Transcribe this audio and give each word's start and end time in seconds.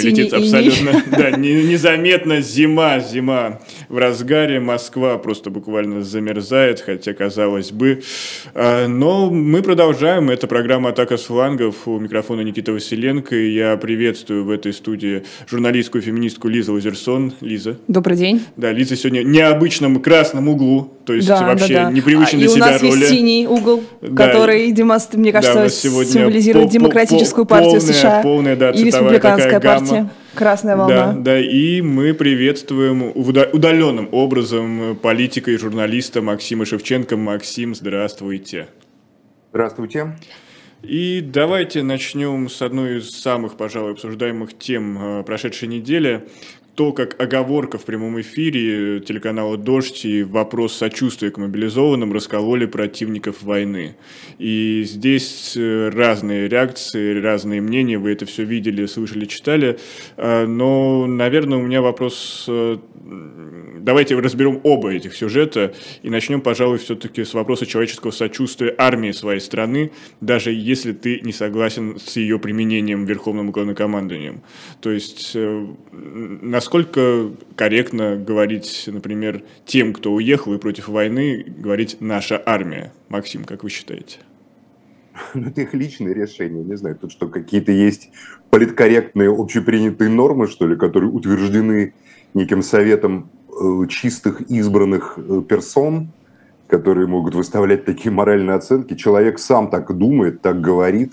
летит 0.00 0.32
абсолютно 0.32 1.02
да, 1.10 1.30
незаметно. 1.30 2.40
Зима, 2.40 3.00
зима 3.00 3.60
в 3.88 3.98
разгаре. 3.98 4.60
Москва 4.60 5.18
просто 5.18 5.50
буквально 5.50 6.02
замерзает, 6.02 6.80
хотя 6.80 7.12
казалось 7.14 7.72
бы. 7.72 8.02
А, 8.54 8.86
но 8.86 9.30
мы 9.30 9.62
продолжаем. 9.62 10.30
Это 10.30 10.46
программа 10.46 10.90
«Атака 10.90 11.16
с 11.16 11.24
флангов». 11.24 11.86
У 11.86 11.98
микрофона 11.98 12.42
Никита 12.42 12.72
Василенко. 12.72 13.34
И 13.34 13.54
я 13.54 13.76
приветствую 13.76 14.44
в 14.44 14.50
этой 14.50 14.72
студии 14.72 15.24
журналистскую 15.48 16.02
феминистку 16.02 16.48
Лизу 16.48 16.74
Лазерсон. 16.74 17.34
Лиза. 17.40 17.78
Добрый 17.88 18.16
день. 18.16 18.42
Да, 18.56 18.72
Лиза 18.72 18.96
сегодня 18.96 19.22
в 19.22 19.26
необычном 19.26 20.00
красном 20.00 20.48
углу. 20.48 20.92
То 21.04 21.14
есть 21.14 21.26
да, 21.26 21.42
вообще 21.42 21.74
да, 21.74 21.84
да. 21.84 21.90
непривычный 21.90 22.38
а, 22.38 22.42
для 22.42 22.48
себя 22.48 22.66
роли. 22.66 22.78
И 22.78 22.86
у 22.86 22.90
нас 22.90 23.00
есть 23.00 23.08
синий 23.08 23.46
угол, 23.46 23.82
да. 24.00 24.26
который, 24.26 24.72
мне 25.14 25.32
кажется, 25.32 25.62
да, 25.62 25.68
символизирует 25.68 26.68
по, 26.68 26.72
демократическую 26.72 27.44
по, 27.44 27.56
партию 27.56 27.80
полная, 27.80 27.94
США 27.94 28.22
полная, 28.22 28.56
да, 28.56 28.70
и 28.70 28.84
республиканская 28.84 29.60
партия. 29.60 29.81
Гамма. 29.84 30.10
Красная 30.34 30.76
волна. 30.76 31.12
Да, 31.12 31.12
да, 31.12 31.40
и 31.40 31.80
мы 31.82 32.14
приветствуем 32.14 33.12
удаленным 33.14 34.08
образом 34.12 34.96
политика 34.96 35.50
и 35.50 35.56
журналиста 35.56 36.22
Максима 36.22 36.64
Шевченко. 36.64 37.16
Максим, 37.16 37.74
здравствуйте. 37.74 38.68
Здравствуйте. 39.50 40.16
И 40.82 41.20
давайте 41.20 41.82
начнем 41.82 42.48
с 42.48 42.60
одной 42.60 42.98
из 42.98 43.10
самых, 43.10 43.56
пожалуй, 43.56 43.92
обсуждаемых 43.92 44.58
тем 44.58 45.20
э, 45.20 45.22
прошедшей 45.22 45.68
недели 45.68 46.26
то, 46.74 46.92
как 46.92 47.20
оговорка 47.20 47.76
в 47.76 47.84
прямом 47.84 48.20
эфире 48.22 49.00
телеканала 49.00 49.58
«Дождь» 49.58 50.04
и 50.06 50.22
вопрос 50.22 50.74
сочувствия 50.74 51.30
к 51.30 51.36
мобилизованным 51.36 52.12
раскололи 52.12 52.64
противников 52.64 53.42
войны. 53.42 53.96
И 54.38 54.82
здесь 54.86 55.54
э, 55.54 55.90
разные 55.90 56.48
реакции, 56.48 57.20
разные 57.20 57.60
мнения, 57.60 57.98
вы 57.98 58.12
это 58.12 58.24
все 58.24 58.44
видели, 58.44 58.86
слышали, 58.86 59.26
читали. 59.26 59.78
А, 60.16 60.46
но, 60.46 61.06
наверное, 61.06 61.58
у 61.58 61.62
меня 61.62 61.82
вопрос... 61.82 62.46
Э, 62.48 62.78
давайте 63.80 64.18
разберем 64.18 64.60
оба 64.62 64.94
этих 64.94 65.14
сюжета 65.14 65.74
и 66.02 66.08
начнем, 66.08 66.40
пожалуй, 66.40 66.78
все-таки 66.78 67.24
с 67.24 67.34
вопроса 67.34 67.66
человеческого 67.66 68.12
сочувствия 68.12 68.74
армии 68.78 69.10
своей 69.12 69.40
страны, 69.40 69.92
даже 70.20 70.52
если 70.52 70.92
ты 70.92 71.20
не 71.20 71.32
согласен 71.32 71.98
с 71.98 72.16
ее 72.16 72.38
применением 72.38 73.04
Верховным 73.04 73.50
главнокомандованием. 73.50 74.42
То 74.80 74.90
есть, 74.90 75.32
э, 75.34 75.66
на 75.92 76.61
насколько 76.62 77.32
корректно 77.56 78.14
говорить, 78.14 78.84
например, 78.86 79.42
тем, 79.66 79.92
кто 79.92 80.12
уехал 80.12 80.54
и 80.54 80.58
против 80.58 80.86
войны, 80.86 81.44
говорить 81.58 81.96
«наша 81.98 82.40
армия»? 82.46 82.92
Максим, 83.08 83.42
как 83.42 83.64
вы 83.64 83.70
считаете? 83.70 84.18
Ну, 85.34 85.48
это 85.48 85.62
их 85.62 85.74
личное 85.74 86.14
решение. 86.14 86.62
Не 86.62 86.76
знаю, 86.76 86.96
тут 86.96 87.10
что, 87.10 87.26
какие-то 87.26 87.72
есть 87.72 88.10
политкорректные 88.50 89.28
общепринятые 89.28 90.08
нормы, 90.08 90.46
что 90.46 90.68
ли, 90.68 90.76
которые 90.76 91.10
утверждены 91.10 91.94
неким 92.32 92.62
советом 92.62 93.28
э, 93.48 93.88
чистых 93.88 94.42
избранных 94.42 95.18
э, 95.18 95.42
персон, 95.48 96.12
которые 96.68 97.08
могут 97.08 97.34
выставлять 97.34 97.84
такие 97.84 98.12
моральные 98.12 98.54
оценки. 98.54 98.94
Человек 98.94 99.40
сам 99.40 99.68
так 99.68 99.92
думает, 99.98 100.42
так 100.42 100.60
говорит 100.60 101.12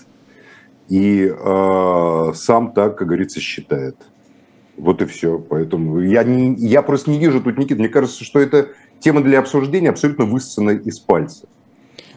и 0.88 1.28
э, 1.28 2.32
сам 2.34 2.72
так, 2.72 2.96
как 2.96 3.08
говорится, 3.08 3.40
считает. 3.40 3.96
Вот 4.80 5.02
и 5.02 5.04
все. 5.04 5.38
Поэтому 5.38 6.00
я, 6.00 6.24
не, 6.24 6.54
я 6.56 6.80
просто 6.82 7.10
не 7.10 7.18
вижу 7.18 7.40
тут, 7.40 7.58
Никита, 7.58 7.78
мне 7.78 7.88
кажется, 7.88 8.24
что 8.24 8.40
это 8.40 8.70
тема 8.98 9.22
для 9.22 9.38
обсуждения 9.38 9.90
абсолютно 9.90 10.24
высосанная 10.24 10.78
из 10.78 10.98
пальца. 10.98 11.46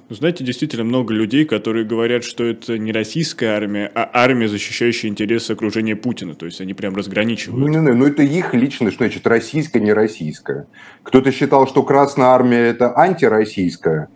Ну, 0.09 0.16
знаете, 0.16 0.44
действительно 0.44 0.84
много 0.84 1.14
людей, 1.14 1.44
которые 1.44 1.86
говорят, 1.86 2.23
что 2.23 2.45
это 2.45 2.78
не 2.78 2.91
российская 2.91 3.47
армия, 3.47 3.91
а 3.94 4.09
армия, 4.14 4.47
защищающая 4.47 5.09
интересы 5.09 5.52
окружения 5.52 5.95
Путина. 5.95 6.36
То 6.36 6.45
есть 6.45 6.61
они 6.61 6.73
прям 6.73 6.95
разграничивают. 6.95 7.59
Ну, 7.59 7.67
не, 7.67 7.78
не, 7.78 7.94
ну 7.94 8.06
это 8.06 8.23
их 8.23 8.53
личное, 8.53 8.91
что 8.91 9.03
значит 9.03 9.28
российская, 9.28 9.80
не 9.80 9.91
российская. 9.91 10.67
Кто-то 11.03 11.31
считал, 11.31 11.67
что 11.67 11.84
Красная 11.84 12.28
армия 12.28 12.59
это 12.59 12.97
антироссийская, 12.97 14.09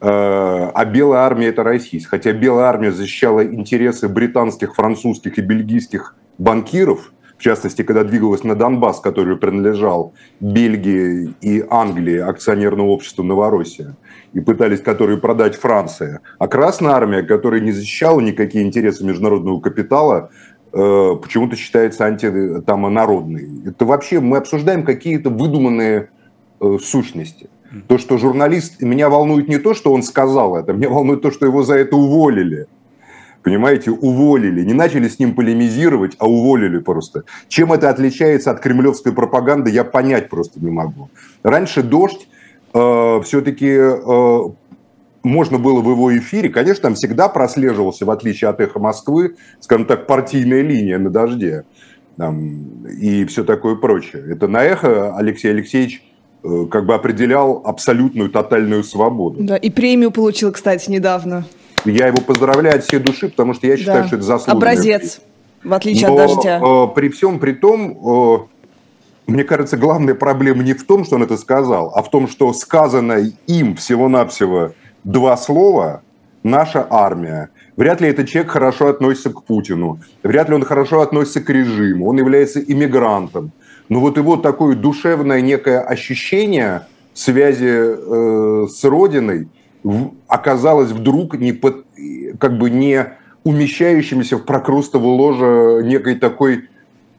э, 0.00 0.06
а 0.06 0.84
Белая 0.84 1.20
армия 1.20 1.48
это 1.48 1.62
российская. 1.62 2.18
Хотя 2.18 2.32
Белая 2.32 2.66
армия 2.66 2.92
защищала 2.92 3.44
интересы 3.46 4.08
британских, 4.08 4.74
французских 4.74 5.38
и 5.38 5.40
бельгийских 5.40 6.16
банкиров– 6.36 7.12
частности, 7.44 7.82
когда 7.82 8.04
двигалась 8.04 8.42
на 8.42 8.54
Донбасс, 8.54 9.00
который 9.00 9.36
принадлежал 9.36 10.14
Бельгии 10.40 11.34
и 11.42 11.64
Англии, 11.70 12.18
акционерному 12.18 12.90
обществу 12.90 13.22
Новороссия, 13.22 13.96
и 14.32 14.40
пытались 14.40 14.80
которые 14.80 15.18
продать 15.18 15.54
Франции. 15.54 16.20
А 16.38 16.48
Красная 16.48 16.92
Армия, 16.92 17.22
которая 17.22 17.60
не 17.60 17.72
защищала 17.72 18.20
никакие 18.20 18.64
интересы 18.64 19.04
международного 19.04 19.60
капитала, 19.60 20.30
э, 20.72 21.16
почему-то 21.22 21.56
считается 21.56 22.06
анти, 22.06 22.60
там, 22.66 22.92
народной. 22.92 23.48
Это 23.66 23.84
вообще 23.84 24.20
мы 24.20 24.38
обсуждаем 24.38 24.82
какие-то 24.82 25.28
выдуманные 25.28 26.08
э, 26.60 26.78
сущности. 26.80 27.50
То, 27.88 27.98
что 27.98 28.18
журналист, 28.18 28.80
меня 28.80 29.08
волнует 29.08 29.48
не 29.48 29.58
то, 29.58 29.74
что 29.74 29.92
он 29.92 30.02
сказал 30.02 30.56
это, 30.56 30.72
меня 30.72 30.88
волнует 30.88 31.20
то, 31.22 31.30
что 31.30 31.44
его 31.44 31.62
за 31.62 31.74
это 31.74 31.96
уволили 31.96 32.68
понимаете, 33.44 33.90
уволили. 33.90 34.64
Не 34.64 34.72
начали 34.72 35.06
с 35.06 35.18
ним 35.18 35.34
полемизировать, 35.34 36.16
а 36.18 36.26
уволили 36.26 36.78
просто. 36.78 37.24
Чем 37.48 37.72
это 37.72 37.90
отличается 37.90 38.50
от 38.50 38.60
кремлевской 38.60 39.12
пропаганды, 39.12 39.70
я 39.70 39.84
понять 39.84 40.28
просто 40.30 40.58
не 40.60 40.70
могу. 40.70 41.10
Раньше 41.42 41.82
«Дождь» 41.82 42.26
э, 42.72 43.20
все-таки 43.22 43.68
э, 43.68 44.40
можно 45.22 45.58
было 45.58 45.80
в 45.80 45.90
его 45.90 46.16
эфире, 46.16 46.48
конечно, 46.48 46.82
там 46.82 46.94
всегда 46.94 47.28
прослеживался, 47.28 48.06
в 48.06 48.10
отличие 48.10 48.48
от 48.48 48.60
«Эхо 48.60 48.78
Москвы», 48.78 49.36
скажем 49.60 49.86
так, 49.86 50.06
партийная 50.06 50.62
линия 50.62 50.98
на 50.98 51.10
«Дожде» 51.10 51.64
там, 52.16 52.86
и 52.86 53.24
все 53.26 53.44
такое 53.44 53.74
прочее. 53.74 54.24
Это 54.30 54.48
на 54.48 54.64
«Эхо» 54.64 55.16
Алексей 55.16 55.50
Алексеевич 55.50 56.02
э, 56.42 56.66
как 56.70 56.86
бы 56.86 56.94
определял 56.94 57.62
абсолютную 57.64 58.30
тотальную 58.30 58.84
свободу. 58.84 59.42
Да, 59.42 59.56
и 59.56 59.68
премию 59.70 60.10
получил, 60.10 60.52
кстати, 60.52 60.90
недавно. 60.90 61.44
Я 61.84 62.06
его 62.06 62.18
поздравляю 62.22 62.76
от 62.76 62.84
всей 62.84 62.98
души, 62.98 63.28
потому 63.28 63.54
что 63.54 63.66
я 63.66 63.76
считаю, 63.76 64.02
да. 64.02 64.06
что 64.06 64.16
это 64.16 64.24
заслуженно. 64.24 64.56
Образец, 64.56 65.20
в 65.62 65.72
отличие 65.72 66.08
Но, 66.08 66.14
от 66.14 66.28
дождя. 66.28 66.60
Э, 66.62 66.88
при 66.94 67.08
всем 67.10 67.38
при 67.38 67.52
том, 67.52 67.98
э, 68.36 68.38
мне 69.26 69.44
кажется, 69.44 69.76
главная 69.76 70.14
проблема 70.14 70.62
не 70.62 70.72
в 70.72 70.84
том, 70.84 71.04
что 71.04 71.16
он 71.16 71.22
это 71.22 71.36
сказал, 71.36 71.92
а 71.94 72.02
в 72.02 72.10
том, 72.10 72.26
что 72.28 72.52
сказано 72.52 73.20
им 73.46 73.76
всего-навсего 73.76 74.72
два 75.04 75.36
слова 75.36 76.02
«наша 76.42 76.86
армия». 76.88 77.50
Вряд 77.76 78.00
ли 78.00 78.08
этот 78.08 78.28
человек 78.28 78.52
хорошо 78.52 78.88
относится 78.88 79.30
к 79.30 79.42
Путину, 79.42 80.00
вряд 80.22 80.48
ли 80.48 80.54
он 80.54 80.64
хорошо 80.64 81.00
относится 81.00 81.40
к 81.40 81.50
режиму, 81.50 82.08
он 82.08 82.18
является 82.18 82.60
иммигрантом. 82.60 83.52
Но 83.88 84.00
вот 84.00 84.16
его 84.16 84.36
такое 84.36 84.76
душевное 84.76 85.40
некое 85.40 85.80
ощущение 85.80 86.86
связи 87.12 87.68
э, 87.68 88.66
с 88.68 88.84
Родиной– 88.84 89.48
оказалось 90.28 90.90
вдруг 90.90 91.36
не 91.38 91.52
под, 91.52 91.84
как 92.38 92.58
бы 92.58 92.70
не 92.70 93.06
умещающимся 93.44 94.38
в 94.38 94.44
прокрустово 94.44 95.06
ложе 95.06 95.82
некой 95.84 96.14
такой 96.14 96.68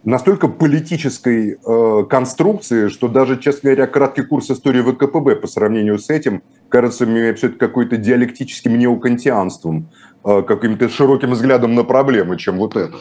настолько 0.03 0.47
политической 0.47 1.57
э, 1.57 2.03
конструкции, 2.09 2.89
что 2.89 3.07
даже, 3.07 3.39
честно 3.39 3.71
говоря, 3.71 3.87
краткий 3.87 4.23
курс 4.23 4.49
истории 4.51 4.81
ВКПБ 4.81 5.35
по 5.35 5.47
сравнению 5.47 5.99
с 5.99 6.09
этим 6.09 6.41
кажется 6.69 7.05
мне 7.05 7.33
все-таки 7.33 7.59
какой-то 7.59 7.97
диалектическим 7.97 8.77
неокантианством, 8.77 9.87
э, 10.23 10.43
каким-то 10.43 10.89
широким 10.89 11.31
взглядом 11.31 11.75
на 11.75 11.83
проблемы, 11.83 12.37
чем 12.37 12.57
вот 12.57 12.75
это. 12.75 12.97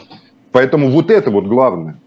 Поэтому 0.51 0.89
вот 0.89 1.11
это 1.11 1.31
вот 1.31 1.45
главное. 1.45 1.97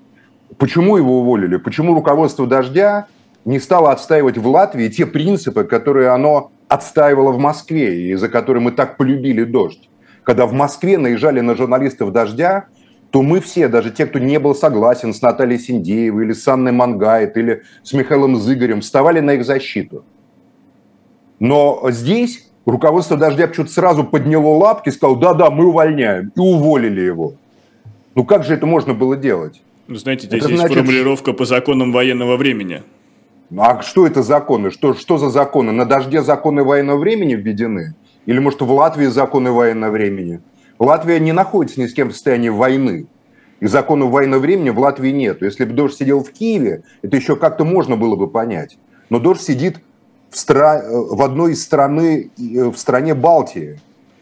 Почему 0.56 0.96
его 0.96 1.20
уволили? 1.20 1.56
Почему 1.56 1.94
руководство 1.94 2.46
«Дождя» 2.46 3.06
не 3.48 3.60
стало 3.60 3.92
отстаивать 3.92 4.36
в 4.36 4.46
Латвии 4.46 4.88
те 4.88 5.06
принципы, 5.06 5.64
которые 5.64 6.10
оно 6.10 6.52
отстаивала 6.68 7.32
в 7.32 7.38
Москве 7.38 8.10
и 8.10 8.14
за 8.14 8.28
которые 8.28 8.62
мы 8.62 8.72
так 8.72 8.98
полюбили 8.98 9.44
«Дождь». 9.44 9.88
Когда 10.22 10.44
в 10.44 10.52
Москве 10.52 10.98
наезжали 10.98 11.40
на 11.40 11.56
журналистов 11.56 12.12
«Дождя», 12.12 12.66
то 13.10 13.22
мы 13.22 13.40
все, 13.40 13.68
даже 13.68 13.90
те, 13.90 14.04
кто 14.04 14.18
не 14.18 14.38
был 14.38 14.54
согласен 14.54 15.14
с 15.14 15.22
Натальей 15.22 15.58
Синдеевой 15.58 16.26
или 16.26 16.34
с 16.34 16.46
Анной 16.46 16.72
Мангайт 16.72 17.38
или 17.38 17.62
с 17.82 17.94
Михаилом 17.94 18.36
Зыгорем, 18.36 18.82
вставали 18.82 19.20
на 19.20 19.30
их 19.32 19.46
защиту. 19.46 20.04
Но 21.40 21.86
здесь 21.88 22.50
руководство 22.66 23.16
«Дождя» 23.16 23.46
почему-то 23.46 23.72
сразу 23.72 24.04
подняло 24.04 24.58
лапки 24.58 24.90
и 24.90 24.92
сказало, 24.92 25.18
да-да, 25.18 25.50
мы 25.50 25.68
увольняем, 25.68 26.32
и 26.36 26.38
уволили 26.38 27.00
его. 27.00 27.32
Ну 28.14 28.26
как 28.26 28.44
же 28.44 28.52
это 28.52 28.66
можно 28.66 28.92
было 28.92 29.16
делать? 29.16 29.62
Ну, 29.86 29.94
знаете, 29.94 30.26
здесь 30.26 30.42
это 30.42 30.50
есть 30.50 30.60
значит... 30.60 30.76
формулировка 30.76 31.32
по 31.32 31.46
законам 31.46 31.92
военного 31.92 32.36
времени. 32.36 32.82
Ну, 33.50 33.62
а 33.62 33.80
что 33.82 34.06
это 34.06 34.22
законы? 34.22 34.70
Что, 34.70 34.94
что 34.94 35.16
за 35.16 35.30
законы? 35.30 35.72
На 35.72 35.86
дожде 35.86 36.22
законы 36.22 36.62
военного 36.64 36.98
времени 36.98 37.34
введены? 37.34 37.94
Или, 38.26 38.40
может, 38.40 38.60
в 38.60 38.70
Латвии 38.70 39.06
законы 39.06 39.52
военного 39.52 39.90
времени? 39.90 40.40
Латвия 40.78 41.18
не 41.18 41.32
находится 41.32 41.80
ни 41.80 41.86
с 41.86 41.94
кем 41.94 42.10
в 42.10 42.12
состоянии 42.12 42.50
войны. 42.50 43.06
И 43.60 43.66
законов 43.66 44.10
военного 44.10 44.40
времени 44.40 44.70
в 44.70 44.78
Латвии 44.78 45.10
нет. 45.10 45.40
Если 45.42 45.64
бы 45.64 45.72
Дождь 45.72 45.96
сидел 45.96 46.22
в 46.22 46.30
Киеве, 46.30 46.82
это 47.02 47.16
еще 47.16 47.36
как-то 47.36 47.64
можно 47.64 47.96
было 47.96 48.16
бы 48.16 48.28
понять. 48.28 48.78
Но 49.08 49.18
Дождь 49.18 49.40
сидит 49.40 49.80
в, 50.30 50.38
стра... 50.38 50.82
в 50.86 51.22
одной 51.22 51.52
из 51.52 51.62
страны, 51.62 52.30
в 52.36 52.76
стране 52.76 53.14
Балтии, 53.14 53.80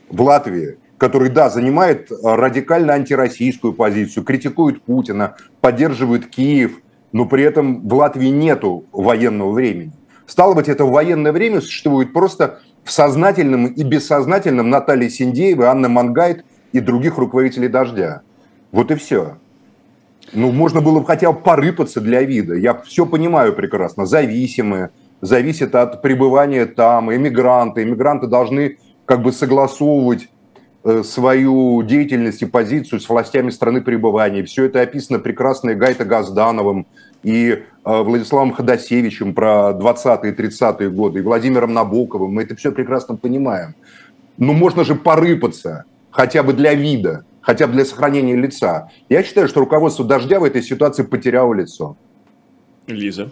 в 0.09 0.23
Латвии. 0.23 0.79
который, 0.99 1.29
да, 1.29 1.51
занимает 1.51 2.11
радикально 2.23 2.95
антироссийскую 2.95 3.73
позицию, 3.73 4.25
критикует 4.25 4.83
Путина, 4.83 5.37
поддерживает 5.61 6.27
Киев, 6.27 6.81
но 7.13 7.27
при 7.27 7.45
этом 7.45 7.87
в 7.87 7.95
Латвии 7.95 8.29
нету 8.29 8.85
военного 8.93 9.53
времени. 9.53 9.93
Стало 10.27 10.55
быть, 10.55 10.69
это 10.69 10.85
военное 10.85 11.33
время 11.33 11.61
существует 11.61 12.13
просто 12.13 12.61
в 12.85 12.91
сознательном 12.91 13.67
и 13.67 13.83
бессознательном 13.83 14.71
Натальи 14.71 15.09
Синдеевой, 15.09 15.67
Анны 15.67 15.89
Мангайт 15.89 16.45
и 16.73 16.81
других 16.81 17.19
руководителей 17.19 17.69
«Дождя». 17.69 18.23
Вот 18.73 18.91
и 18.91 18.95
все. 18.97 19.37
Ну, 20.33 20.51
можно 20.53 20.81
было 20.81 21.01
бы 21.01 21.07
хотя 21.07 21.31
бы 21.31 21.41
порыпаться 21.41 22.01
для 22.01 22.23
вида. 22.23 22.55
Я 22.55 22.75
все 22.75 23.07
понимаю 23.07 23.55
прекрасно. 23.55 24.07
Зависимые, 24.07 24.91
зависит 25.21 25.75
от 25.75 26.03
пребывания 26.03 26.67
там, 26.67 27.15
эмигранты. 27.15 27.83
Эмигранты 27.83 28.27
должны 28.27 28.79
как 29.05 29.23
бы 29.23 29.33
согласовывать 29.33 30.29
свою 31.03 31.83
деятельность 31.83 32.43
и 32.43 32.47
позицию 32.47 33.01
с 33.01 33.09
властями 33.09 33.51
страны 33.51 33.81
пребывания. 33.81 34.45
Все 34.45 34.65
это 34.65 34.81
описано 34.81 35.19
прекрасно 35.19 35.71
и 35.71 35.75
Гайта 35.75 36.05
Газдановым, 36.05 36.87
и 37.23 37.51
э, 37.51 37.63
Владиславом 37.85 38.53
Ходосевичем 38.53 39.35
про 39.35 39.73
20-е, 39.73 40.33
30-е 40.33 40.91
годы, 40.91 41.21
и 41.21 41.23
Владимиром 41.23 41.73
Набоковым. 41.75 42.33
Мы 42.33 42.43
это 42.43 42.55
все 42.57 42.73
прекрасно 42.73 43.17
понимаем. 43.17 43.75
Но 44.39 44.53
можно 44.53 44.85
же 44.85 44.95
порыпаться 44.95 45.85
хотя 46.11 46.43
бы 46.43 46.53
для 46.53 46.75
вида 46.75 47.25
хотя 47.47 47.69
бы 47.69 47.75
для 47.75 47.85
сохранения 47.85 48.35
лица. 48.35 48.91
Я 49.09 49.23
считаю, 49.23 49.47
что 49.47 49.61
руководство 49.61 50.05
«Дождя» 50.05 50.41
в 50.41 50.45
этой 50.45 50.63
ситуации 50.63 51.05
потеряло 51.05 51.55
лицо. 51.55 51.97
Лиза. 52.89 53.31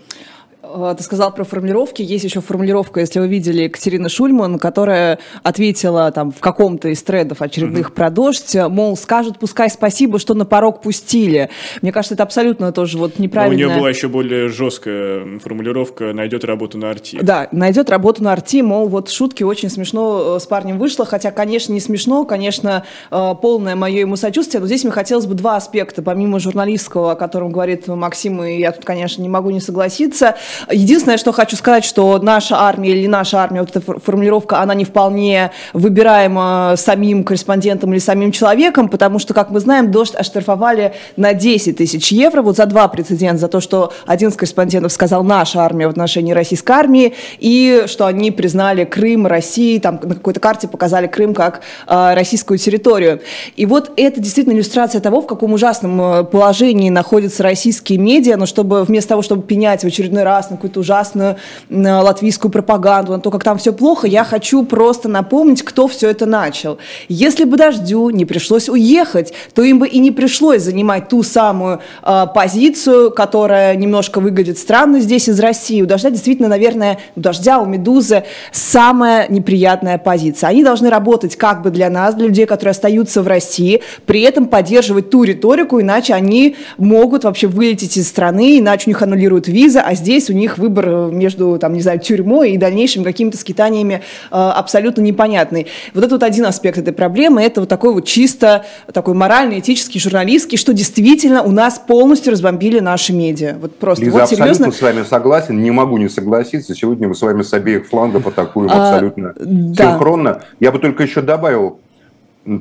Э, 0.73 0.95
ты 0.97 1.03
сказал 1.03 1.33
про 1.33 1.45
формулировки. 1.45 2.03
Есть 2.03 2.25
еще 2.25 2.41
формулировка, 2.41 3.01
если 3.01 3.21
вы 3.21 3.29
видели, 3.29 3.63
Екатерина 3.63 4.09
Шульман, 4.09 4.59
которая 4.59 5.19
ответила 5.43 6.11
там 6.11 6.33
в 6.33 6.41
каком-то 6.41 6.89
из 6.89 7.03
тредов 7.03 7.43
очередных 7.43 7.89
угу. 7.89 7.95
про 7.95 8.11
дождь, 8.11 8.57
мол, 8.69 8.97
скажут, 8.97 9.39
пускай 9.39 9.71
спасибо, 9.71 10.19
что 10.19 10.35
на 10.35 10.45
порог 10.45 10.83
пустили. 10.83 11.51
Мне 11.83 11.93
кажется, 11.93 12.15
это 12.15 12.23
абсолютно 12.23 12.73
тоже 12.73 12.99
вот 12.99 13.19
неправильно. 13.19 13.55
у 13.55 13.69
нее 13.69 13.79
была 13.79 13.89
еще 13.89 14.09
более 14.09 14.49
жесткая 14.49 15.39
формулировка 15.39 16.13
«найдет 16.13 16.45
работу 16.45 16.79
на 16.79 16.91
арти». 16.91 17.19
Да, 17.21 17.49
найдет 17.53 17.91
работу 17.91 18.23
на 18.23 18.33
арти, 18.33 18.63
мол, 18.63 18.89
вот 18.89 19.11
шутки 19.11 19.43
очень 19.43 19.71
смешно 19.71 20.37
э, 20.37 20.41
с 20.41 20.47
парнем 20.47 20.79
вышло, 20.79 21.05
хотя, 21.05 21.31
конечно, 21.31 21.73
не 21.73 21.81
смешно, 21.81 22.25
конечно, 22.25 22.85
э, 23.11 23.35
полное 23.41 23.77
мое 23.77 24.01
ему 24.01 24.17
сочувствие, 24.17 24.61
но 24.61 24.67
здесь 24.67 24.85
мне 24.85 24.93
хотелось 24.93 25.27
бы 25.27 25.35
два 25.35 25.57
аспекта, 25.57 26.03
помимо 26.03 26.39
журналистского, 26.39 27.13
о 27.13 27.17
котором 27.17 27.51
говорит 27.51 27.87
Максим, 27.89 28.43
и 28.43 28.59
я 28.59 28.73
тут, 28.73 28.85
конечно, 28.85 29.23
не 29.23 29.29
могу 29.29 29.51
не 29.51 29.61
согласиться, 29.61 30.37
Единственное, 30.71 31.19
что 31.19 31.33
хочу 31.33 31.57
сказать, 31.57 31.85
что 31.85 32.19
наша 32.19 32.57
армия 32.57 32.91
или 32.91 33.07
наша 33.07 33.39
армия, 33.39 33.61
вот 33.61 33.75
эта 33.75 34.01
формулировка, 34.01 34.61
она 34.61 34.75
не 34.75 34.85
вполне 34.85 35.51
выбираема 35.73 36.75
самим 36.77 37.25
корреспондентом 37.25 37.93
или 37.93 37.99
самим 37.99 38.33
человеком, 38.33 38.89
потому 38.89 39.19
что, 39.19 39.35
как 39.35 39.51
мы 39.51 39.61
знаем, 39.61 39.91
дождь 39.91 40.15
оштрафовали 40.15 40.95
на 41.17 41.35
10 41.35 41.77
тысяч 41.77 42.13
евро, 42.13 42.43
вот 42.43 42.57
за 42.57 42.67
два 42.67 42.89
прецедента, 42.89 43.39
за 43.39 43.49
то, 43.49 43.61
что 43.61 43.93
один 44.07 44.31
из 44.31 44.37
корреспондентов 44.37 44.93
сказал 44.93 45.25
«наша 45.25 45.61
армия» 45.61 45.87
в 45.87 45.91
отношении 45.91 46.33
российской 46.33 46.73
армии, 46.73 47.15
и 47.39 47.85
что 47.87 48.07
они 48.07 48.31
признали 48.31 48.85
Крым 48.85 49.27
России, 49.27 49.79
там 49.79 50.01
на 50.03 50.15
какой-то 50.15 50.41
карте 50.41 50.69
показали 50.69 51.07
Крым 51.07 51.35
как 51.35 51.61
э, 51.87 52.15
российскую 52.15 52.59
территорию. 52.59 53.21
И 53.57 53.67
вот 53.67 53.93
это 53.97 54.21
действительно 54.21 54.55
иллюстрация 54.55 55.01
того, 55.01 55.21
в 55.21 55.27
каком 55.27 55.53
ужасном 55.53 56.01
э, 56.01 56.25
положении 56.25 56.91
находятся 56.91 57.43
российские 57.43 57.99
медиа, 57.99 58.37
но 58.37 58.47
чтобы 58.47 58.85
вместо 58.85 59.11
того, 59.11 59.23
чтобы 59.23 59.43
пенять 59.43 59.83
в 59.83 59.87
очередной 59.87 60.23
раз 60.23 60.44
на 60.51 60.57
какую-то 60.57 60.81
ужасную 60.81 61.37
латвийскую 61.71 62.51
пропаганду, 62.51 63.13
на 63.13 63.21
то, 63.21 63.31
как 63.31 63.45
там 63.45 63.59
все 63.59 63.73
плохо, 63.73 64.07
я 64.07 64.25
хочу 64.25 64.65
просто 64.65 65.09
напомнить, 65.09 65.63
кто 65.63 65.89
все 65.89 66.11
это 66.11 66.27
начал. 66.27 66.79
Если 67.09 67.45
бы 67.45 67.57
Дождю 67.57 68.11
не 68.11 68.25
пришлось 68.25 68.69
уехать, 68.69 69.33
то 69.55 69.63
им 69.63 69.79
бы 69.79 69.89
и 69.89 69.99
не 69.99 70.11
пришлось 70.11 70.63
занимать 70.63 71.09
ту 71.09 71.23
самую 71.23 71.81
э, 72.03 72.27
позицию, 72.35 73.11
которая 73.11 73.75
немножко 73.77 74.21
выглядит 74.21 74.59
странно 74.59 75.01
здесь 75.01 75.29
из 75.29 75.41
России. 75.41 75.83
У 75.83 75.87
Дождя 75.87 76.11
действительно, 76.11 76.49
наверное, 76.49 76.99
у 77.17 77.21
Дождя, 77.21 77.61
у 77.61 77.67
Медузы 77.67 78.25
самая 78.53 79.27
неприятная 79.29 79.99
позиция. 79.99 80.51
Они 80.51 80.63
должны 80.63 80.91
работать 80.91 81.37
как 81.37 81.63
бы 81.63 81.71
для 81.71 81.91
нас, 81.91 82.15
для 82.15 82.27
людей, 82.27 82.47
которые 82.47 82.73
остаются 82.73 83.23
в 83.23 83.27
России, 83.27 83.83
при 84.07 84.23
этом 84.23 84.47
поддерживать 84.47 85.11
ту 85.11 85.25
риторику, 85.25 85.81
иначе 85.81 86.15
они 86.15 86.57
могут 86.77 87.25
вообще 87.25 87.47
вылететь 87.47 87.97
из 87.97 88.09
страны, 88.09 88.59
иначе 88.59 88.85
у 88.87 88.91
них 88.91 89.03
аннулируют 89.03 89.49
визы, 89.49 89.79
а 89.79 89.95
здесь 89.95 90.31
у 90.31 90.33
них 90.35 90.45
них 90.45 90.59
выбор 90.59 90.89
э, 90.89 91.11
между, 91.11 91.59
там, 91.59 91.73
не 91.73 91.81
знаю, 91.81 91.99
тюрьмой 91.99 92.53
и 92.53 92.57
дальнейшими 92.57 93.05
какими-то 93.05 93.37
скитаниями 93.37 94.03
э, 94.31 94.35
абсолютно 94.35 95.01
непонятный. 95.01 95.67
Вот 95.95 96.05
это 96.05 96.15
вот 96.15 96.23
один 96.23 96.47
аспект 96.47 96.79
этой 96.79 96.93
проблемы, 96.93 97.43
это 97.43 97.61
вот 97.61 97.69
такой 97.69 97.93
вот 97.93 98.07
чисто 98.07 98.65
такой 98.93 99.15
моральный, 99.15 99.59
этический, 99.59 100.01
журналистский, 100.01 100.59
что 100.59 100.73
действительно 100.73 101.43
у 101.43 101.51
нас 101.51 101.79
полностью 101.79 102.33
разбомбили 102.33 102.81
наши 102.81 103.13
медиа. 103.13 103.57
Вот 103.61 103.79
просто 103.79 104.05
Лиза, 104.05 104.19
вот 104.19 104.29
серьезно. 104.29 104.69
абсолютно 104.69 104.79
с 104.79 104.83
вами 104.83 105.05
согласен, 105.05 105.63
не 105.63 105.71
могу 105.71 105.97
не 105.97 106.09
согласиться. 106.09 106.75
Сегодня 106.75 107.09
мы 107.09 107.15
с 107.15 107.23
вами 107.23 107.43
с 107.43 107.53
обеих 107.53 107.89
флангов 107.89 108.27
атакуем 108.27 108.71
а, 108.71 108.91
абсолютно 108.91 109.35
а, 109.37 109.75
синхронно. 109.75 110.33
Да. 110.35 110.43
Я 110.61 110.73
бы 110.73 110.79
только 110.79 111.03
еще 111.03 111.23
добавил 111.23 111.81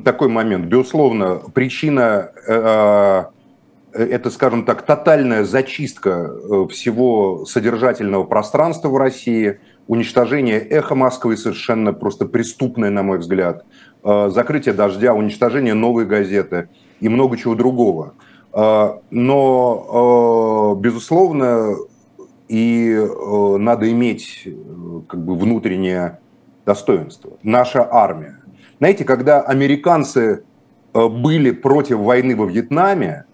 такой 0.04 0.28
момент. 0.28 0.66
Безусловно, 0.66 1.40
причина 1.52 2.30
э, 2.46 3.24
это, 3.94 4.30
скажем 4.30 4.64
так, 4.64 4.82
тотальная 4.82 5.44
зачистка 5.44 6.10
э, 6.10 6.66
всего 6.70 7.44
содержательного 7.46 8.24
пространства 8.24 8.88
в 8.88 8.96
России, 8.96 9.60
уничтожение 9.86 10.58
эхо 10.58 10.94
Москвы 10.94 11.36
совершенно 11.36 11.92
просто 11.92 12.26
преступное, 12.26 12.90
на 12.90 13.02
мой 13.02 13.18
взгляд, 13.18 13.64
э, 14.02 14.30
закрытие 14.30 14.74
дождя, 14.74 15.14
уничтожение 15.14 15.74
новой 15.74 16.06
газеты 16.06 16.68
и 17.00 17.08
много 17.08 17.36
чего 17.36 17.54
другого. 17.54 18.14
Э, 18.52 18.98
но, 19.10 20.76
безусловно, 20.80 21.76
и 22.48 23.00
надо 23.58 23.90
иметь 23.90 24.48
как 25.08 25.24
бы 25.24 25.34
внутреннее 25.36 26.18
достоинство. 26.66 27.32
Наша 27.42 27.88
армия. 27.90 28.40
Знаете, 28.78 29.04
когда 29.04 29.40
американцы 29.40 30.44
были 30.92 31.52
против 31.52 31.98
войны 31.98 32.36
во 32.36 32.44
Вьетнаме, 32.46 33.24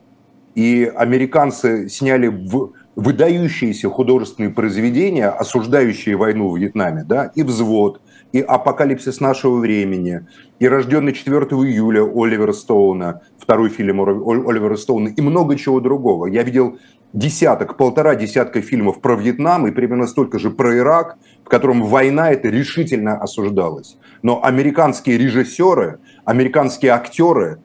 и 0.54 0.90
американцы 0.94 1.88
сняли 1.88 2.28
в 2.28 2.72
выдающиеся 2.96 3.88
художественные 3.88 4.50
произведения, 4.50 5.28
осуждающие 5.28 6.16
войну 6.16 6.50
в 6.50 6.58
Вьетнаме, 6.58 7.04
да, 7.04 7.30
и 7.34 7.42
«Взвод», 7.42 8.00
и 8.32 8.40
«Апокалипсис 8.40 9.20
нашего 9.20 9.56
времени», 9.56 10.26
и 10.58 10.68
«Рожденный 10.68 11.12
4 11.12 11.36
июля» 11.36 12.02
Оливера 12.02 12.52
Стоуна, 12.52 13.22
второй 13.38 13.70
фильм 13.70 14.00
Оливера 14.02 14.76
Стоуна, 14.76 15.08
и 15.08 15.20
много 15.22 15.56
чего 15.56 15.80
другого. 15.80 16.26
Я 16.26 16.42
видел 16.42 16.78
десяток, 17.12 17.76
полтора 17.76 18.14
десятка 18.16 18.60
фильмов 18.60 19.00
про 19.00 19.16
Вьетнам 19.16 19.66
и 19.66 19.70
примерно 19.70 20.06
столько 20.06 20.38
же 20.38 20.50
про 20.50 20.76
Ирак, 20.76 21.16
в 21.44 21.48
котором 21.48 21.82
война 21.84 22.30
это 22.30 22.48
решительно 22.48 23.16
осуждалась. 23.16 23.96
Но 24.22 24.44
американские 24.44 25.16
режиссеры, 25.16 26.00
американские 26.24 26.92
актеры 26.92 27.60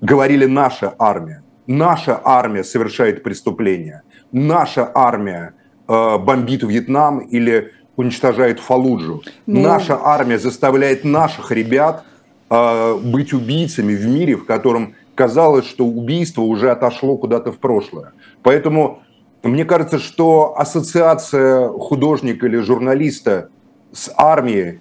говорили 0.00 0.46
«наша 0.46 0.94
армия» 0.98 1.43
наша 1.66 2.20
армия 2.22 2.64
совершает 2.64 3.22
преступления, 3.22 4.02
наша 4.32 4.90
армия 4.94 5.54
э, 5.88 6.18
бомбит 6.18 6.62
Вьетнам 6.62 7.20
или 7.20 7.72
уничтожает 7.96 8.60
Фалуджу, 8.60 9.22
ну... 9.46 9.62
наша 9.62 9.98
армия 10.02 10.38
заставляет 10.38 11.04
наших 11.04 11.50
ребят 11.50 12.04
э, 12.50 12.98
быть 13.02 13.32
убийцами 13.32 13.94
в 13.94 14.06
мире, 14.06 14.36
в 14.36 14.46
котором 14.46 14.94
казалось, 15.14 15.66
что 15.66 15.84
убийство 15.84 16.42
уже 16.42 16.70
отошло 16.70 17.16
куда-то 17.16 17.52
в 17.52 17.58
прошлое. 17.58 18.12
Поэтому 18.42 19.02
мне 19.42 19.64
кажется, 19.64 19.98
что 19.98 20.54
ассоциация 20.58 21.68
художника 21.68 22.46
или 22.46 22.58
журналиста 22.58 23.50
с 23.92 24.12
армией 24.16 24.80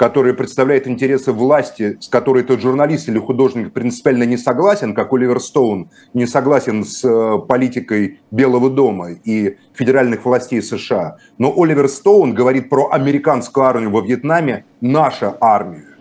который 0.00 0.32
представляет 0.32 0.88
интересы 0.88 1.30
власти, 1.30 1.98
с 2.00 2.08
которой 2.08 2.42
тот 2.42 2.58
журналист 2.58 3.10
или 3.10 3.18
художник 3.18 3.74
принципиально 3.74 4.22
не 4.22 4.38
согласен, 4.38 4.94
как 4.94 5.12
Оливер 5.12 5.40
Стоун 5.40 5.90
не 6.14 6.26
согласен 6.26 6.86
с 6.86 7.04
э, 7.04 7.38
политикой 7.46 8.18
Белого 8.30 8.70
дома 8.70 9.10
и 9.10 9.58
федеральных 9.74 10.24
властей 10.24 10.62
США. 10.62 11.18
Но 11.36 11.52
Оливер 11.54 11.86
Стоун 11.86 12.32
говорит 12.32 12.70
про 12.70 12.88
американскую 12.90 13.66
армию 13.66 13.90
во 13.90 14.00
Вьетнаме, 14.00 14.64
наша 14.80 15.36
армия. 15.38 15.98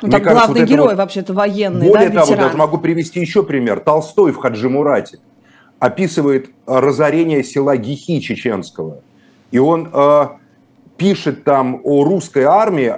Ну, 0.00 0.06
Мне 0.06 0.12
так 0.12 0.22
кажется, 0.22 0.46
главный 0.46 0.60
вот 0.60 0.70
герой 0.70 0.88
вот, 0.90 0.96
вообще-то 0.98 1.34
военный, 1.34 1.88
Более 1.88 2.10
да, 2.10 2.20
того, 2.20 2.36
даже 2.36 2.56
могу 2.56 2.78
привести 2.78 3.18
еще 3.18 3.42
пример. 3.42 3.80
Толстой 3.80 4.30
в 4.30 4.36
Хаджимурате 4.36 5.18
описывает 5.80 6.50
разорение 6.66 7.42
села 7.42 7.76
Гихи 7.76 8.20
чеченского. 8.20 9.02
И 9.50 9.58
он 9.58 9.90
э, 9.92 10.26
пишет 11.00 11.44
там 11.44 11.80
о 11.82 12.04
русской 12.04 12.42
армии, 12.42 12.92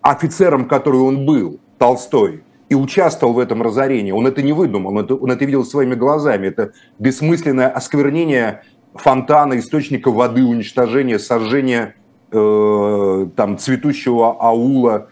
офицером, 0.00 0.66
который 0.66 1.00
он 1.00 1.24
был, 1.24 1.60
Толстой, 1.78 2.42
и 2.68 2.74
участвовал 2.74 3.34
в 3.34 3.38
этом 3.38 3.62
разорении. 3.62 4.10
Он 4.10 4.26
это 4.26 4.42
не 4.42 4.52
выдумал, 4.52 4.90
он 4.90 5.04
это, 5.04 5.14
он 5.14 5.30
это 5.30 5.44
видел 5.44 5.64
своими 5.64 5.94
глазами. 5.94 6.48
Это 6.48 6.72
бессмысленное 6.98 7.68
осквернение 7.68 8.62
фонтана, 8.94 9.56
источника 9.60 10.10
воды, 10.10 10.42
уничтожение, 10.44 11.20
сожжение 11.20 11.94
э, 12.32 13.26
там, 13.36 13.56
цветущего 13.56 14.36
аула. 14.40 15.06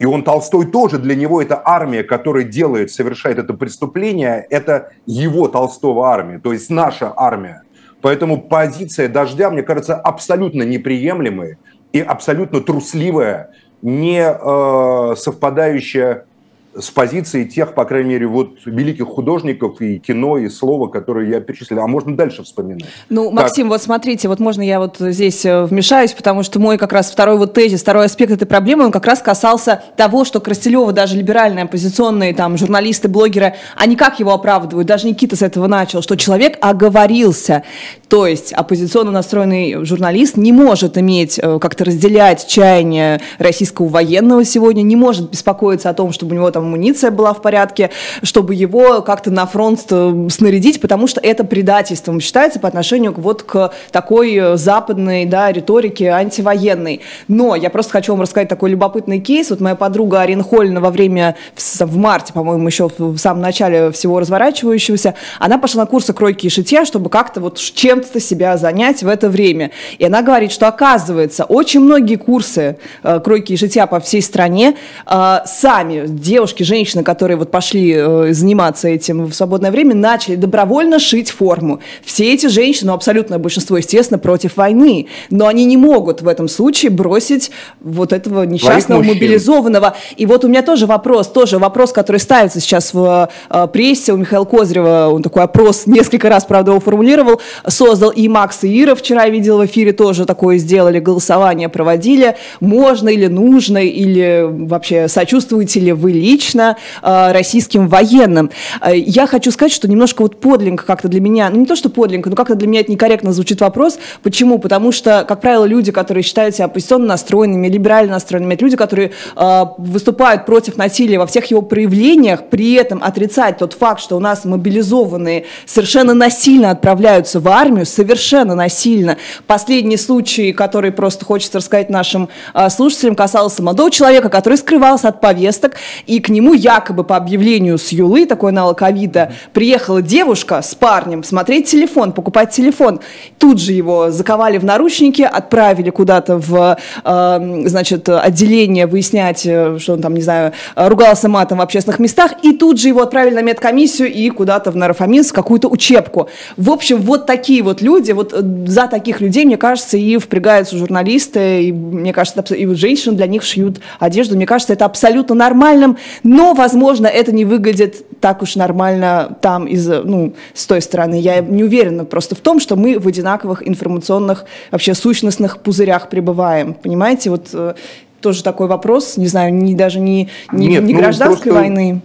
И 0.00 0.04
он, 0.04 0.24
Толстой, 0.24 0.66
тоже 0.66 0.98
для 0.98 1.14
него 1.14 1.40
это 1.40 1.62
армия, 1.64 2.02
которая 2.02 2.42
делает, 2.42 2.90
совершает 2.90 3.38
это 3.38 3.54
преступление, 3.54 4.44
это 4.50 4.90
его 5.06 5.46
Толстого 5.46 6.08
армия, 6.08 6.40
то 6.40 6.52
есть 6.52 6.70
наша 6.70 7.12
армия. 7.16 7.62
Поэтому 8.02 8.42
позиция 8.42 9.08
дождя, 9.08 9.48
мне 9.50 9.62
кажется, 9.62 9.94
абсолютно 9.94 10.64
неприемлемая 10.64 11.58
и 11.92 12.00
абсолютно 12.00 12.60
трусливая, 12.60 13.52
не 13.80 14.20
э, 14.20 15.14
совпадающая 15.16 16.26
с 16.74 16.90
позиции 16.90 17.44
тех, 17.44 17.74
по 17.74 17.84
крайней 17.84 18.10
мере, 18.10 18.26
вот 18.26 18.58
великих 18.64 19.06
художников 19.06 19.80
и 19.80 19.98
кино, 19.98 20.38
и 20.38 20.48
слова, 20.48 20.88
которые 20.88 21.30
я 21.30 21.40
перечислил. 21.40 21.80
А 21.80 21.86
можно 21.86 22.16
дальше 22.16 22.42
вспоминать. 22.42 22.86
Ну, 23.10 23.30
Максим, 23.30 23.64
так. 23.64 23.72
вот 23.72 23.82
смотрите, 23.82 24.28
вот 24.28 24.40
можно 24.40 24.62
я 24.62 24.78
вот 24.80 24.96
здесь 24.98 25.44
э, 25.44 25.64
вмешаюсь, 25.64 26.12
потому 26.12 26.42
что 26.42 26.58
мой 26.60 26.78
как 26.78 26.92
раз 26.92 27.10
второй 27.10 27.36
вот 27.36 27.52
тезис, 27.52 27.82
второй 27.82 28.06
аспект 28.06 28.32
этой 28.32 28.46
проблемы, 28.46 28.86
он 28.86 28.92
как 28.92 29.04
раз 29.04 29.20
касался 29.20 29.82
того, 29.96 30.24
что 30.24 30.40
Крастелева, 30.40 30.92
даже 30.92 31.16
либеральные, 31.16 31.64
оппозиционные 31.64 32.34
там 32.34 32.56
журналисты, 32.56 33.08
блогеры, 33.08 33.54
они 33.76 33.96
как 33.96 34.18
его 34.18 34.32
оправдывают, 34.32 34.88
даже 34.88 35.06
Никита 35.06 35.36
с 35.36 35.42
этого 35.42 35.66
начал, 35.66 36.00
что 36.00 36.16
человек 36.16 36.56
оговорился. 36.60 37.64
То 38.08 38.26
есть 38.26 38.52
оппозиционно 38.52 39.10
настроенный 39.10 39.84
журналист 39.84 40.36
не 40.36 40.52
может 40.52 40.96
иметь, 40.96 41.38
э, 41.38 41.58
как-то 41.58 41.84
разделять 41.84 42.46
чаяние 42.46 43.20
российского 43.38 43.88
военного 43.88 44.44
сегодня, 44.44 44.82
не 44.82 44.96
может 44.96 45.30
беспокоиться 45.30 45.90
о 45.90 45.94
том, 45.94 46.12
чтобы 46.12 46.32
у 46.32 46.36
него 46.36 46.50
там 46.50 46.61
амуниция 46.62 47.10
была 47.10 47.32
в 47.34 47.42
порядке, 47.42 47.90
чтобы 48.22 48.54
его 48.54 49.02
как-то 49.02 49.30
на 49.30 49.46
фронт 49.46 49.80
э, 49.90 50.28
снарядить, 50.30 50.80
потому 50.80 51.06
что 51.06 51.20
это 51.20 51.44
предательством 51.44 52.20
считается 52.20 52.60
по 52.60 52.68
отношению 52.68 53.14
вот 53.16 53.42
к 53.42 53.72
такой 53.90 54.34
э, 54.34 54.56
западной 54.56 55.26
да, 55.26 55.50
риторике 55.52 56.10
антивоенной. 56.10 57.00
Но 57.28 57.54
я 57.56 57.70
просто 57.70 57.92
хочу 57.92 58.12
вам 58.12 58.22
рассказать 58.22 58.48
такой 58.48 58.70
любопытный 58.70 59.20
кейс. 59.20 59.50
Вот 59.50 59.60
моя 59.60 59.74
подруга 59.74 60.20
Арина 60.20 60.42
Хольна 60.42 60.80
во 60.80 60.90
время, 60.90 61.36
в 61.56 61.96
марте, 61.96 62.32
по-моему, 62.32 62.66
еще 62.66 62.90
в 62.96 63.18
самом 63.18 63.42
начале 63.42 63.90
всего 63.90 64.20
разворачивающегося, 64.20 65.14
она 65.38 65.58
пошла 65.58 65.82
на 65.82 65.86
курсы 65.86 66.12
кройки 66.12 66.46
и 66.46 66.50
шитья, 66.50 66.84
чтобы 66.84 67.10
как-то 67.10 67.40
вот 67.40 67.58
чем-то 67.58 68.20
себя 68.20 68.56
занять 68.56 69.02
в 69.02 69.08
это 69.08 69.28
время. 69.28 69.70
И 69.98 70.04
она 70.04 70.22
говорит, 70.22 70.52
что 70.52 70.68
оказывается, 70.68 71.44
очень 71.44 71.80
многие 71.80 72.16
курсы 72.16 72.78
э, 73.02 73.20
кройки 73.20 73.52
и 73.52 73.56
шитья 73.56 73.86
по 73.86 74.00
всей 74.00 74.22
стране 74.22 74.76
э, 75.06 75.38
сами 75.46 76.06
девушки 76.06 76.51
девушки, 76.52 76.62
женщины, 76.62 77.02
которые 77.02 77.36
вот 77.36 77.50
пошли 77.50 77.94
э, 77.96 78.32
заниматься 78.32 78.88
этим 78.88 79.26
в 79.26 79.32
свободное 79.32 79.70
время, 79.70 79.94
начали 79.94 80.36
добровольно 80.36 80.98
шить 80.98 81.30
форму. 81.30 81.80
Все 82.04 82.32
эти 82.32 82.46
женщины, 82.46 82.88
ну, 82.88 82.94
абсолютное 82.94 83.38
большинство, 83.38 83.76
естественно, 83.76 84.18
против 84.18 84.56
войны, 84.56 85.06
но 85.30 85.46
они 85.46 85.64
не 85.64 85.76
могут 85.76 86.22
в 86.22 86.28
этом 86.28 86.48
случае 86.48 86.90
бросить 86.90 87.50
вот 87.80 88.12
этого 88.12 88.44
несчастного 88.44 89.02
мобилизованного. 89.02 89.94
И 90.16 90.26
вот 90.26 90.44
у 90.44 90.48
меня 90.48 90.62
тоже 90.62 90.86
вопрос, 90.86 91.28
тоже 91.28 91.58
вопрос, 91.58 91.92
который 91.92 92.18
ставится 92.18 92.60
сейчас 92.60 92.92
в 92.92 93.28
э, 93.50 93.66
прессе. 93.72 94.12
У 94.12 94.16
Михаила 94.16 94.44
Козырева, 94.44 95.08
он 95.12 95.22
такой 95.22 95.42
опрос 95.42 95.86
несколько 95.86 96.28
раз, 96.28 96.44
правда, 96.44 96.72
его 96.72 96.80
формулировал, 96.80 97.40
создал. 97.66 98.10
И 98.10 98.28
Макс 98.28 98.64
и 98.64 98.82
Ира, 98.82 98.94
вчера 98.94 99.28
видел 99.28 99.58
в 99.58 99.66
эфире, 99.66 99.92
тоже 99.92 100.26
такое 100.26 100.58
сделали, 100.58 101.00
голосование 101.00 101.68
проводили, 101.68 102.36
можно 102.60 103.08
или 103.08 103.26
нужно, 103.26 103.78
или 103.78 104.46
вообще 104.48 105.08
сочувствуете 105.08 105.80
ли 105.80 105.92
вы 105.92 106.12
лично 106.12 106.41
лично 106.42 106.76
э, 107.02 107.32
российским 107.32 107.88
военным. 107.88 108.50
Э, 108.80 108.96
я 108.96 109.26
хочу 109.26 109.50
сказать, 109.50 109.72
что 109.72 109.88
немножко 109.88 110.22
вот 110.22 110.40
подлинно 110.40 110.76
как-то 110.76 111.08
для 111.08 111.20
меня, 111.20 111.48
ну 111.50 111.60
не 111.60 111.66
то, 111.66 111.76
что 111.76 111.88
подлинно, 111.88 112.24
но 112.26 112.36
как-то 112.36 112.54
для 112.56 112.66
меня 112.66 112.80
это 112.80 112.90
некорректно 112.90 113.32
звучит 113.32 113.60
вопрос. 113.60 113.98
Почему? 114.22 114.58
Потому 114.58 114.90
что, 114.92 115.24
как 115.28 115.40
правило, 115.40 115.64
люди, 115.64 115.92
которые 115.92 116.24
считают 116.24 116.54
себя 116.54 116.64
оппозиционно 116.64 117.06
настроенными, 117.06 117.68
либерально 117.68 118.12
настроенными, 118.12 118.54
это 118.54 118.64
люди, 118.64 118.76
которые 118.76 119.12
э, 119.36 119.64
выступают 119.78 120.46
против 120.46 120.76
насилия 120.76 121.18
во 121.18 121.26
всех 121.26 121.46
его 121.46 121.62
проявлениях, 121.62 122.44
при 122.50 122.74
этом 122.74 123.02
отрицать 123.02 123.58
тот 123.58 123.74
факт, 123.74 124.00
что 124.00 124.16
у 124.16 124.20
нас 124.20 124.44
мобилизованные 124.44 125.44
совершенно 125.66 126.14
насильно 126.14 126.70
отправляются 126.70 127.38
в 127.38 127.48
армию, 127.48 127.86
совершенно 127.86 128.54
насильно. 128.54 129.16
Последний 129.46 129.96
случай, 129.96 130.52
который 130.52 130.90
просто 130.90 131.24
хочется 131.24 131.58
рассказать 131.58 131.90
нашим 131.90 132.28
слушателям, 132.68 133.14
касался 133.14 133.62
молодого 133.62 133.90
человека, 133.90 134.28
который 134.28 134.58
скрывался 134.58 135.08
от 135.08 135.20
повесток, 135.20 135.76
и 136.06 136.20
к 136.20 136.31
нему 136.32 136.54
якобы 136.54 137.04
по 137.04 137.16
объявлению 137.16 137.78
с 137.78 137.92
Юлы, 137.92 138.26
такой 138.26 138.50
аналог 138.50 138.78
ковида, 138.78 139.32
приехала 139.52 140.02
девушка 140.02 140.62
с 140.62 140.74
парнем 140.74 141.22
смотреть 141.22 141.68
телефон, 141.68 142.12
покупать 142.12 142.50
телефон. 142.50 143.00
Тут 143.38 143.60
же 143.60 143.72
его 143.72 144.10
заковали 144.10 144.58
в 144.58 144.64
наручники, 144.64 145.22
отправили 145.22 145.90
куда-то 145.90 146.38
в, 146.38 146.76
э, 147.04 147.62
значит, 147.66 148.08
отделение 148.08 148.86
выяснять, 148.86 149.46
э, 149.46 149.78
что 149.78 149.92
он 149.92 150.00
там, 150.00 150.14
не 150.14 150.22
знаю, 150.22 150.52
ругался 150.74 151.28
матом 151.28 151.58
в 151.58 151.60
общественных 151.60 152.00
местах, 152.00 152.32
и 152.42 152.52
тут 152.52 152.80
же 152.80 152.88
его 152.88 153.02
отправили 153.02 153.34
на 153.34 153.42
медкомиссию 153.42 154.12
и 154.12 154.30
куда-то 154.30 154.70
в 154.70 154.76
Нарафаминск, 154.76 155.34
какую-то 155.34 155.68
учебку. 155.68 156.28
В 156.56 156.70
общем, 156.70 157.00
вот 157.00 157.26
такие 157.26 157.62
вот 157.62 157.82
люди, 157.82 158.12
вот 158.12 158.32
э, 158.32 158.42
за 158.66 158.88
таких 158.88 159.20
людей, 159.20 159.44
мне 159.44 159.56
кажется, 159.56 159.96
и 159.96 160.16
впрягаются 160.16 160.76
журналисты, 160.76 161.64
и, 161.64 161.72
мне 161.72 162.12
кажется, 162.12 162.42
и 162.54 162.66
женщины 162.74 163.14
для 163.14 163.26
них 163.26 163.42
шьют 163.42 163.80
одежду. 163.98 164.36
Мне 164.36 164.46
кажется, 164.46 164.72
это 164.72 164.84
абсолютно 164.84 165.34
нормальным, 165.34 165.98
но, 166.22 166.54
возможно, 166.54 167.06
это 167.06 167.32
не 167.32 167.44
выглядит 167.44 168.04
так 168.20 168.42
уж 168.42 168.56
нормально 168.56 169.36
там, 169.40 169.66
из, 169.66 169.86
ну, 169.88 170.34
с 170.54 170.66
той 170.66 170.80
стороны. 170.80 171.18
Я 171.18 171.40
не 171.40 171.64
уверена 171.64 172.04
просто 172.04 172.34
в 172.34 172.40
том, 172.40 172.60
что 172.60 172.76
мы 172.76 172.98
в 172.98 173.08
одинаковых 173.08 173.66
информационных, 173.66 174.44
вообще 174.70 174.94
сущностных 174.94 175.58
пузырях 175.58 176.08
пребываем. 176.08 176.74
Понимаете, 176.74 177.30
вот 177.30 177.50
э, 177.52 177.74
тоже 178.20 178.42
такой 178.42 178.68
вопрос, 178.68 179.16
не 179.16 179.26
знаю, 179.26 179.52
не, 179.52 179.74
даже 179.74 179.98
не, 180.00 180.28
не, 180.52 180.68
Нет, 180.68 180.84
не 180.84 180.94
ну, 180.94 181.00
гражданской 181.00 181.52
просто... 181.52 181.60
войны. 181.60 182.00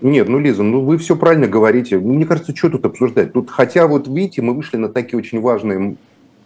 Нет, 0.00 0.28
ну, 0.28 0.38
Лиза, 0.38 0.62
ну 0.62 0.80
вы 0.80 0.98
все 0.98 1.16
правильно 1.16 1.46
говорите. 1.46 1.98
Ну, 1.98 2.14
мне 2.14 2.26
кажется, 2.26 2.54
что 2.54 2.68
тут 2.68 2.84
обсуждать? 2.84 3.32
Тут, 3.32 3.50
хотя 3.50 3.86
вот 3.86 4.08
видите, 4.08 4.42
мы 4.42 4.52
вышли 4.52 4.76
на 4.76 4.88
такие 4.88 5.18
очень 5.18 5.40
важные 5.40 5.96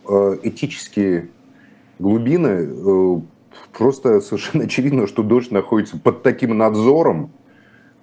э, 0.09 0.37
этические 0.43 1.29
глубины, 1.99 2.69
э, 2.69 3.21
просто 3.77 4.21
совершенно 4.21 4.65
очевидно, 4.67 5.07
что 5.07 5.23
дождь 5.23 5.51
находится 5.51 5.99
под 5.99 6.23
таким 6.23 6.57
надзором. 6.57 7.31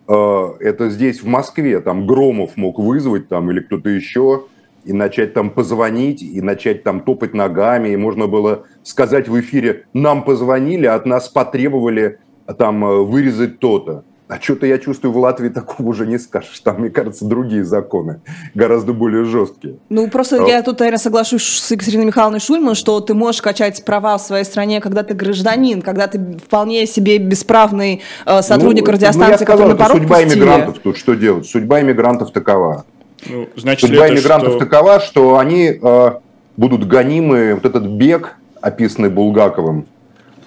Э, 0.07 0.53
это 0.59 0.89
здесь, 0.89 1.21
в 1.21 1.27
Москве, 1.27 1.79
там 1.79 2.07
Громов 2.07 2.57
мог 2.57 2.79
вызвать 2.79 3.27
там 3.27 3.51
или 3.51 3.59
кто-то 3.59 3.89
еще, 3.89 4.45
и 4.85 4.93
начать 4.93 5.33
там 5.33 5.49
позвонить, 5.49 6.21
и 6.21 6.41
начать 6.41 6.83
там 6.83 7.01
топать 7.01 7.33
ногами, 7.33 7.89
и 7.89 7.97
можно 7.97 8.27
было 8.27 8.65
сказать 8.83 9.27
в 9.27 9.37
эфире, 9.39 9.85
нам 9.93 10.23
позвонили, 10.23 10.85
от 10.85 11.05
нас 11.05 11.27
потребовали 11.27 12.19
там 12.57 12.85
э, 12.85 13.03
вырезать 13.03 13.59
то-то. 13.59 14.05
А 14.29 14.41
что-то 14.41 14.65
я 14.65 14.77
чувствую, 14.77 15.13
в 15.13 15.17
Латвии 15.17 15.47
такого 15.47 15.87
уже 15.87 16.05
не 16.05 16.17
скажешь. 16.17 16.59
Там, 16.59 16.81
мне 16.81 16.89
кажется, 16.89 17.23
другие 17.23 17.63
законы, 17.63 18.19
гораздо 18.53 18.91
более 18.91 19.23
жесткие. 19.23 19.77
Ну, 19.87 20.09
просто 20.09 20.43
а... 20.43 20.47
я 20.47 20.61
тут, 20.63 20.79
наверное, 20.79 20.99
соглашусь 20.99 21.43
с 21.43 21.71
Екатериной 21.71 22.05
Михайловной 22.05 22.41
Шульман, 22.41 22.75
что 22.75 22.99
ты 22.99 23.13
можешь 23.13 23.41
качать 23.41 23.85
права 23.85 24.17
в 24.17 24.21
своей 24.21 24.43
стране, 24.43 24.81
когда 24.81 25.03
ты 25.03 25.13
гражданин, 25.13 25.81
когда 25.81 26.07
ты 26.07 26.19
вполне 26.45 26.85
себе 26.87 27.19
бесправный 27.19 28.01
э, 28.25 28.41
сотрудник 28.41 28.87
ну, 28.87 28.93
радиостанции, 28.93 29.25
ну, 29.25 29.31
я 29.31 29.37
сказал, 29.37 29.57
который 29.57 29.71
на 29.71 29.77
порог 29.77 29.97
судьба 29.97 30.15
пустили. 30.17 30.39
иммигрантов 30.39 30.79
тут 30.79 30.97
что 30.97 31.13
делать? 31.13 31.45
Судьба 31.45 31.81
иммигрантов 31.81 32.31
такова. 32.31 32.85
Ну, 33.25 33.47
значит 33.55 33.89
судьба 33.89 34.09
иммигрантов 34.09 34.55
что... 34.55 34.59
такова, 34.59 34.99
что 34.99 35.37
они 35.37 35.79
э, 35.81 36.11
будут 36.57 36.85
гонимы, 36.85 37.55
вот 37.55 37.65
этот 37.65 37.85
бег, 37.85 38.35
описанный 38.59 39.09
Булгаковым, 39.09 39.85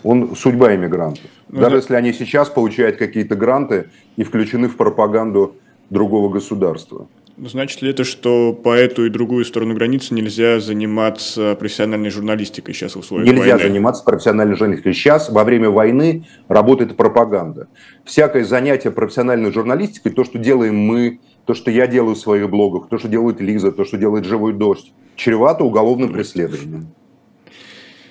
он 0.03 0.35
судьба 0.37 0.75
иммигрантов. 0.75 1.25
Ну, 1.49 1.61
Даже 1.61 1.77
если 1.77 1.95
они 1.95 2.13
сейчас 2.13 2.49
получают 2.49 2.97
какие-то 2.97 3.35
гранты 3.35 3.91
и 4.17 4.25
включены 4.25 4.69
в 4.69 4.77
пропаганду 4.77 5.57
другого 5.91 6.33
государства. 6.33 7.09
Ну, 7.37 7.49
значит 7.49 7.81
ли 7.81 7.91
это, 7.91 8.05
что 8.05 8.53
по 8.53 8.75
эту 8.75 9.07
и 9.07 9.09
другую 9.09 9.47
сторону 9.47 9.75
границы 9.75 10.13
нельзя 10.13 10.61
заниматься 10.61 11.57
профессиональной 11.59 12.11
журналистикой 12.11 12.75
сейчас 12.75 12.97
в 12.97 12.99
условиях 12.99 13.29
нельзя 13.29 13.41
войны? 13.41 13.53
Нельзя 13.55 13.67
заниматься 13.67 14.05
профессиональной 14.05 14.57
журналистикой. 14.57 14.93
Сейчас, 14.93 15.31
во 15.31 15.43
время 15.43 15.71
войны, 15.71 16.27
работает 16.49 16.97
пропаганда. 16.97 17.69
Всякое 18.05 18.45
занятие 18.45 18.91
профессиональной 18.91 19.53
журналистикой, 19.53 20.13
то, 20.13 20.25
что 20.25 20.39
делаем 20.39 20.77
мы, 20.77 21.21
то, 21.47 21.55
что 21.55 21.71
я 21.71 21.87
делаю 21.87 22.15
в 22.15 22.19
своих 22.19 22.51
блогах, 22.51 22.89
то, 22.91 22.99
что 22.99 23.09
делает 23.09 23.41
Лиза, 23.41 23.73
то, 23.73 23.87
что 23.87 23.97
делает 23.97 24.27
«Живой 24.27 24.53
дождь», 24.53 24.93
чревато 25.17 25.65
уголовным 25.65 26.13
преследованием. 26.13 26.89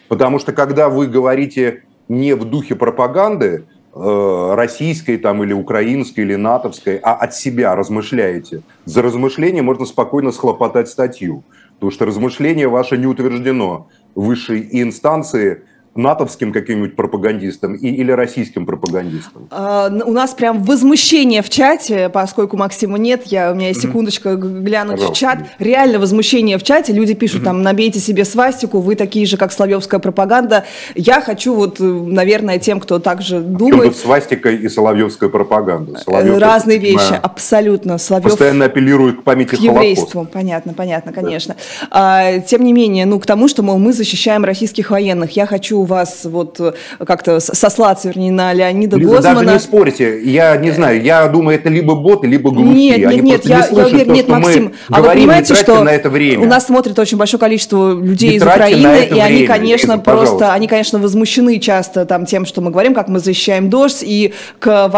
Потому 0.09 0.39
что 0.39 0.51
когда 0.51 0.89
вы 0.89 1.07
говорите 1.07 1.83
не 2.09 2.33
в 2.35 2.43
духе 2.43 2.75
пропаганды, 2.75 3.65
э, 3.93 4.53
российской 4.55 5.17
там 5.17 5.43
или 5.43 5.53
украинской 5.53 6.21
или 6.21 6.35
натовской, 6.35 6.97
а 6.97 7.13
от 7.13 7.33
себя 7.33 7.75
размышляете. 7.75 8.61
За 8.85 9.01
размышление 9.01 9.61
можно 9.63 9.85
спокойно 9.85 10.31
схлопотать 10.31 10.89
статью, 10.89 11.43
потому 11.75 11.91
что 11.91 12.05
размышление 12.05 12.67
ваше 12.67 12.97
не 12.97 13.07
утверждено 13.07 13.87
высшей 14.15 14.67
инстанции 14.71 15.63
натовским 15.99 16.51
каким-нибудь 16.51 16.95
пропагандистом 16.95 17.75
и, 17.75 17.87
или 17.87 18.11
российским 18.11 18.65
пропагандистом? 18.65 19.47
А, 19.51 19.89
у 20.05 20.11
нас 20.11 20.33
прям 20.33 20.63
возмущение 20.63 21.41
в 21.41 21.49
чате, 21.49 22.09
поскольку 22.09 22.57
Максима 22.57 22.97
нет, 22.97 23.23
я, 23.25 23.51
у 23.51 23.55
меня 23.55 23.69
есть 23.69 23.81
секундочка 23.81 24.35
глянуть 24.35 24.97
Пожалуйста. 24.97 25.13
в 25.13 25.17
чат. 25.17 25.39
Реально 25.59 25.99
возмущение 25.99 26.57
в 26.57 26.63
чате, 26.63 26.93
люди 26.93 27.13
пишут 27.13 27.43
там, 27.43 27.61
набейте 27.61 27.99
себе 27.99 28.25
свастику, 28.25 28.79
вы 28.79 28.95
такие 28.95 29.25
же, 29.25 29.37
как 29.37 29.51
Соловьевская 29.51 29.99
пропаганда. 29.99 30.65
Я 30.95 31.21
хочу 31.21 31.53
вот, 31.53 31.77
наверное, 31.79 32.59
тем, 32.59 32.79
кто 32.79 32.99
также 32.99 33.37
а 33.37 33.41
думает... 33.41 33.95
свастика 33.95 34.49
и 34.49 34.67
Соловьевская 34.69 35.29
пропаганда? 35.29 35.99
Соловьев, 35.99 36.37
Разные 36.39 36.77
вещи, 36.77 37.13
абсолютно. 37.21 37.97
Соловьев... 37.97 38.31
Постоянно 38.31 38.65
апеллирует 38.65 39.21
к 39.21 39.23
памяти 39.23 39.55
К 39.55 39.59
еврейству, 39.59 40.27
понятно, 40.31 40.73
понятно, 40.73 41.11
конечно. 41.11 41.55
Да. 41.81 41.87
А, 41.91 42.39
тем 42.39 42.63
не 42.63 42.73
менее, 42.73 43.05
ну, 43.05 43.19
к 43.19 43.25
тому, 43.25 43.47
что, 43.47 43.63
мол, 43.63 43.77
мы 43.77 43.93
защищаем 43.93 44.45
российских 44.45 44.91
военных. 44.91 45.31
Я 45.31 45.45
хочу 45.45 45.83
вас 45.89 46.21
вот 46.23 46.59
э, 46.59 46.73
как-то 47.05 47.39
сослаться, 47.39 48.07
вернее, 48.07 48.31
на 48.31 48.53
Леонида 48.53 48.97
Лиза, 48.97 49.15
Гозмана. 49.15 49.41
Даже 49.41 49.53
не 49.53 49.59
спорьте, 49.59 50.21
я 50.23 50.55
не 50.57 50.71
знаю, 50.71 51.01
я 51.01 51.27
думаю, 51.27 51.57
это 51.57 51.69
либо 51.69 51.95
боты, 51.95 52.27
либо 52.27 52.51
глухие. 52.51 52.97
Нет, 52.97 53.11
нет, 53.11 53.23
нет, 53.23 53.45
я, 53.45 53.67
я 53.69 53.85
уверен, 53.85 54.13
нет, 54.13 54.27
Максим, 54.27 54.73
а 54.89 55.01
вы 55.01 55.09
понимаете, 55.09 55.55
что 55.55 55.83
на 55.83 55.89
это 55.89 56.09
время. 56.09 56.43
у 56.43 56.47
нас 56.47 56.67
смотрит 56.67 56.97
очень 56.97 57.17
большое 57.17 57.39
количество 57.39 57.93
людей 57.93 58.31
не 58.31 58.35
из 58.37 58.43
Украины, 58.43 59.07
и 59.09 59.19
они, 59.19 59.45
конечно, 59.45 59.93
Лиза, 59.93 60.03
просто, 60.03 60.21
пожалуйста. 60.21 60.53
они, 60.53 60.67
конечно, 60.67 60.99
возмущены 60.99 61.59
часто 61.59 62.05
там 62.05 62.25
тем, 62.25 62.45
что 62.45 62.61
мы 62.61 62.71
говорим, 62.71 62.93
как 62.93 63.07
мы 63.07 63.19
защищаем 63.19 63.69
дождь, 63.69 64.03
и 64.03 64.33
к, 64.59 64.89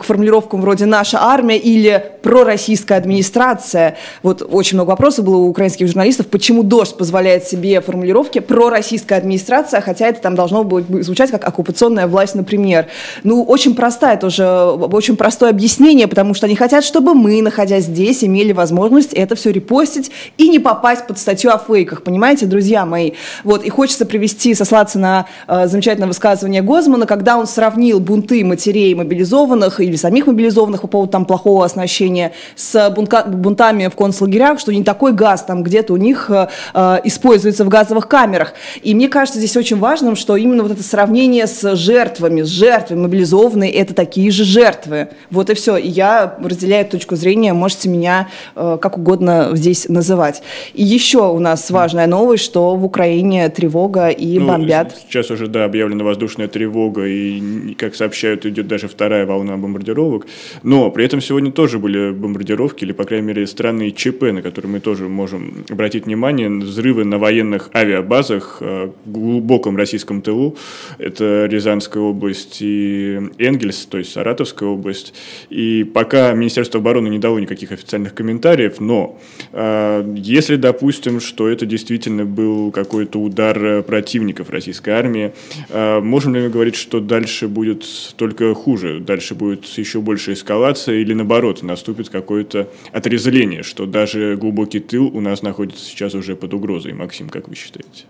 к 0.00 0.04
формулировкам 0.04 0.60
вроде 0.60 0.86
«наша 0.86 1.18
армия» 1.20 1.58
или 1.58 2.04
«пророссийская 2.22 2.98
администрация». 2.98 3.96
Вот 4.22 4.46
очень 4.48 4.76
много 4.76 4.90
вопросов 4.90 5.24
было 5.24 5.36
у 5.36 5.48
украинских 5.48 5.86
журналистов, 5.86 6.26
почему 6.26 6.62
дождь 6.62 6.96
позволяет 6.96 7.44
себе 7.44 7.80
формулировки 7.80 8.40
«пророссийская 8.40 9.18
администрация», 9.18 9.80
хотя 9.80 10.08
это 10.08 10.20
там 10.30 10.36
должно 10.36 10.64
будет 10.64 11.04
звучать 11.04 11.30
как 11.30 11.46
оккупационная 11.46 12.06
власть, 12.06 12.34
например. 12.34 12.86
Ну, 13.24 13.42
очень 13.42 13.74
простая 13.74 14.16
тоже, 14.16 14.44
очень 14.44 15.16
простое 15.16 15.50
объяснение, 15.50 16.06
потому 16.06 16.34
что 16.34 16.46
они 16.46 16.54
хотят, 16.54 16.84
чтобы 16.84 17.14
мы, 17.14 17.42
находясь 17.42 17.84
здесь, 17.84 18.22
имели 18.22 18.52
возможность 18.52 19.12
это 19.12 19.34
все 19.34 19.50
репостить 19.50 20.10
и 20.38 20.48
не 20.48 20.58
попасть 20.58 21.06
под 21.06 21.18
статью 21.18 21.50
о 21.50 21.58
фейках, 21.58 22.02
понимаете, 22.02 22.46
друзья 22.46 22.86
мои? 22.86 23.12
Вот, 23.44 23.64
и 23.64 23.70
хочется 23.70 24.06
привести, 24.06 24.54
сослаться 24.54 24.98
на 24.98 25.26
э, 25.48 25.66
замечательное 25.66 26.08
высказывание 26.08 26.62
Гозмана, 26.62 27.06
когда 27.06 27.36
он 27.36 27.46
сравнил 27.46 27.98
бунты 27.98 28.44
матерей 28.44 28.94
мобилизованных 28.94 29.80
или 29.80 29.96
самих 29.96 30.26
мобилизованных 30.26 30.82
по 30.82 30.86
поводу 30.86 31.10
там 31.10 31.24
плохого 31.24 31.64
оснащения 31.64 32.32
с 32.54 32.90
бунка, 32.90 33.24
бунтами 33.24 33.88
в 33.88 33.96
концлагерях, 33.96 34.60
что 34.60 34.72
не 34.72 34.84
такой 34.84 35.12
газ 35.12 35.42
там 35.42 35.62
где-то 35.62 35.92
у 35.94 35.96
них 35.96 36.30
э, 36.30 36.48
э 36.74 37.00
используется 37.04 37.64
в 37.64 37.68
газовых 37.68 38.06
камерах. 38.06 38.52
И 38.82 38.94
мне 38.94 39.08
кажется 39.08 39.38
здесь 39.40 39.56
очень 39.56 39.78
важным, 39.78 40.14
что 40.20 40.36
именно 40.36 40.62
вот 40.62 40.72
это 40.72 40.82
сравнение 40.82 41.46
с 41.46 41.74
жертвами, 41.74 42.42
с 42.42 42.48
жертвами 42.48 43.00
мобилизованные, 43.00 43.72
это 43.72 43.94
такие 43.94 44.30
же 44.30 44.44
жертвы. 44.44 45.08
Вот 45.30 45.50
и 45.50 45.54
все. 45.54 45.76
И 45.76 45.88
я 45.88 46.38
разделяю 46.42 46.86
точку 46.86 47.16
зрения, 47.16 47.52
можете 47.52 47.88
меня 47.88 48.28
э, 48.54 48.78
как 48.80 48.98
угодно 48.98 49.50
здесь 49.54 49.88
называть. 49.88 50.42
И 50.74 50.82
еще 50.82 51.30
у 51.30 51.38
нас 51.38 51.70
важная 51.70 52.06
новость, 52.06 52.44
что 52.44 52.76
в 52.76 52.84
Украине 52.84 53.48
тревога 53.48 54.08
и 54.08 54.38
ну, 54.38 54.48
бомбят. 54.48 54.94
Сейчас 55.08 55.30
уже, 55.30 55.46
да, 55.46 55.64
объявлена 55.64 56.04
воздушная 56.04 56.48
тревога, 56.48 57.06
и, 57.06 57.74
как 57.74 57.94
сообщают, 57.94 58.44
идет 58.46 58.66
даже 58.68 58.88
вторая 58.88 59.26
волна 59.26 59.56
бомбардировок. 59.56 60.26
Но 60.62 60.90
при 60.90 61.04
этом 61.04 61.20
сегодня 61.20 61.52
тоже 61.52 61.78
были 61.78 62.12
бомбардировки, 62.12 62.84
или, 62.84 62.92
по 62.92 63.04
крайней 63.04 63.26
мере, 63.26 63.46
странные 63.46 63.92
ЧП, 63.92 64.22
на 64.32 64.42
которые 64.42 64.70
мы 64.70 64.80
тоже 64.80 65.08
можем 65.08 65.64
обратить 65.70 66.06
внимание. 66.06 66.48
Взрывы 66.50 67.04
на 67.04 67.18
военных 67.18 67.70
авиабазах 67.74 68.58
э, 68.60 68.90
в 69.04 69.10
глубоком 69.10 69.76
российском 69.76 70.09
тылу. 70.22 70.56
Это 70.98 71.46
Рязанская 71.46 72.02
область 72.02 72.58
и 72.60 73.18
Энгельс, 73.38 73.86
то 73.86 73.98
есть 73.98 74.12
Саратовская 74.12 74.68
область. 74.68 75.14
И 75.48 75.84
пока 75.84 76.32
Министерство 76.32 76.80
обороны 76.80 77.08
не 77.08 77.18
дало 77.18 77.38
никаких 77.38 77.72
официальных 77.72 78.14
комментариев, 78.14 78.80
но 78.80 79.18
э, 79.52 80.14
если 80.16 80.56
допустим, 80.56 81.20
что 81.20 81.48
это 81.48 81.66
действительно 81.66 82.24
был 82.24 82.72
какой-то 82.72 83.20
удар 83.20 83.82
противников 83.82 84.50
российской 84.50 84.90
армии, 84.90 85.32
э, 85.68 86.00
можем 86.00 86.34
ли 86.34 86.42
мы 86.42 86.48
говорить, 86.48 86.76
что 86.76 87.00
дальше 87.00 87.48
будет 87.48 87.84
только 88.16 88.54
хуже, 88.54 89.00
дальше 89.00 89.34
будет 89.34 89.64
еще 89.64 90.00
больше 90.00 90.32
эскалация 90.32 90.96
или 90.96 91.14
наоборот 91.14 91.62
наступит 91.62 92.08
какое-то 92.08 92.68
отрезление, 92.92 93.62
что 93.62 93.86
даже 93.86 94.36
глубокий 94.36 94.80
тыл 94.80 95.06
у 95.06 95.20
нас 95.20 95.42
находится 95.42 95.84
сейчас 95.84 96.14
уже 96.14 96.36
под 96.36 96.54
угрозой. 96.54 96.92
Максим, 96.92 97.28
как 97.28 97.48
вы 97.48 97.54
считаете? 97.54 98.04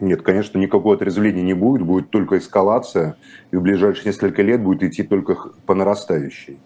Нет, 0.00 0.22
конечно, 0.22 0.58
никакого 0.58 0.96
отрезвления 0.96 1.42
не 1.42 1.54
будет, 1.54 1.86
будет 1.86 2.10
только 2.10 2.38
эскалация, 2.38 3.16
и 3.52 3.56
в 3.56 3.62
ближайшие 3.62 4.06
несколько 4.06 4.42
лет 4.42 4.62
будет 4.62 4.82
идти 4.82 5.04
только 5.04 5.36
по 5.66 5.74
нарастающей. 5.74 6.58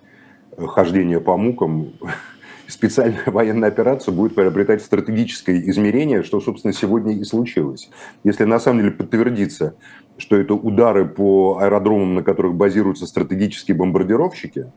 Хождение 0.57 1.21
по 1.21 1.37
мукам, 1.37 1.93
специальная 2.67 3.25
военная 3.27 3.69
операция 3.69 4.13
будет 4.13 4.35
приобретать 4.35 4.83
стратегическое 4.83 5.61
измерение, 5.69 6.23
что, 6.23 6.41
собственно, 6.41 6.73
сегодня 6.73 7.15
и 7.15 7.25
случилось. 7.25 7.91
Если 8.25 8.45
на 8.45 8.59
самом 8.59 8.81
деле 8.81 8.93
подтвердится, 8.93 9.75
что 10.17 10.37
это 10.37 10.55
удары 10.55 11.07
по 11.07 11.59
аэродромам, 11.61 12.15
на 12.15 12.23
которых 12.23 12.55
базируются 12.55 13.07
стратегические 13.07 13.77
бомбардировщики, 13.77 14.73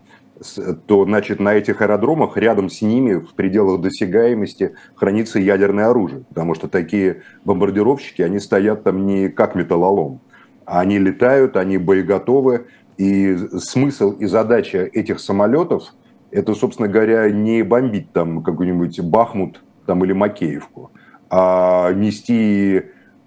то, 0.87 1.05
значит, 1.05 1.39
на 1.39 1.53
этих 1.53 1.81
аэродромах 1.81 2.37
рядом 2.37 2.69
с 2.69 2.81
ними 2.81 3.15
в 3.15 3.33
пределах 3.33 3.81
досягаемости 3.81 4.75
хранится 4.95 5.39
ядерное 5.39 5.89
оружие, 5.89 6.23
потому 6.29 6.55
что 6.55 6.67
такие 6.67 7.21
бомбардировщики, 7.45 8.21
они 8.21 8.39
стоят 8.39 8.83
там 8.83 9.05
не 9.05 9.29
как 9.29 9.55
металлолом, 9.55 10.19
они 10.65 10.99
летают, 10.99 11.57
они 11.57 11.77
боеготовы, 11.77 12.67
и 12.97 13.35
смысл 13.57 14.11
и 14.11 14.25
задача 14.25 14.89
этих 14.91 15.19
самолетов– 15.19 15.93
это, 16.31 16.55
собственно 16.55 16.87
говоря, 16.87 17.29
не 17.29 17.61
бомбить 17.61 18.11
там 18.11 18.41
какой-нибудь 18.41 19.01
Бахмут 19.01 19.61
там, 19.85 20.03
или 20.03 20.13
Макеевку, 20.13 20.91
а 21.29 21.91
нести 21.91 22.83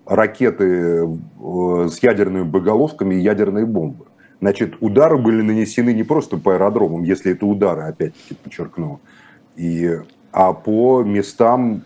ракеты 0.07 1.07
э, 1.07 1.89
с 1.91 2.03
ядерными 2.03 2.45
боеголовками 2.45 3.15
и 3.15 3.21
ядерные 3.21 3.67
бомбы. 3.67 4.07
Значит, 4.45 4.75
удары 4.81 5.17
были 5.17 5.41
нанесены 5.41 5.95
не 5.95 6.03
просто 6.03 6.37
по 6.37 6.53
аэродромам, 6.53 7.03
если 7.03 7.33
это 7.33 7.47
удары, 7.47 7.85
опять-таки 7.85 8.35
подчеркну, 8.35 9.01
и, 9.57 10.01
а 10.33 10.53
по 10.53 11.03
местам, 11.03 11.83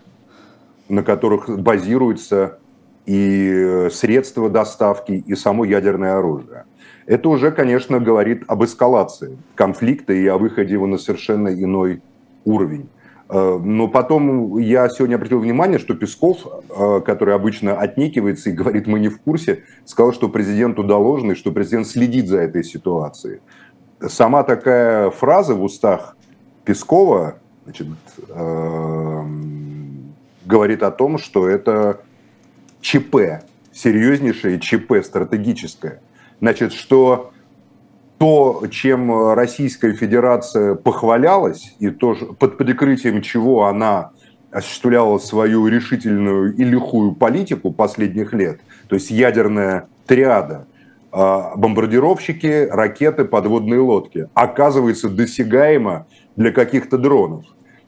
на 0.88 1.04
которых 1.04 1.48
базируются 1.60 2.58
и 3.06 3.86
средства 3.92 4.50
доставки, 4.50 5.12
и 5.12 5.36
само 5.36 5.64
ядерное 5.66 6.18
оружие. 6.18 6.64
Это 7.06 7.28
уже, 7.28 7.52
конечно, 7.52 8.00
говорит 8.00 8.42
об 8.48 8.64
эскалации 8.64 9.38
конфликта 9.54 10.12
и 10.12 10.26
о 10.26 10.36
выходе 10.36 10.72
его 10.72 10.88
на 10.88 10.98
совершенно 10.98 11.50
иной 11.54 12.02
уровень. 12.44 12.88
Э, 13.28 13.58
но 13.62 13.88
потом 13.88 14.58
я 14.58 14.88
сегодня 14.88 15.16
обратил 15.16 15.40
внимание, 15.40 15.78
что 15.78 15.94
Песков, 15.94 16.46
э, 16.46 17.00
который 17.04 17.34
обычно 17.34 17.78
отнекивается 17.78 18.50
и 18.50 18.52
говорит, 18.52 18.86
мы 18.86 19.00
не 19.00 19.08
в 19.08 19.20
курсе, 19.20 19.64
сказал, 19.84 20.12
что 20.12 20.28
президенту 20.28 20.82
доложено, 20.82 21.32
и 21.32 21.34
что 21.34 21.52
президент 21.52 21.86
следит 21.86 22.28
за 22.28 22.38
этой 22.38 22.64
ситуацией. 22.64 23.40
Сама 24.00 24.44
такая 24.44 25.10
фраза 25.10 25.54
в 25.54 25.62
устах 25.62 26.16
Пескова 26.64 27.36
значит, 27.64 27.86
э, 28.28 29.24
говорит 30.46 30.82
о 30.82 30.90
том, 30.90 31.18
что 31.18 31.48
это 31.48 32.00
ЧП, 32.80 33.42
серьезнейшее 33.72 34.58
ЧП 34.58 35.04
стратегическое. 35.04 36.00
Значит, 36.40 36.72
что 36.72 37.32
то, 38.18 38.64
чем 38.70 39.32
Российская 39.32 39.92
Федерация 39.92 40.74
похвалялась, 40.74 41.74
и 41.78 41.90
то, 41.90 42.14
под 42.38 42.58
прикрытием 42.58 43.22
чего 43.22 43.66
она 43.66 44.10
осуществляла 44.50 45.18
свою 45.18 45.66
решительную 45.68 46.54
и 46.54 46.64
лихую 46.64 47.12
политику 47.12 47.72
последних 47.72 48.32
лет, 48.32 48.60
то 48.88 48.94
есть 48.96 49.10
ядерная 49.10 49.88
триада, 50.06 50.66
а, 51.12 51.54
бомбардировщики, 51.56 52.68
ракеты, 52.70 53.24
подводные 53.24 53.80
лодки, 53.80 54.28
оказывается 54.34 55.08
досягаемо 55.08 56.06
для 56.36 56.50
каких-то 56.50 56.98
дронов. 56.98 57.44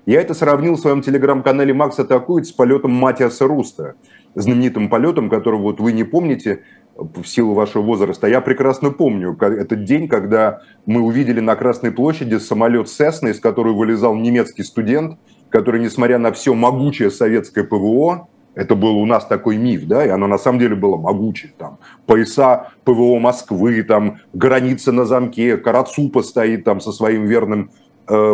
Я 0.06 0.20
это 0.20 0.34
сравнил 0.34 0.76
в 0.76 0.80
своем 0.80 1.02
телеграм-канале 1.02 1.74
«Макс 1.74 1.98
атакует» 1.98 2.46
с 2.46 2.52
полетом 2.52 2.92
Матиаса 2.92 3.46
Руста, 3.46 3.94
знаменитым 4.34 4.88
полетом, 4.88 5.28
которого 5.28 5.62
вот 5.62 5.80
вы 5.80 5.92
не 5.92 6.04
помните, 6.04 6.62
в 6.96 7.24
силу 7.24 7.54
вашего 7.54 7.82
возраста. 7.82 8.26
Я 8.26 8.40
прекрасно 8.40 8.90
помню 8.90 9.36
этот 9.40 9.84
день, 9.84 10.08
когда 10.08 10.60
мы 10.86 11.00
увидели 11.00 11.40
на 11.40 11.56
Красной 11.56 11.92
площади 11.92 12.36
самолет 12.36 12.88
Сесна, 12.88 13.30
из 13.30 13.40
которого 13.40 13.74
вылезал 13.74 14.14
немецкий 14.14 14.62
студент, 14.62 15.18
который, 15.48 15.80
несмотря 15.80 16.18
на 16.18 16.32
все 16.32 16.54
могучее 16.54 17.10
советское 17.10 17.64
ПВО, 17.64 18.28
это 18.54 18.74
был 18.74 18.96
у 18.98 19.06
нас 19.06 19.26
такой 19.26 19.56
миф, 19.56 19.86
да, 19.86 20.04
и 20.04 20.08
оно 20.08 20.26
на 20.26 20.38
самом 20.38 20.58
деле 20.58 20.74
было 20.74 20.96
могучее. 20.96 21.52
Там 21.56 21.78
пояса 22.06 22.72
ПВО 22.84 23.18
Москвы, 23.18 23.82
там 23.82 24.18
граница 24.32 24.92
на 24.92 25.04
замке, 25.04 25.56
Карацупа 25.56 26.22
стоит 26.22 26.64
там 26.64 26.80
со 26.80 26.92
своим 26.92 27.26
верным 27.26 27.70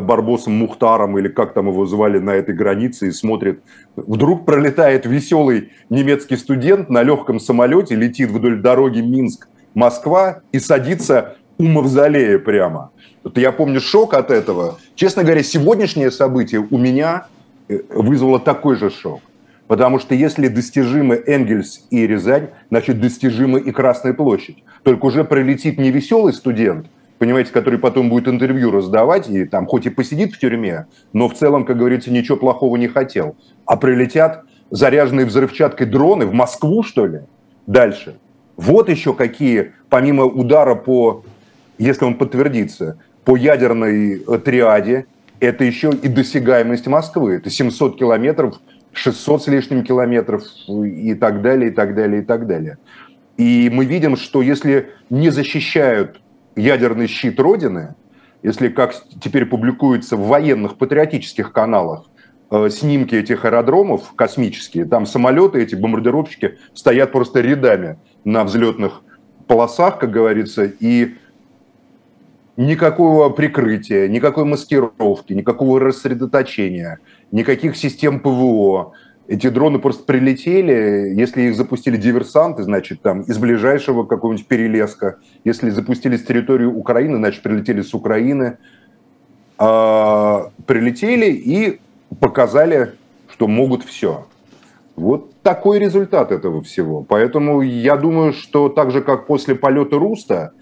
Барбосом 0.01 0.55
Мухтаром, 0.55 1.19
или 1.19 1.29
как 1.29 1.53
там 1.53 1.69
его 1.69 1.85
звали 1.87 2.19
на 2.19 2.31
этой 2.31 2.55
границе, 2.55 3.09
и 3.09 3.11
смотрит. 3.11 3.61
Вдруг 3.95 4.47
пролетает 4.47 5.07
веселый 5.07 5.73
немецкий 5.91 6.37
студент 6.37 6.89
на 6.89 7.03
легком 7.03 7.41
самолете, 7.41 7.95
летит 7.95 8.31
вдоль 8.31 8.61
дороги 8.61 9.01
Минск-Москва 9.01 10.41
и 10.53 10.59
садится 10.59 11.37
у 11.59 11.65
мавзолея 11.65 12.39
прямо. 12.39 12.91
Вот 13.25 13.39
я 13.39 13.53
помню 13.53 13.81
шок 13.81 14.15
от 14.15 14.31
этого. 14.31 14.79
Честно 14.95 15.25
говоря, 15.25 15.43
сегодняшнее 15.43 16.11
событие 16.11 16.67
у 16.71 16.79
меня 16.79 17.27
э, 17.69 17.81
вызвало 17.91 18.39
такой 18.39 18.77
же 18.77 18.91
шок. 18.91 19.21
Потому 19.67 19.99
что 19.99 20.15
если 20.15 20.49
достижимы 20.49 21.21
Энгельс 21.27 21.87
и 21.91 22.07
Рязань, 22.07 22.51
значит 22.71 23.01
достижимы 23.01 23.59
и 23.59 23.73
Красная 23.73 24.15
площадь. 24.15 24.62
Только 24.85 25.07
уже 25.07 25.25
прилетит 25.25 25.79
не 25.79 25.91
веселый 25.91 26.33
студент, 26.33 26.87
понимаете, 27.18 27.52
который 27.52 27.79
потом 27.79 28.09
будет 28.09 28.29
интервью 28.29 28.70
раздавать, 28.70 29.29
и 29.29 29.44
там 29.44 29.66
хоть 29.66 29.87
и 29.87 29.90
посидит 29.90 30.33
в 30.33 30.38
тюрьме, 30.38 30.87
но 31.12 31.29
в 31.29 31.35
целом, 31.35 31.64
как 31.64 31.79
говорится, 31.79 32.11
ничего 32.11 32.37
плохого 32.37 32.76
не 32.76 32.88
хотел. 32.88 33.37
А 33.64 33.76
прилетят 33.76 34.44
заряженные 34.70 35.26
взрывчаткой 35.26 35.87
дроны 35.87 36.26
в 36.26 36.33
Москву, 36.33 36.83
что 36.83 37.07
ли, 37.07 37.20
дальше. 37.66 38.18
Вот 38.57 38.88
еще 38.88 39.14
какие, 39.14 39.72
помимо 39.88 40.24
удара 40.24 40.74
по, 40.74 41.24
если 41.79 42.05
он 42.05 42.16
подтвердится, 42.16 42.98
по 43.24 43.37
ядерной 43.37 44.22
э, 44.22 44.38
триаде, 44.38 45.07
это 45.40 45.64
еще 45.64 45.90
и 45.90 46.09
досягаемость 46.09 46.87
Москвы. 46.87 47.35
Это 47.35 47.50
700 47.50 47.98
километров, 47.98 48.57
600 48.92 49.42
с 49.42 49.46
лишним 49.48 49.85
километров 49.85 50.42
и 50.68 51.14
так 51.14 51.42
далее, 51.42 51.70
и 51.70 51.74
так 51.74 51.94
далее, 51.94 52.22
и 52.22 52.24
так 52.24 52.46
далее. 52.46 52.79
И 53.37 53.70
мы 53.70 53.85
видим, 53.85 54.16
что 54.16 54.40
если 54.40 54.90
не 55.11 55.29
защищают 55.31 56.20
ядерный 56.57 57.07
щит 57.07 57.38
Родины, 57.38 57.95
если, 58.42 58.69
как 58.69 58.95
теперь 59.23 59.47
публикуется 59.47 60.16
в 60.16 60.27
военных 60.27 60.77
патриотических 60.77 61.53
каналах, 61.53 62.07
э, 62.51 62.69
снимки 62.71 63.14
этих 63.14 63.45
аэродромов 63.45 64.14
космические, 64.14 64.87
там 64.87 65.07
самолеты, 65.07 65.62
эти 65.62 65.75
бомбардировщики 65.75 66.59
стоят 66.75 67.12
просто 67.12 67.40
рядами 67.40 67.99
на 68.25 68.45
взлетных 68.45 69.03
полосах, 69.47 69.99
как 69.99 70.11
говорится, 70.11 70.64
и 70.64 71.14
никакого 72.57 73.29
прикрытия, 73.31 74.09
никакой 74.09 74.45
маскировки, 74.45 75.33
никакого 75.33 75.79
рассредоточения, 75.81 76.99
никаких 77.31 77.77
систем 77.77 78.21
ПВО, 78.21 78.92
эти 79.29 79.49
дроны 79.49 79.79
просто 79.79 80.05
прилетели, 80.05 81.12
если 81.17 81.43
их 81.43 81.57
запустили 81.57 81.97
диверсанты, 81.97 82.62
значит, 82.62 83.03
там 83.03 83.23
из 83.23 83.39
ближайшего 83.39 84.05
какого-нибудь 84.05 84.47
перелеска, 84.47 85.19
если 85.45 85.71
запустили 85.71 86.17
с 86.17 86.25
территории 86.25 86.67
Украины, 86.67 87.17
значит, 87.17 87.43
прилетели 87.43 87.83
с 87.83 87.93
Украины, 87.93 88.59
а, 89.59 90.51
прилетели 90.67 91.31
и 91.31 91.81
показали, 92.21 92.93
что 93.29 93.49
могут 93.49 93.85
все. 93.85 94.27
Вот 94.95 95.35
такой 95.43 95.79
результат 95.79 96.33
этого 96.33 96.62
всего. 96.62 97.03
Поэтому 97.03 97.61
я 97.61 97.97
думаю, 97.97 98.33
что 98.33 98.69
так 98.69 98.91
же, 98.93 99.03
как 99.03 99.27
после 99.27 99.55
полета 99.55 99.99
Руста, 99.99 100.53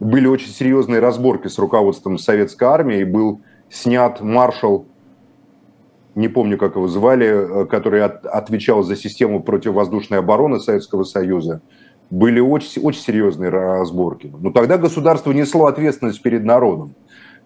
были 0.00 0.26
очень 0.26 0.50
серьезные 0.50 1.00
разборки 1.00 1.48
с 1.48 1.58
руководством 1.58 2.18
советской 2.18 2.64
армии, 2.64 3.04
был 3.04 3.42
снят 3.70 4.20
маршал 4.20 4.86
не 6.14 6.28
помню, 6.28 6.58
как 6.58 6.76
его 6.76 6.88
звали, 6.88 7.62
э, 7.62 7.66
который 7.66 8.02
от, 8.02 8.24
отвечал 8.26 8.82
за 8.82 8.96
систему 8.96 9.42
противовоздушной 9.42 10.20
обороны 10.20 10.60
Советского 10.60 11.04
Союза, 11.04 11.60
были 12.10 12.40
очень, 12.40 12.82
очень 12.82 13.00
серьезные 13.00 13.50
разборки. 13.50 14.32
Но 14.40 14.50
тогда 14.50 14.78
государство 14.78 15.32
несло 15.32 15.66
ответственность 15.66 16.22
перед 16.22 16.44
народом. 16.44 16.94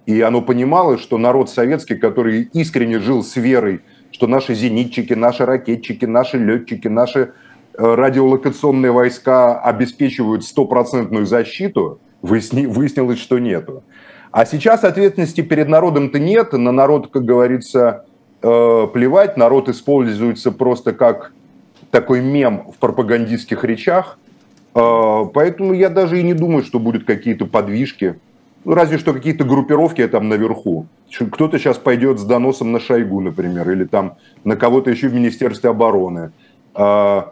И 0.07 0.21
оно 0.21 0.43
понимало, 0.43 0.99
что 0.99 1.19
народ 1.19 1.51
советский, 1.51 1.97
который 1.97 2.49
искренне 2.53 2.99
жил 2.99 3.23
с 3.23 3.37
верой, 3.37 3.81
что 4.11 4.27
наши 4.27 4.55
зенитчики, 4.55 5.13
наши 5.13 5.45
ракетчики, 5.45 6.05
наши 6.05 6.39
летчики, 6.39 6.89
наши 6.89 7.21
э, 7.21 7.29
радиолокационные 7.79 8.93
войска 8.93 9.61
обеспечивают 9.61 10.45
стопроцентную 10.45 11.27
защиту, 11.27 12.01
выяснилось, 12.23 13.19
что 13.19 13.39
нету. 13.39 13.85
А 14.31 14.45
сейчас 14.45 14.85
ответственности 14.85 15.41
перед 15.41 15.69
народом-то 15.69 16.19
нет, 16.19 16.53
на 16.53 16.73
народ, 16.73 17.11
как 17.11 17.25
говорится, 17.25 18.05
э, 18.43 18.87
плевать, 18.93 19.37
народ 19.37 19.69
используется 19.69 20.53
просто 20.53 20.93
как 20.93 21.33
такой 21.91 22.21
мем 22.21 22.71
в 22.73 22.79
пропагандистских 22.79 23.65
речах, 23.65 24.19
э, 24.75 25.25
поэтому 25.33 25.73
я 25.73 25.89
даже 25.89 26.21
и 26.21 26.23
не 26.23 26.35
думаю, 26.35 26.65
что 26.65 26.79
будут 26.79 27.05
какие-то 27.05 27.47
подвижки, 27.47 28.19
ну, 28.65 28.75
разве 28.75 28.99
что 28.99 29.13
какие-то 29.13 29.45
группировки 29.45 30.07
там 30.09 30.29
наверху. 30.29 30.87
Кто-то 31.11 31.59
сейчас 31.59 31.79
пойдет 31.79 32.19
с 32.19 32.25
доносом 32.25 32.73
на 32.73 32.81
Шойгу, 32.81 33.21
например, 33.21 33.71
или 33.71 33.85
там 33.85 34.17
на 34.45 34.57
кого-то 34.57 34.91
еще 34.91 35.09
в 35.09 35.15
Министерстве 35.15 35.71
обороны. 35.71 36.33
Э, 36.75 37.23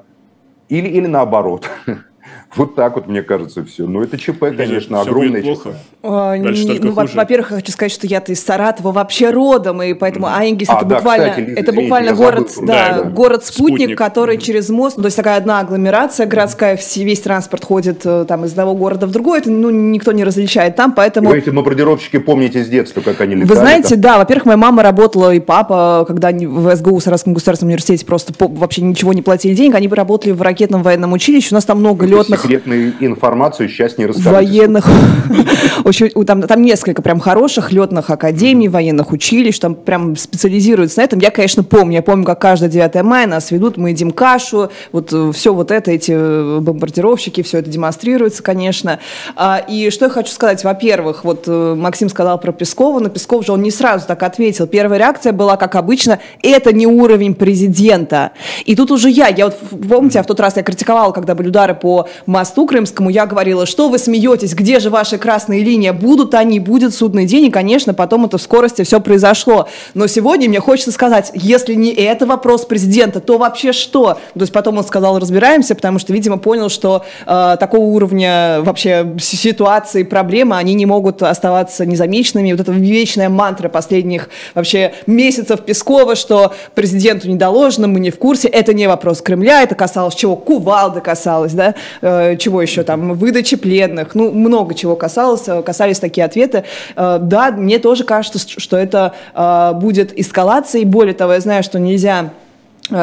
или, 0.69 0.88
или 0.88 1.07
наоборот. 1.07 1.69
Вот 2.57 2.75
так 2.75 2.97
вот, 2.97 3.07
мне 3.07 3.23
кажется, 3.23 3.64
все. 3.64 3.87
Ну, 3.87 4.03
это 4.03 4.16
ЧП, 4.16 4.57
конечно, 4.57 5.03
все 5.03 5.11
огромное 5.11 5.42
будет 5.42 5.62
плохо. 5.62 5.79
А, 6.03 6.37
не, 6.37 6.79
ну, 6.79 6.92
во-первых, 6.92 7.49
хочу 7.49 7.73
сказать, 7.73 7.92
что 7.92 8.07
я-то 8.07 8.33
из 8.33 8.42
Саратова 8.42 8.92
вообще 8.92 9.31
родом, 9.31 9.83
и 9.83 9.92
поэтому 9.92 10.29
Аингис 10.29 10.69
а, 10.71 10.77
это 10.77 10.85
да, 10.87 10.97
буквально, 10.97 11.31
кстати, 11.31 11.47
Лиза, 11.49 11.61
это 11.61 11.73
буквально 11.73 12.12
город, 12.14 12.51
забыл, 12.51 12.69
да, 12.69 12.92
да, 12.92 13.03
город-спутник, 13.11 13.79
спутник. 13.79 13.99
который 13.99 14.38
через 14.38 14.69
мост, 14.71 14.97
ну, 14.97 15.03
то 15.03 15.07
есть 15.09 15.16
такая 15.16 15.37
одна 15.37 15.61
агломерация 15.61 16.27
городская, 16.27 16.79
весь 16.97 17.21
транспорт 17.21 17.64
ходит 17.64 18.03
э, 18.05 18.25
там 18.27 18.45
из 18.45 18.53
одного 18.53 18.75
города 18.75 19.07
в 19.07 19.11
другой, 19.11 19.40
это 19.40 19.51
ну, 19.51 19.71
никто 19.71 20.12
не 20.12 20.25
различает 20.25 20.77
там, 20.77 20.92
поэтому... 20.92 21.31
Вы 21.31 21.38
эти 21.38 21.51
бомбардировщики 21.51 22.19
помните 22.19 22.64
с 22.64 22.69
детства, 22.69 23.01
как 23.01 23.21
они 23.21 23.35
летали? 23.35 23.49
Вы 23.49 23.55
знаете, 23.57 23.90
там? 23.90 24.01
да, 24.01 24.19
во-первых, 24.19 24.47
моя 24.47 24.59
мама 24.59 24.83
работала, 24.83 25.35
и 25.35 25.40
папа, 25.40 26.05
когда 26.07 26.29
они 26.29 26.47
в 26.47 26.75
СГУ, 26.75 27.01
Саратовском 27.01 27.35
государственном 27.35 27.71
университете, 27.71 28.07
просто 28.07 28.33
вообще 28.38 28.83
ничего 28.83 29.12
не 29.12 29.23
платили 29.23 29.55
денег, 29.55 29.75
они 29.75 29.88
работали 29.88 30.33
в 30.33 30.42
ракетном 30.42 30.83
военном 30.83 31.12
училище, 31.12 31.49
у 31.51 31.55
нас 31.55 31.64
там 31.64 31.81
много 31.81 32.07
летных... 32.07 32.46
Секретные 32.47 32.93
информацию 33.01 33.69
сейчас 33.69 33.99
не 33.99 34.07
расскажете. 34.07 34.35
Военных. 34.35 34.89
Очень, 35.85 36.11
там, 36.25 36.43
там 36.43 36.63
несколько 36.63 37.03
прям 37.03 37.21
хороших 37.21 37.73
летных 37.73 38.11
академий, 38.11 38.69
военных 38.69 39.13
училищ, 39.13 39.59
там 39.59 39.75
прям 39.75 40.17
специализируются 40.17 41.01
на 41.01 41.05
этом. 41.05 41.19
Я, 41.19 41.31
конечно, 41.31 41.63
помню. 41.63 41.97
Я 41.97 42.03
помню, 42.03 42.25
как 42.25 42.41
каждое 42.41 42.69
9 42.69 43.03
мая 43.03 43.27
нас 43.27 43.51
ведут, 43.51 43.77
мы 43.77 43.91
едим 43.91 44.11
кашу, 44.11 44.71
вот 44.93 45.13
э, 45.13 45.33
все 45.33 45.53
вот 45.53 45.71
это, 45.71 45.91
эти 45.91 46.13
э, 46.15 46.61
бомбардировщики, 46.61 47.43
все 47.43 47.59
это 47.59 47.71
демонстрируется, 47.71 48.43
конечно. 48.43 49.01
А, 49.35 49.59
и 49.67 49.91
что 49.91 50.07
я 50.07 50.11
хочу 50.11 50.33
сказать. 50.33 50.63
Во-первых, 50.65 51.25
вот 51.25 51.45
э, 51.47 51.75
Максим 51.77 52.09
сказал 52.09 52.39
про 52.39 52.53
Пескова, 52.53 53.01
но 53.01 53.09
Песков 53.09 53.45
же 53.45 53.53
он 53.53 53.63
не 53.63 53.71
сразу 53.71 54.07
так 54.07 54.23
ответил. 54.23 54.67
Первая 54.67 54.99
реакция 54.99 55.33
была, 55.33 55.57
как 55.57 55.75
обычно, 55.75 56.21
это 56.43 56.73
не 56.73 56.87
уровень 56.87 57.35
президента. 57.35 58.33
И 58.65 58.77
тут 58.77 58.91
уже 58.91 59.11
я, 59.11 59.29
я 59.29 59.47
вот, 59.47 59.57
помните, 59.89 60.19
я 60.19 60.23
в 60.23 60.27
тот 60.27 60.41
раз 60.41 60.57
я 60.57 60.63
критиковала, 60.63 61.13
когда 61.13 61.35
были 61.35 61.49
удары 61.49 61.75
по 61.75 62.09
мосту 62.27 62.67
крымскому, 62.67 63.11
я 63.11 63.27
говорила, 63.27 63.67
что 63.67 63.89
вы 63.89 63.99
смеетесь, 63.99 64.55
где 64.55 64.81
же 64.81 64.91
ваши 64.91 65.19
красные 65.19 65.62
линии, 65.62 65.91
будут 65.91 66.35
они, 66.35 66.61
будет 66.61 66.95
судный 66.95 67.25
день, 67.25 67.47
и, 67.47 67.51
конечно, 67.51 67.95
потом 67.95 68.27
это 68.27 68.39
в 68.39 68.43
скорости 68.43 68.83
все 68.83 69.01
произошло. 69.01 69.69
Но 69.95 70.07
сегодня 70.07 70.49
мне 70.49 70.61
хочется 70.61 70.93
сказать, 70.93 71.31
если 71.35 71.75
не 71.75 71.93
это 71.93 72.27
вопрос 72.27 72.65
президента, 72.65 73.21
то 73.21 73.39
вообще 73.39 73.73
что? 73.73 74.19
То 74.35 74.41
есть 74.41 74.53
потом 74.53 74.79
он 74.79 74.85
сказал, 74.85 75.19
разбираемся, 75.19 75.75
потому 75.75 75.99
что, 75.99 76.12
видимо, 76.12 76.39
понял, 76.39 76.69
что 76.69 77.05
э, 77.27 77.57
такого 77.59 77.85
уровня 77.85 78.61
вообще 78.61 79.15
ситуации, 79.21 80.03
проблемы, 80.03 80.57
они 80.57 80.75
не 80.75 80.87
могут 80.87 81.23
оставаться 81.23 81.87
незамеченными. 81.87 82.53
Вот 82.53 82.61
эта 82.61 82.73
вечная 82.73 83.29
мантра 83.29 83.69
последних 83.69 84.29
вообще 84.55 84.95
месяцев 85.07 85.61
Пескова, 85.61 86.17
что 86.17 86.55
президенту 86.75 87.29
не 87.29 87.37
доложено, 87.37 87.89
мы 87.89 88.01
не 88.01 88.11
в 88.11 88.19
курсе, 88.19 88.49
это 88.49 88.75
не 88.75 88.87
вопрос 88.87 89.23
Кремля, 89.23 89.62
это 89.62 89.75
касалось 89.75 90.15
чего? 90.15 90.37
Кувалды 90.37 91.01
касалось, 91.01 91.53
да? 91.53 91.75
Э, 92.17 92.37
чего 92.37 92.63
еще 92.63 92.83
там? 92.83 93.15
выдачи 93.15 93.57
пленных, 93.57 94.15
ну, 94.15 94.33
много 94.33 94.75
чего 94.75 94.97
касалось, 94.97 95.49
касались 95.65 95.99
такие 95.99 96.25
ответы. 96.25 96.65
Э, 96.97 97.19
да, 97.21 97.51
мне 97.51 97.79
тоже 97.79 98.05
кажется, 98.05 98.39
что 98.39 98.77
это 98.77 99.15
э, 99.35 99.73
будет 99.75 100.19
эскалацией. 100.19 100.85
Более 100.85 101.15
того, 101.15 101.35
я 101.35 101.41
знаю, 101.41 101.63
что 101.63 101.79
нельзя 101.79 102.31
Э, 102.31 102.46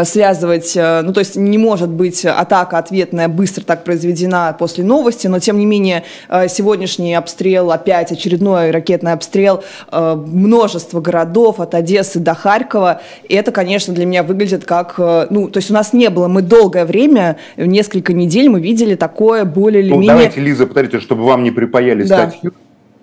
связывать, 0.05 0.77
э, 0.77 1.01
ну 1.01 1.12
то 1.12 1.19
есть 1.19 1.36
не 1.36 1.57
может 1.57 1.89
быть 1.89 2.25
атака 2.25 2.77
ответная 2.77 3.27
быстро 3.27 3.63
так 3.63 3.83
произведена 3.83 4.55
после 4.57 4.83
новости, 4.83 5.27
но 5.27 5.39
тем 5.39 5.59
не 5.59 5.65
менее 5.65 6.03
э, 6.29 6.47
сегодняшний 6.47 7.13
обстрел, 7.15 7.69
опять 7.71 8.12
очередной 8.12 8.71
ракетный 8.71 9.12
обстрел, 9.12 9.63
множество 9.91 11.01
городов 11.01 11.59
от 11.59 11.75
Одессы 11.75 12.19
до 12.19 12.33
Харькова, 12.33 13.01
и 13.27 13.36
это, 13.36 13.51
конечно, 13.51 13.93
для 13.93 14.05
меня 14.05 14.23
выглядит 14.23 14.63
как, 14.63 14.97
ну 14.97 15.49
то 15.49 15.57
есть 15.57 15.69
у 15.69 15.73
нас 15.73 15.91
не 15.91 16.09
было, 16.09 16.27
мы 16.27 16.41
долгое 16.41 16.86
время, 16.86 17.38
несколько 17.57 18.13
недель 18.13 18.49
мы 18.49 18.62
видели 18.62 18.95
такое 18.95 19.43
более 19.43 19.83
или 19.83 19.89
ну, 19.89 19.97
менее... 19.97 20.13
Давайте, 20.13 20.39
Лиза, 20.39 20.65
повторите, 20.65 20.99
чтобы 20.99 21.25
вам 21.25 21.43
не 21.43 21.51
припаяли 21.51 22.03
да. 22.03 22.29
статью. 22.29 22.53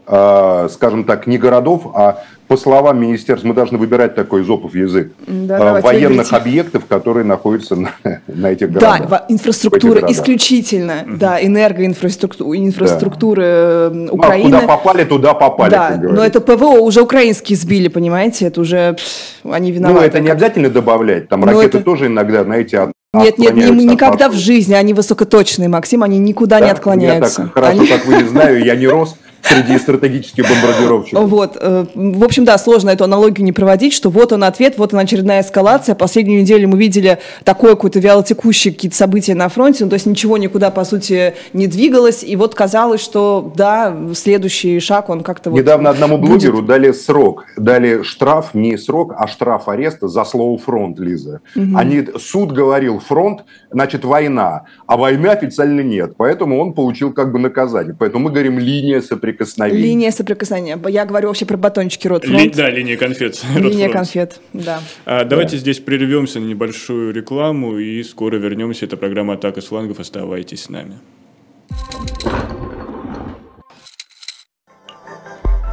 э, 0.07 0.69
скажем 0.73 1.05
так, 1.05 1.27
не 1.27 1.39
городов, 1.39 1.89
а 1.95 2.23
по 2.51 2.57
словам 2.57 3.01
министерства, 3.01 3.47
мы 3.47 3.55
должны 3.55 3.79
выбирать 3.79 4.17
такой 4.17 4.43
зопов 4.43 4.75
язык, 4.75 5.13
да, 5.29 5.79
э, 5.79 5.81
военных 5.83 6.33
выберите. 6.33 6.37
объектов, 6.37 6.87
которые 6.87 7.25
находятся 7.25 7.77
на, 7.77 7.93
на 8.27 8.51
этих 8.51 8.73
городах. 8.73 9.09
Да, 9.09 9.25
инфраструктура 9.29 10.11
исключительно, 10.11 11.05
mm-hmm. 11.07 11.17
да, 11.17 11.41
энергоинфраструктура 11.41 12.59
инфраструктуры 12.59 13.91
да. 13.93 14.13
Украины. 14.13 14.49
Ну, 14.49 14.57
а 14.57 14.61
куда 14.63 14.77
попали, 14.77 15.05
туда 15.05 15.35
попали. 15.35 15.71
Да, 15.71 15.97
но 16.03 16.25
это 16.25 16.41
ПВО 16.41 16.81
уже 16.81 17.03
украинские 17.03 17.57
сбили, 17.57 17.87
понимаете, 17.87 18.47
это 18.47 18.63
уже 18.63 18.97
они 19.45 19.71
виноваты. 19.71 20.01
Ну, 20.01 20.05
это 20.05 20.19
не 20.19 20.31
обязательно 20.31 20.71
добавлять, 20.71 21.29
там 21.29 21.43
но 21.43 21.53
ракеты 21.53 21.79
это... 21.79 21.85
тоже 21.85 22.07
иногда, 22.09 22.43
знаете, 22.43 22.91
нет, 23.15 23.39
нет, 23.39 23.55
не, 23.55 23.71
никогда 23.71 24.29
в 24.29 24.35
жизни, 24.35 24.75
они 24.75 24.93
высокоточные, 24.93 25.69
Максим, 25.69 26.03
они 26.03 26.19
никуда 26.19 26.59
да? 26.59 26.65
не 26.65 26.73
отклоняются. 26.73 27.43
Я 27.43 27.47
так 27.47 27.55
хорошо, 27.55 27.79
они... 27.79 27.87
как 27.87 28.07
вы 28.07 28.15
не 28.17 28.29
знаю, 28.29 28.65
я 28.65 28.75
не 28.75 28.89
рос 28.89 29.17
среди 29.43 29.79
стратегических 29.79 30.49
бомбардировщиков. 30.49 31.29
Вот. 31.29 31.57
Э, 31.61 31.87
в 31.95 32.25
общем, 32.25 32.45
да, 32.45 32.59
сложно 32.59 32.91
эту 32.91 33.05
аналогию 33.05 33.45
не 33.45 33.53
проводить, 33.53 33.93
что 33.93 34.11
вот 34.11 34.33
он 34.33 34.45
ответ, 34.45 34.75
вот 34.77 34.93
он 34.95 35.01
очередная 35.01 35.43
эскалация. 35.43 35.95
Последнюю 35.95 36.43
неделю 36.43 36.69
мы 36.69 36.79
видели 36.79 37.19
такое 37.45 37.71
какое-то 37.71 37.99
вялотекущее 37.99 38.73
какие-то 38.73 38.97
события 38.97 39.35
на 39.35 39.49
фронте, 39.49 39.85
ну, 39.85 39.91
то 39.91 39.95
есть 39.95 40.07
ничего 40.07 40.37
никуда, 40.37 40.71
по 40.71 40.85
сути, 40.85 41.35
не 41.53 41.67
двигалось, 41.67 42.23
и 42.23 42.37
вот 42.37 42.55
казалось, 42.55 43.01
что, 43.01 43.53
да, 43.57 43.97
следующий 44.15 44.79
шаг, 44.81 45.09
он 45.09 45.23
как-то 45.23 45.51
вот 45.51 45.59
Недавно 45.59 45.91
одному 45.91 46.19
блогеру 46.19 46.57
будет... 46.57 46.67
дали 46.67 46.93
срок, 46.93 47.47
дали 47.57 48.03
штраф, 48.03 48.55
не 48.55 48.77
срок, 48.77 49.15
а 49.17 49.27
штраф 49.27 49.69
ареста 49.69 50.09
за 50.09 50.25
слово 50.25 50.59
«фронт», 50.59 50.99
Лиза. 50.99 51.41
Угу. 51.57 51.77
Они, 51.77 52.07
суд 52.19 52.53
говорил 52.53 53.01
«фронт», 53.01 53.45
значит, 53.71 54.05
война, 54.05 54.65
а 54.87 54.97
войны 54.97 55.29
официально 55.29 55.81
нет, 55.81 56.15
поэтому 56.17 56.61
он 56.61 56.75
получил 56.75 57.13
как 57.13 57.33
бы 57.33 57.39
наказание. 57.39 57.97
Поэтому 57.99 58.25
мы 58.25 58.31
говорим 58.31 58.59
«линия 58.59 59.01
соприкосновения» 59.01 59.30
соприкосновения. 59.31 59.83
Линия 59.83 60.11
соприкосновения. 60.11 60.81
Я 60.89 61.05
говорю 61.05 61.29
вообще 61.29 61.47
про 61.47 61.57
батончики 61.57 62.07
рот 62.09 62.27
Ли, 62.27 62.51
Да, 62.51 62.71
линия 62.71 62.97
конфет. 62.97 63.43
Линия 63.57 63.89
конфет, 63.89 64.41
да. 64.53 64.81
А, 65.05 65.25
давайте 65.25 65.53
да. 65.53 65.59
здесь 65.59 65.79
прервемся 65.79 66.41
на 66.41 66.47
небольшую 66.47 67.13
рекламу 67.13 67.79
и 67.79 68.03
скоро 68.03 68.37
вернемся. 68.37 68.87
Это 68.87 68.97
программа 68.97 69.35
«Атака 69.35 69.61
с 69.61 69.67
флангов». 69.67 70.01
Оставайтесь 70.01 70.65
с 70.65 70.69
нами. 70.69 70.99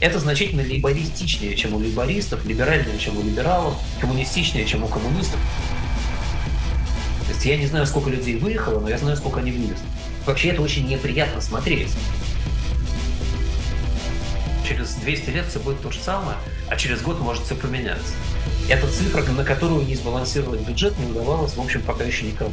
это 0.00 0.18
значительно 0.18 0.62
лейбористичнее, 0.62 1.54
чем 1.56 1.74
у 1.74 1.78
лейбористов, 1.78 2.44
либеральнее, 2.46 2.98
чем 2.98 3.18
у 3.18 3.22
либералов, 3.22 3.74
коммунистичнее, 4.00 4.64
чем 4.66 4.82
у 4.82 4.88
коммунистов. 4.88 5.38
То 7.26 7.32
есть 7.34 7.44
я 7.44 7.56
не 7.56 7.66
знаю, 7.66 7.86
сколько 7.86 8.10
людей 8.10 8.36
выехало, 8.36 8.80
но 8.80 8.88
я 8.88 8.98
знаю, 8.98 9.16
сколько 9.16 9.40
они 9.40 9.52
вывезли. 9.52 9.76
Вообще 10.26 10.48
это 10.48 10.62
очень 10.62 10.86
неприятно 10.88 11.40
смотреть. 11.40 11.90
Через 14.66 14.94
200 14.94 15.30
лет 15.30 15.46
все 15.48 15.58
будет 15.58 15.82
то 15.82 15.90
же 15.90 15.98
самое, 16.00 16.36
а 16.68 16.76
через 16.76 17.02
год 17.02 17.20
может 17.20 17.44
все 17.44 17.54
поменяться. 17.54 18.14
Это 18.68 18.86
цифра, 18.90 19.22
на 19.22 19.44
которую 19.44 19.84
не 19.84 19.96
сбалансировать 19.96 20.60
бюджет 20.60 20.98
не 20.98 21.10
удавалось, 21.10 21.54
в 21.54 21.60
общем, 21.60 21.82
пока 21.82 22.04
еще 22.04 22.24
никому. 22.24 22.52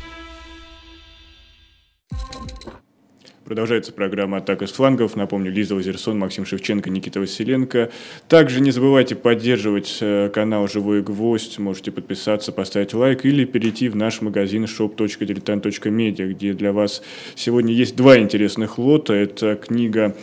Продолжается 3.51 3.91
программа 3.91 4.37
«Атака 4.37 4.65
с 4.65 4.71
флангов». 4.71 5.17
Напомню, 5.17 5.51
Лиза 5.51 5.75
Лазерсон, 5.75 6.17
Максим 6.17 6.45
Шевченко, 6.45 6.89
Никита 6.89 7.19
Василенко. 7.19 7.91
Также 8.29 8.61
не 8.61 8.71
забывайте 8.71 9.17
поддерживать 9.17 9.97
э, 9.99 10.29
канал 10.33 10.69
«Живой 10.69 11.01
гвоздь». 11.01 11.59
Можете 11.59 11.91
подписаться, 11.91 12.53
поставить 12.53 12.93
лайк 12.93 13.25
или 13.25 13.43
перейти 13.43 13.89
в 13.89 13.97
наш 13.97 14.21
магазин 14.21 14.63
shop.diletant.media, 14.63 16.29
где 16.29 16.53
для 16.53 16.71
вас 16.71 17.03
сегодня 17.35 17.73
есть 17.73 17.97
два 17.97 18.17
интересных 18.19 18.77
лота. 18.77 19.15
Это 19.15 19.57
книга 19.57 20.15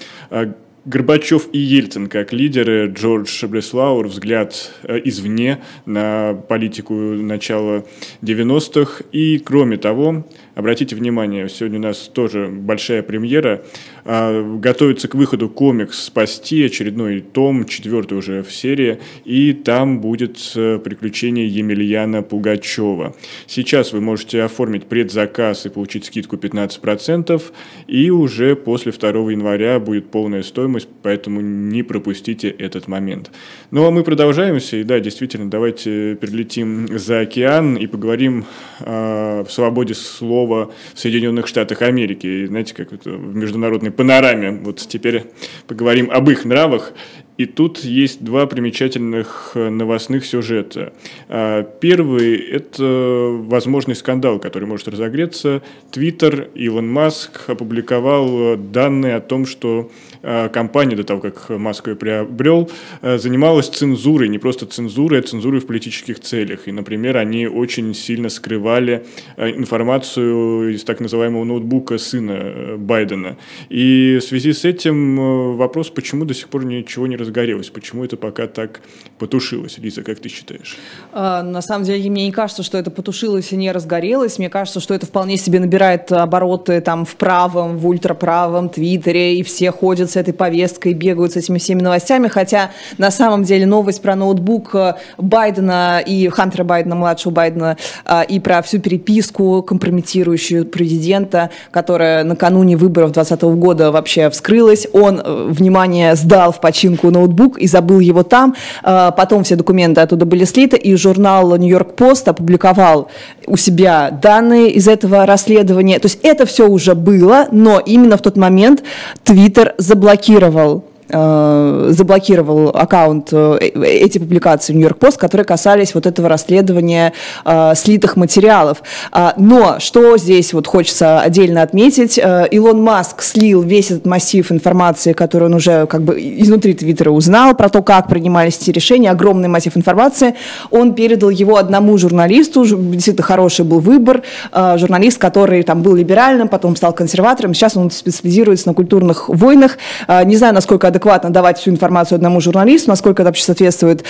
Горбачев 0.89 1.49
и 1.53 1.59
Ельцин 1.59 2.07
как 2.07 2.33
лидеры, 2.33 2.91
Джордж 2.91 3.45
Бреслауэр, 3.45 4.07
взгляд 4.07 4.73
э, 4.85 4.99
извне 5.05 5.59
на 5.85 6.33
политику 6.49 6.95
начала 6.95 7.85
90-х. 8.23 9.05
И, 9.13 9.39
кроме 9.39 9.77
того, 9.77 10.25
Обратите 10.59 10.97
внимание, 10.97 11.49
сегодня 11.49 11.79
у 11.79 11.83
нас 11.83 12.11
тоже 12.13 12.49
большая 12.49 13.05
премьера. 13.05 13.63
А, 14.05 14.43
готовится 14.59 15.07
к 15.07 15.15
выходу 15.15 15.49
комикс 15.49 16.03
«Спасти», 16.03 16.65
очередной 16.65 17.21
том, 17.21 17.65
четвертый 17.65 18.19
уже 18.19 18.43
в 18.43 18.53
серии, 18.53 18.99
и 19.25 19.53
там 19.53 20.01
будет 20.01 20.37
э, 20.57 20.81
приключение 20.83 21.47
Емельяна 21.47 22.25
Пугачева. 22.25 23.15
Сейчас 23.47 23.93
вы 23.93 24.01
можете 24.01 24.43
оформить 24.43 24.87
предзаказ 24.87 25.65
и 25.65 25.69
получить 25.69 26.07
скидку 26.07 26.35
15%, 26.35 27.41
и 27.87 28.11
уже 28.11 28.57
после 28.57 28.91
2 28.91 29.09
января 29.31 29.79
будет 29.79 30.11
полная 30.11 30.43
стоимость, 30.43 30.78
поэтому 31.03 31.41
не 31.41 31.83
пропустите 31.83 32.49
этот 32.49 32.89
момент. 32.89 33.31
Ну 33.71 33.87
а 33.87 33.91
мы 33.91 34.05
продолжаемся, 34.05 34.77
и 34.77 34.85
да, 34.85 35.01
действительно, 35.01 35.51
давайте 35.51 36.15
перелетим 36.17 36.99
за 36.99 37.21
океан 37.21 37.77
и 37.77 37.87
поговорим 37.87 38.45
э, 38.81 39.45
в 39.47 39.51
свободе 39.51 39.95
слова 39.95 40.71
в 40.95 41.01
Соединенных 41.01 41.47
Штатах 41.47 41.83
Америки. 41.83 42.27
И 42.27 42.47
знаете, 42.47 42.75
как 42.75 42.93
это 42.93 43.11
в 43.11 43.35
международной 43.35 43.91
панораме. 43.91 44.53
Вот 44.53 44.79
теперь 44.79 45.25
поговорим 45.67 46.11
об 46.11 46.31
их 46.31 46.45
нравах. 46.45 46.93
И 47.39 47.47
тут 47.47 47.79
есть 47.85 48.25
два 48.25 48.47
примечательных 48.47 49.53
э, 49.55 49.69
новостных 49.69 50.27
сюжета. 50.27 50.93
А, 51.29 51.63
первый– 51.63 52.35
это 52.51 53.31
возможный 53.45 53.95
скандал, 53.95 54.41
который 54.41 54.65
может 54.65 54.89
разогреться. 54.89 55.63
Твиттер, 55.93 56.51
Илон 56.57 56.91
Маск 56.91 57.49
опубликовал 57.49 58.57
данные 58.57 59.15
о 59.15 59.21
том, 59.21 59.47
что 59.47 59.89
а, 60.25 60.49
компания, 60.49 60.97
до 60.97 61.05
того, 61.05 61.21
как 61.21 61.49
Маск 61.51 61.87
ее 61.87 61.95
приобрел, 61.95 62.69
э, 63.03 63.19
занималась 63.19 63.69
цензурой, 63.69 64.29
не 64.29 64.39
просто 64.39 64.67
цензурой, 64.67 65.21
а 65.21 65.23
цензурой 65.23 65.61
в 65.61 65.67
политических 65.67 66.19
целях. 66.19 66.67
И, 66.67 66.73
например, 66.73 67.19
они 67.19 67.47
очень 67.47 67.95
сильно 67.95 68.31
скрывали 68.31 69.05
э, 69.37 69.51
информацию 69.51 70.75
из 70.75 70.83
так 70.83 70.99
называемого 70.99 71.45
ноутбука 71.45 71.99
сына 71.99 72.77
Байдена. 72.77 73.37
И 73.69 74.19
в 74.21 74.25
связи 74.25 74.53
с 74.53 74.65
этим 74.65 75.57
вопрос, 75.57 75.91
почему 75.91 76.25
до 76.25 76.35
сих 76.35 76.49
пор 76.49 76.65
ничего 76.65 77.07
не 77.07 77.15
разобралось 77.15 77.28
разгорелось? 77.29 77.69
Почему 77.69 78.05
это 78.05 78.17
пока 78.17 78.47
так 78.47 78.81
потушилось? 79.19 79.79
Лиза, 79.79 80.03
как 80.03 80.19
ты 80.19 80.29
считаешь? 80.29 80.77
А, 81.13 81.43
на 81.43 81.63
самом 81.63 81.85
деле, 81.85 82.11
мне 82.11 82.27
не 82.27 82.33
кажется, 82.33 82.63
что 82.63 82.79
это 82.79 82.91
потушилось 82.91 83.53
и 83.53 83.57
не 83.57 83.71
разгорелось. 83.71 84.39
Мне 84.39 84.49
кажется, 84.49 84.81
что 84.81 84.95
это 84.95 85.07
вполне 85.07 85.37
себе 85.37 85.61
набирает 85.61 86.11
обороты 86.13 86.81
там 86.81 87.05
в 87.05 87.17
правом, 87.17 87.77
в 87.77 87.87
ультраправом 87.87 88.69
Твиттере, 88.69 89.37
и 89.37 89.43
все 89.43 89.71
ходят 89.71 90.11
с 90.11 90.17
этой 90.17 90.33
повесткой, 90.33 90.95
бегают 90.95 91.33
с 91.33 91.37
этими 91.37 91.59
всеми 91.59 91.83
новостями. 91.83 92.29
Хотя 92.29 92.71
на 92.99 93.11
самом 93.11 93.45
деле 93.45 93.67
новость 93.67 94.03
про 94.03 94.17
ноутбук 94.17 94.75
э, 94.75 94.95
Байдена 95.19 96.03
и 96.05 96.29
Хантера 96.29 96.65
Байдена, 96.65 96.95
младшего 96.95 97.33
Байдена, 97.33 97.77
э, 98.05 98.25
и 98.29 98.41
про 98.41 98.63
всю 98.63 98.81
переписку, 98.81 99.63
компрометирующую 99.63 100.65
президента, 100.67 101.51
которая 101.71 102.25
накануне 102.25 102.77
выборов 102.77 103.13
2020 103.13 103.59
года 103.59 103.91
вообще 103.93 104.31
вскрылась. 104.31 104.87
Он, 104.93 105.21
э, 105.23 105.49
внимание, 105.51 106.15
сдал 106.17 106.53
в 106.53 106.61
починку 106.61 107.11
ноутбук 107.19 107.59
и 107.59 107.67
забыл 107.67 108.01
его 108.01 108.23
там. 108.23 108.55
А, 108.83 109.11
потом 109.11 109.45
все 109.45 109.57
документы 109.57 110.01
оттуда 110.01 110.25
были 110.25 110.45
слиты, 110.45 110.77
и 110.77 110.97
журнал 110.97 111.57
«Нью-Йорк 111.57 111.95
Пост» 111.95 112.29
опубликовал 112.29 113.09
у 113.47 113.57
себя 113.57 114.11
данные 114.11 114.71
из 114.71 114.89
этого 114.89 115.27
расследования. 115.27 115.99
То 115.99 116.07
есть 116.07 116.21
это 116.23 116.47
все 116.47 116.69
уже 116.69 116.95
было, 116.95 117.49
но 117.51 117.81
именно 117.81 118.17
в 118.17 118.23
тот 118.23 118.37
момент 118.37 118.83
Твиттер 119.25 119.75
заблокировал 119.79 120.85
заблокировал 121.09 122.69
аккаунт, 122.69 123.29
э, 123.33 123.59
эти 123.59 124.19
публикации 124.19 124.73
в 124.73 124.77
Нью-Йорк 124.77 124.99
Пост, 124.99 125.19
которые 125.19 125.45
касались 125.45 125.95
вот 125.95 126.07
этого 126.07 126.29
расследования 126.29 127.13
э, 127.45 127.73
слитых 127.75 128.17
материалов. 128.17 128.83
А, 129.13 129.35
но 129.37 129.79
что 129.79 130.17
здесь 130.19 130.53
вот 130.53 130.67
хочется 130.67 131.21
отдельно 131.21 131.63
отметить, 131.63 132.19
э, 132.19 132.47
Илон 132.51 132.83
Маск 132.83 133.23
слил 133.23 133.63
весь 133.63 133.91
этот 133.91 134.07
массив 134.07 134.51
информации, 134.53 135.13
который 135.13 135.45
он 135.45 135.55
уже 135.55 135.87
как 135.87 136.03
бы 136.03 136.19
изнутри 136.19 136.75
Твиттера 136.75 137.11
узнал, 137.11 137.55
про 137.55 137.69
то, 137.69 137.83
как 137.83 138.09
принимались 138.09 138.59
эти 138.61 138.71
решения, 138.71 139.11
огромный 139.11 139.49
массив 139.49 139.77
информации, 139.77 140.35
он 140.71 140.95
передал 140.95 141.31
его 141.31 141.57
одному 141.57 141.97
журналисту, 141.99 142.65
действительно 142.65 143.25
хороший 143.25 143.65
был 143.65 143.81
выбор, 143.81 144.23
э, 144.53 144.79
журналист, 144.79 145.19
который 145.19 145.63
там 145.63 145.83
был 145.83 145.95
либеральным, 145.95 146.49
потом 146.49 146.77
стал 146.77 146.93
консерватором, 146.93 147.55
сейчас 147.55 147.77
он 147.77 147.91
специализируется 147.91 148.69
на 148.69 148.75
культурных 148.75 149.29
войнах. 149.29 149.79
Э, 150.07 150.25
не 150.25 150.37
знаю, 150.37 150.55
насколько 150.55 150.87
адекватно 150.99 151.31
давать 151.31 151.59
всю 151.59 151.71
информацию 151.71 152.17
одному 152.17 152.41
журналисту, 152.41 152.91
насколько 152.91 153.23
это 153.23 153.29
вообще 153.29 153.45
соответствует 153.45 154.05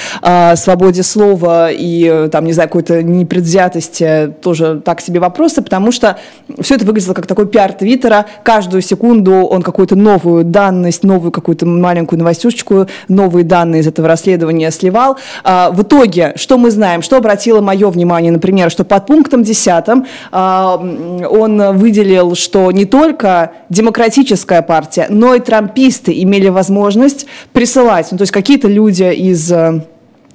свободе 0.57 1.03
слова 1.03 1.69
и, 1.71 2.29
там, 2.33 2.45
не 2.45 2.53
знаю, 2.53 2.69
какой-то 2.69 3.03
непредвзятости, 3.03 4.33
тоже 4.41 4.81
так 4.85 5.01
себе 5.01 5.21
вопросы, 5.21 5.61
потому 5.63 5.93
что 5.93 6.19
все 6.61 6.77
это 6.77 6.85
выглядело 6.85 7.15
как 7.15 7.27
такой 7.27 7.47
пиар 7.47 7.73
Твиттера. 7.73 8.27
Каждую 8.43 8.83
секунду 8.83 9.33
он 9.33 9.63
какую-то 9.63 9.97
новую 9.97 10.45
данность, 10.45 11.05
новую 11.05 11.31
какую-то 11.31 11.67
маленькую 11.67 12.19
новостюшечку, 12.19 12.87
новые 13.09 13.45
данные 13.45 13.83
из 13.83 13.87
этого 13.87 14.09
расследования 14.09 14.71
сливал. 14.71 15.19
А, 15.45 15.71
в 15.71 15.83
итоге, 15.83 16.33
что 16.37 16.57
мы 16.57 16.71
знаем, 16.71 17.03
что 17.03 17.17
обратило 17.17 17.61
мое 17.61 17.91
внимание, 17.91 18.33
например, 18.33 18.71
что 18.71 18.85
под 18.85 19.07
пунктом 19.07 19.43
10 19.43 19.85
а, 20.33 20.77
он 20.77 21.77
выделил, 21.77 22.35
что 22.35 22.73
не 22.73 22.87
только 22.87 23.53
демократическая 23.69 24.63
партия, 24.63 25.07
но 25.11 25.35
и 25.35 25.41
трамписты 25.41 26.23
имели 26.23 26.49
возможность 26.49 26.78
присылать, 27.53 28.09
ну, 28.11 28.19
то 28.19 28.23
есть 28.23 28.33
какие-то 28.33 28.69
люди 28.69 29.05
из 29.05 29.51
а, 29.53 29.85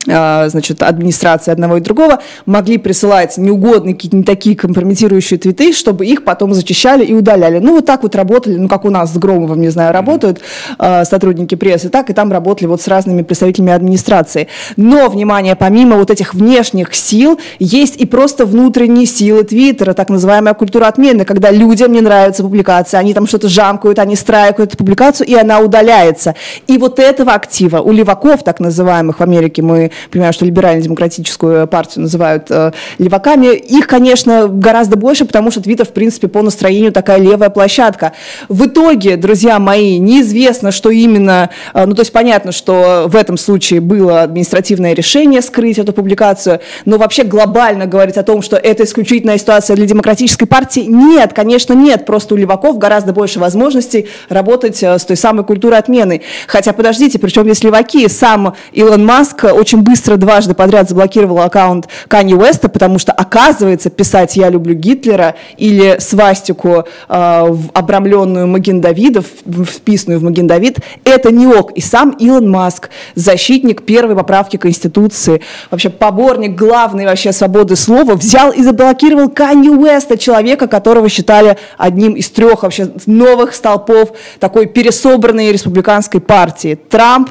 значит, 0.06 0.84
администрации 0.84 1.52
одного 1.52 1.78
и 1.78 1.82
другого 1.82 2.20
могли 2.46 2.78
присылать 2.78 3.38
неугодные 3.38 3.96
какие-то 3.96 4.18
не 4.18 4.24
такие 4.24 4.56
компрометирующие 4.56 5.40
твиты, 5.40 5.74
чтобы 5.74 6.06
их 6.06 6.24
потом 6.24 6.54
зачищали 6.54 7.06
и 7.06 7.14
удаляли. 7.14 7.60
Ну, 7.60 7.76
вот 7.76 7.86
так 7.86 8.04
вот 8.04 8.16
работали, 8.16 8.58
ну, 8.58 8.68
как 8.68 8.86
у 8.86 8.90
нас 8.90 9.14
с 9.14 9.18
Громовым, 9.18 9.62
не 9.62 9.70
знаю, 9.70 9.94
работают 9.94 10.42
э, 10.78 11.06
сотрудники 11.06 11.56
прессы, 11.56 11.90
так 11.90 12.10
и 12.10 12.14
там 12.14 12.32
работали 12.32 12.68
вот 12.68 12.82
с 12.82 12.88
разными 12.88 13.22
представителями 13.22 13.72
администрации. 13.72 14.48
Но, 14.76 15.10
внимание, 15.10 15.56
помимо 15.56 15.96
вот 15.98 16.12
этих 16.12 16.34
внешних 16.34 16.94
сил, 16.96 17.40
есть 17.60 17.96
и 17.98 18.06
просто 18.06 18.46
внутренние 18.46 19.06
силы 19.06 19.44
Твиттера, 19.44 19.94
так 19.94 20.10
называемая 20.10 20.54
культура 20.54 20.88
отмены, 20.88 21.26
когда 21.26 21.52
людям 21.52 21.92
не 21.92 22.02
нравится 22.02 22.44
публикация, 22.44 23.00
они 23.00 23.14
там 23.14 23.28
что-то 23.28 23.48
жамкают, 23.48 24.00
они 24.00 24.16
страйкают 24.16 24.72
эту 24.72 24.78
публикацию, 24.78 25.28
и 25.28 25.36
она 25.36 25.60
удаляется. 25.60 26.36
И 26.68 26.78
вот 26.78 27.00
этого 27.00 27.34
актива 27.34 27.80
у 27.80 27.92
леваков, 27.92 28.44
так 28.44 28.60
называемых 28.60 29.20
в 29.20 29.24
Америке, 29.24 29.62
мы 29.62 29.92
понимаю, 30.12 30.34
что 30.34 30.46
либерально-демократическую 30.46 31.68
партию 31.68 32.04
называют 32.04 32.48
э, 32.50 32.72
леваками, 32.98 33.56
их, 33.56 33.88
конечно, 33.88 34.48
гораздо 34.48 34.98
больше, 34.98 35.26
потому 35.26 35.52
что 35.52 35.62
Твиттер, 35.62 35.86
в 35.86 35.94
принципе, 35.94 36.28
по 36.28 36.42
настроению 36.42 36.92
такая 36.92 37.20
левая 37.20 37.50
площадка. 37.50 38.14
В 38.50 38.66
итоге, 38.66 39.18
друзья 39.18 39.60
мои, 39.60 39.98
неизвестно, 40.00 40.72
что 40.72 40.90
именно, 40.90 41.50
э, 41.74 41.86
ну, 41.86 41.94
то 41.94 42.02
есть 42.02 42.12
понятно, 42.12 42.52
что 42.52 43.06
в 43.08 43.16
этом 43.16 43.38
случае 43.38 43.82
было 43.82 44.22
административное 44.24 44.94
решение 44.94 45.42
скрыть 45.42 45.78
эту 45.78 45.94
публикацию, 45.94 46.60
но 46.86 46.98
вообще 46.98 47.24
глобально 47.24 47.86
говорить 47.86 48.18
о 48.18 48.24
том, 48.24 48.42
что 48.42 48.58
это 48.58 48.84
исключительная 48.84 49.38
ситуация 49.38 49.76
для 49.76 49.86
демократической 49.86 50.46
партии, 50.46 50.86
нет, 50.88 51.34
конечно, 51.34 51.74
нет, 51.74 52.06
просто 52.06 52.34
у 52.34 52.38
леваков 52.38 52.78
гораздо 52.78 53.14
больше 53.14 53.40
возможностей 53.40 54.08
работать 54.30 54.82
э, 54.84 54.98
с 54.98 55.06
той 55.06 55.18
самой 55.18 55.46
культурой 55.46 55.80
отмены. 55.80 56.22
Хотя, 56.48 56.74
подождите, 56.74 57.20
причем 57.20 57.44
здесь 57.44 57.64
леваки, 57.64 58.08
сам 58.08 58.56
Илон 58.72 59.06
Маск 59.06 59.46
очень 59.46 59.82
быстро 59.84 60.18
дважды 60.18 60.54
подряд 60.54 60.90
заблокировал 60.90 61.40
аккаунт 61.42 61.88
Канье 62.08 62.36
Уэста, 62.36 62.70
потому 62.70 63.00
что, 63.00 63.12
оказывается, 63.12 63.90
писать 63.90 64.36
«Я 64.36 64.50
люблю 64.50 64.74
Гитлера» 64.74 65.36
или 65.58 65.98
свастику, 66.00 66.86
э, 67.10 67.56
обрамленную 67.74 68.48
Маген 68.48 68.82
Давидов, 68.82 69.26
вписанную 69.46 70.20
в 70.20 70.24
Маген 70.24 70.48
Давид, 70.48 70.80
это 71.04 71.32
не 71.32 71.48
ок. 71.48 71.72
И 71.74 71.82
сам 71.82 72.12
Илон 72.12 72.50
Маск, 72.50 72.90
защитник 73.16 73.84
первой 73.84 74.16
поправки 74.16 74.58
Конституции, 74.58 75.42
вообще 75.70 75.90
поборник 75.90 76.56
главной 76.56 77.06
вообще 77.06 77.32
свободы 77.32 77.76
слова, 77.76 78.16
взял 78.16 78.52
и 78.52 78.64
заблокировал 78.64 79.30
Канье 79.30 79.72
Уэста, 79.72 80.18
человека, 80.18 80.68
которого 80.68 81.10
считали 81.10 81.58
одним 81.78 82.14
из 82.14 82.30
трех 82.30 82.64
вообще 82.64 82.90
новых 83.06 83.54
столпов 83.54 84.14
такой 84.40 84.66
пересобранной 84.66 85.52
республиканской 85.52 86.22
партии. 86.22 86.76
Трамп, 86.90 87.30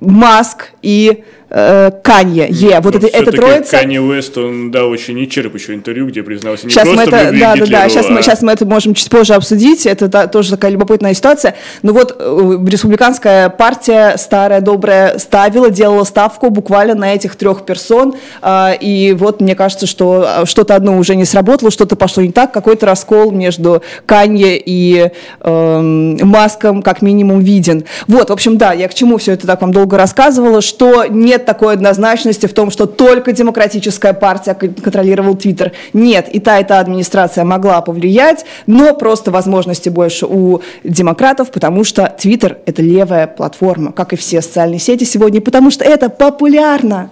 Маск 0.00 0.72
и 0.82 1.24
Канье, 1.48 2.46
Е. 2.50 2.80
Вот 2.80 2.94
это, 2.94 3.06
это 3.06 3.32
троица. 3.32 3.78
Канье 3.78 4.02
Уэст, 4.02 4.36
он 4.36 4.70
дал 4.70 4.90
очень 4.90 5.18
исчерпывающее 5.24 5.74
интервью, 5.74 6.06
где 6.06 6.22
признался 6.22 6.66
не 6.66 6.70
сейчас 6.70 6.86
просто 6.88 7.10
мы 7.10 7.16
это, 7.16 7.32
в 7.32 7.38
да, 7.38 7.56
да, 7.56 7.66
да, 7.66 7.88
сейчас, 7.88 8.08
мы, 8.08 8.22
сейчас 8.22 8.42
мы 8.42 8.52
это 8.52 8.66
можем 8.66 8.94
чуть 8.94 9.08
позже 9.08 9.34
обсудить, 9.34 9.86
это 9.86 10.08
да, 10.08 10.26
тоже 10.26 10.50
такая 10.50 10.70
любопытная 10.70 11.14
ситуация. 11.14 11.54
Но 11.82 11.92
вот 11.92 12.14
э, 12.18 12.58
республиканская 12.66 13.48
партия, 13.48 14.16
старая, 14.18 14.60
добрая, 14.60 15.18
ставила, 15.18 15.70
делала 15.70 16.04
ставку 16.04 16.50
буквально 16.50 16.94
на 16.94 17.14
этих 17.14 17.36
трех 17.36 17.64
персон, 17.64 18.14
э, 18.42 18.76
и 18.80 19.14
вот 19.18 19.40
мне 19.40 19.54
кажется, 19.54 19.86
что 19.86 20.44
что-то 20.44 20.74
одно 20.74 20.98
уже 20.98 21.16
не 21.16 21.24
сработало, 21.24 21.70
что-то 21.70 21.96
пошло 21.96 22.22
не 22.22 22.32
так, 22.32 22.52
какой-то 22.52 22.84
раскол 22.86 23.30
между 23.30 23.82
Канье 24.04 24.60
и 24.62 25.10
э, 25.40 25.80
Маском 25.80 26.82
как 26.82 27.00
минимум 27.00 27.40
виден. 27.40 27.84
Вот, 28.06 28.30
в 28.30 28.32
общем, 28.32 28.58
да, 28.58 28.72
я 28.72 28.88
к 28.88 28.94
чему 28.94 29.16
все 29.16 29.32
это 29.32 29.46
так 29.46 29.62
вам 29.62 29.72
долго 29.72 29.96
рассказывала, 29.96 30.60
что 30.60 31.04
нет 31.38 31.46
такой 31.46 31.74
однозначности 31.74 32.46
в 32.46 32.52
том, 32.52 32.70
что 32.70 32.86
только 32.86 33.32
демократическая 33.32 34.12
партия 34.12 34.54
контролировала 34.54 35.36
Твиттер. 35.36 35.72
Нет, 35.92 36.28
и 36.32 36.40
та, 36.40 36.58
и 36.58 36.64
та 36.64 36.80
администрация 36.80 37.44
могла 37.44 37.80
повлиять, 37.80 38.44
но 38.66 38.94
просто 38.94 39.30
возможности 39.30 39.88
больше 39.88 40.26
у 40.26 40.60
демократов, 40.82 41.50
потому 41.50 41.84
что 41.84 42.12
Твиттер– 42.18 42.58
это 42.66 42.82
левая 42.82 43.26
платформа, 43.26 43.92
как 43.92 44.12
и 44.12 44.16
все 44.16 44.42
социальные 44.42 44.80
сети 44.80 45.04
сегодня, 45.04 45.40
потому 45.40 45.70
что 45.70 45.84
это 45.84 46.08
популярно. 46.08 47.10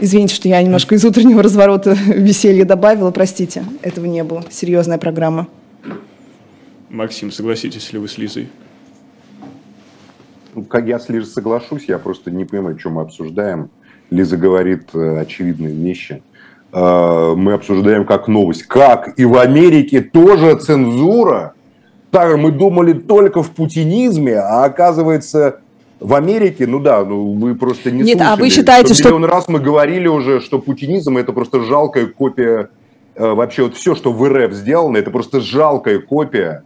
Извините, 0.00 0.34
что 0.34 0.48
я 0.48 0.60
немножко 0.60 0.94
из 0.96 1.04
утреннего 1.04 1.42
разворота 1.42 1.96
веселья 2.06 2.64
добавила, 2.64 3.10
простите, 3.12 3.64
этого 3.82 4.04
не 4.06 4.24
было. 4.24 4.44
Серьезная 4.50 4.98
программа. 4.98 5.48
Максим, 6.90 7.32
согласитесь 7.32 7.92
ли 7.92 7.98
вы 7.98 8.08
с 8.08 8.18
Лизой? 8.18 8.48
Ну, 10.54 10.62
как 10.62 10.86
я 10.86 10.98
с 10.98 11.08
Лизой 11.08 11.30
соглашусь, 11.30 11.84
я 11.88 11.98
просто 11.98 12.30
не 12.30 12.44
понимаю, 12.44 12.78
что 12.78 12.90
мы 12.90 13.02
обсуждаем. 13.02 13.70
Лиза 14.10 14.36
говорит 14.36 14.90
э, 14.94 15.18
очевидные 15.18 15.74
вещи. 15.74 16.22
Э, 16.72 17.34
мы 17.36 17.54
обсуждаем 17.54 18.04
как 18.04 18.28
новость. 18.28 18.64
Как? 18.64 19.18
И 19.18 19.24
в 19.24 19.36
Америке 19.36 20.00
тоже 20.00 20.56
цензура? 20.56 21.54
Так, 22.10 22.36
мы 22.36 22.52
думали 22.52 22.92
только 22.92 23.42
в 23.42 23.50
путинизме, 23.50 24.38
а 24.38 24.64
оказывается 24.64 25.60
в 25.98 26.14
Америке, 26.14 26.66
ну 26.66 26.78
да, 26.78 27.04
ну 27.04 27.32
вы 27.32 27.56
просто 27.56 27.90
не 27.90 28.02
Нет, 28.02 28.18
слушали. 28.18 28.32
а 28.32 28.36
вы 28.36 28.50
считаете, 28.50 28.94
что... 28.94 29.08
Миллион 29.08 29.24
раз 29.24 29.48
мы 29.48 29.58
говорили 29.58 30.06
уже, 30.06 30.40
что 30.40 30.60
путинизм 30.60 31.16
это 31.16 31.32
просто 31.32 31.60
жалкая 31.62 32.06
копия, 32.06 32.68
э, 33.16 33.26
вообще 33.26 33.64
вот 33.64 33.74
все, 33.74 33.96
что 33.96 34.12
в 34.12 34.28
РФ 34.28 34.52
сделано, 34.52 34.98
это 34.98 35.10
просто 35.10 35.40
жалкая 35.40 35.98
копия 35.98 36.62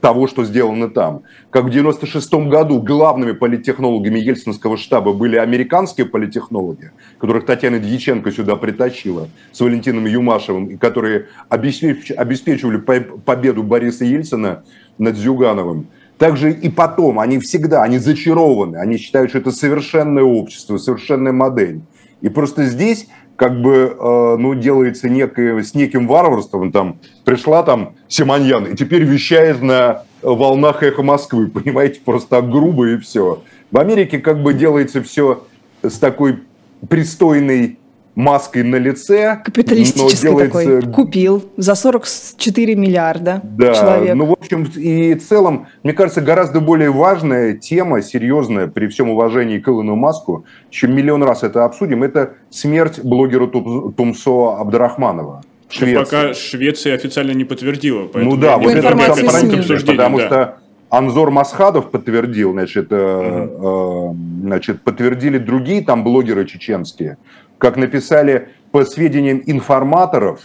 того, 0.00 0.26
что 0.26 0.44
сделано 0.44 0.88
там. 0.88 1.22
Как 1.50 1.64
в 1.64 1.70
96 1.70 2.32
году 2.48 2.80
главными 2.80 3.32
политтехнологами 3.32 4.18
Ельцинского 4.18 4.76
штаба 4.76 5.12
были 5.12 5.36
американские 5.36 6.06
политтехнологи, 6.06 6.92
которых 7.18 7.46
Татьяна 7.46 7.78
Дьяченко 7.78 8.30
сюда 8.30 8.56
притащила 8.56 9.28
с 9.52 9.60
Валентином 9.60 10.06
Юмашевым, 10.06 10.66
и 10.66 10.76
которые 10.76 11.26
обеспечивали 11.48 12.78
победу 12.78 13.62
Бориса 13.62 14.04
Ельцина 14.04 14.64
над 14.98 15.16
Зюгановым. 15.16 15.88
Также 16.18 16.52
и 16.52 16.68
потом, 16.68 17.18
они 17.18 17.38
всегда, 17.38 17.82
они 17.82 17.98
зачарованы, 17.98 18.76
они 18.76 18.96
считают, 18.96 19.30
что 19.30 19.38
это 19.38 19.50
совершенное 19.50 20.22
общество, 20.22 20.76
совершенная 20.76 21.32
модель. 21.32 21.80
И 22.20 22.28
просто 22.28 22.64
здесь 22.66 23.08
как 23.36 23.60
бы, 23.60 23.96
э, 23.98 24.36
ну, 24.38 24.54
делается 24.54 25.08
некое, 25.08 25.62
с 25.62 25.74
неким 25.74 26.06
варварством, 26.06 26.72
там, 26.72 26.98
пришла 27.24 27.62
там 27.62 27.94
Симоньян, 28.08 28.66
и 28.66 28.76
теперь 28.76 29.02
вещает 29.02 29.62
на 29.62 30.04
волнах 30.22 30.82
эхо 30.82 31.02
Москвы, 31.02 31.46
понимаете, 31.54 32.00
просто 32.04 32.40
грубо 32.42 32.88
и 32.90 32.96
все. 32.98 33.42
В 33.70 33.78
Америке 33.78 34.18
как 34.18 34.42
бы 34.42 34.54
делается 34.54 35.02
все 35.02 35.44
с 35.82 35.98
такой 35.98 36.40
пристойной 36.88 37.78
маской 38.14 38.62
на 38.62 38.76
лице. 38.76 39.40
Капиталистический 39.44 40.28
делается... 40.28 40.80
такой. 40.80 40.92
Купил 40.92 41.44
за 41.56 41.74
44 41.74 42.74
миллиарда 42.74 43.40
да, 43.42 43.74
человек. 43.74 44.14
Ну, 44.14 44.26
в 44.26 44.32
общем, 44.32 44.64
и 44.76 45.14
в 45.14 45.26
целом, 45.26 45.66
мне 45.82 45.92
кажется, 45.92 46.20
гораздо 46.20 46.60
более 46.60 46.90
важная 46.90 47.54
тема, 47.54 48.02
серьезная, 48.02 48.66
при 48.66 48.86
всем 48.86 49.10
уважении 49.10 49.58
к 49.58 49.68
Илону 49.68 49.96
Маску, 49.96 50.44
чем 50.70 50.94
миллион 50.94 51.22
раз 51.22 51.42
это 51.42 51.64
обсудим, 51.64 52.02
это 52.02 52.34
смерть 52.50 53.00
блогера 53.02 53.46
Тумсо 53.46 54.56
Абдрахманова. 54.58 55.42
Швеция. 55.68 56.04
Пока 56.04 56.34
Швеция 56.34 56.94
официально 56.94 57.32
не 57.32 57.44
подтвердила. 57.44 58.08
Ну 58.14 58.36
да, 58.36 58.58
вот 58.58 58.74
это 58.74 58.88
обсуждение, 58.88 59.80
потому 59.86 60.18
да. 60.18 60.26
что 60.26 60.56
Анзор 60.92 61.30
Масхадов 61.30 61.90
подтвердил, 61.90 62.52
значит, 62.52 62.92
mm-hmm. 62.92 64.14
значит, 64.42 64.82
подтвердили 64.82 65.38
другие 65.38 65.82
там 65.82 66.04
блогеры 66.04 66.44
чеченские, 66.44 67.16
как 67.62 67.76
написали 67.76 68.48
по 68.72 68.84
сведениям 68.84 69.40
информаторов, 69.46 70.40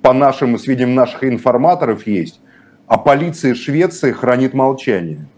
по 0.00 0.14
нашим 0.14 0.58
сведениям 0.58 0.94
наших 0.94 1.22
информаторов 1.22 2.06
есть, 2.06 2.40
а 2.86 2.96
полиция 2.96 3.54
Швеции 3.54 4.10
хранит 4.12 4.54
молчание. 4.54 5.28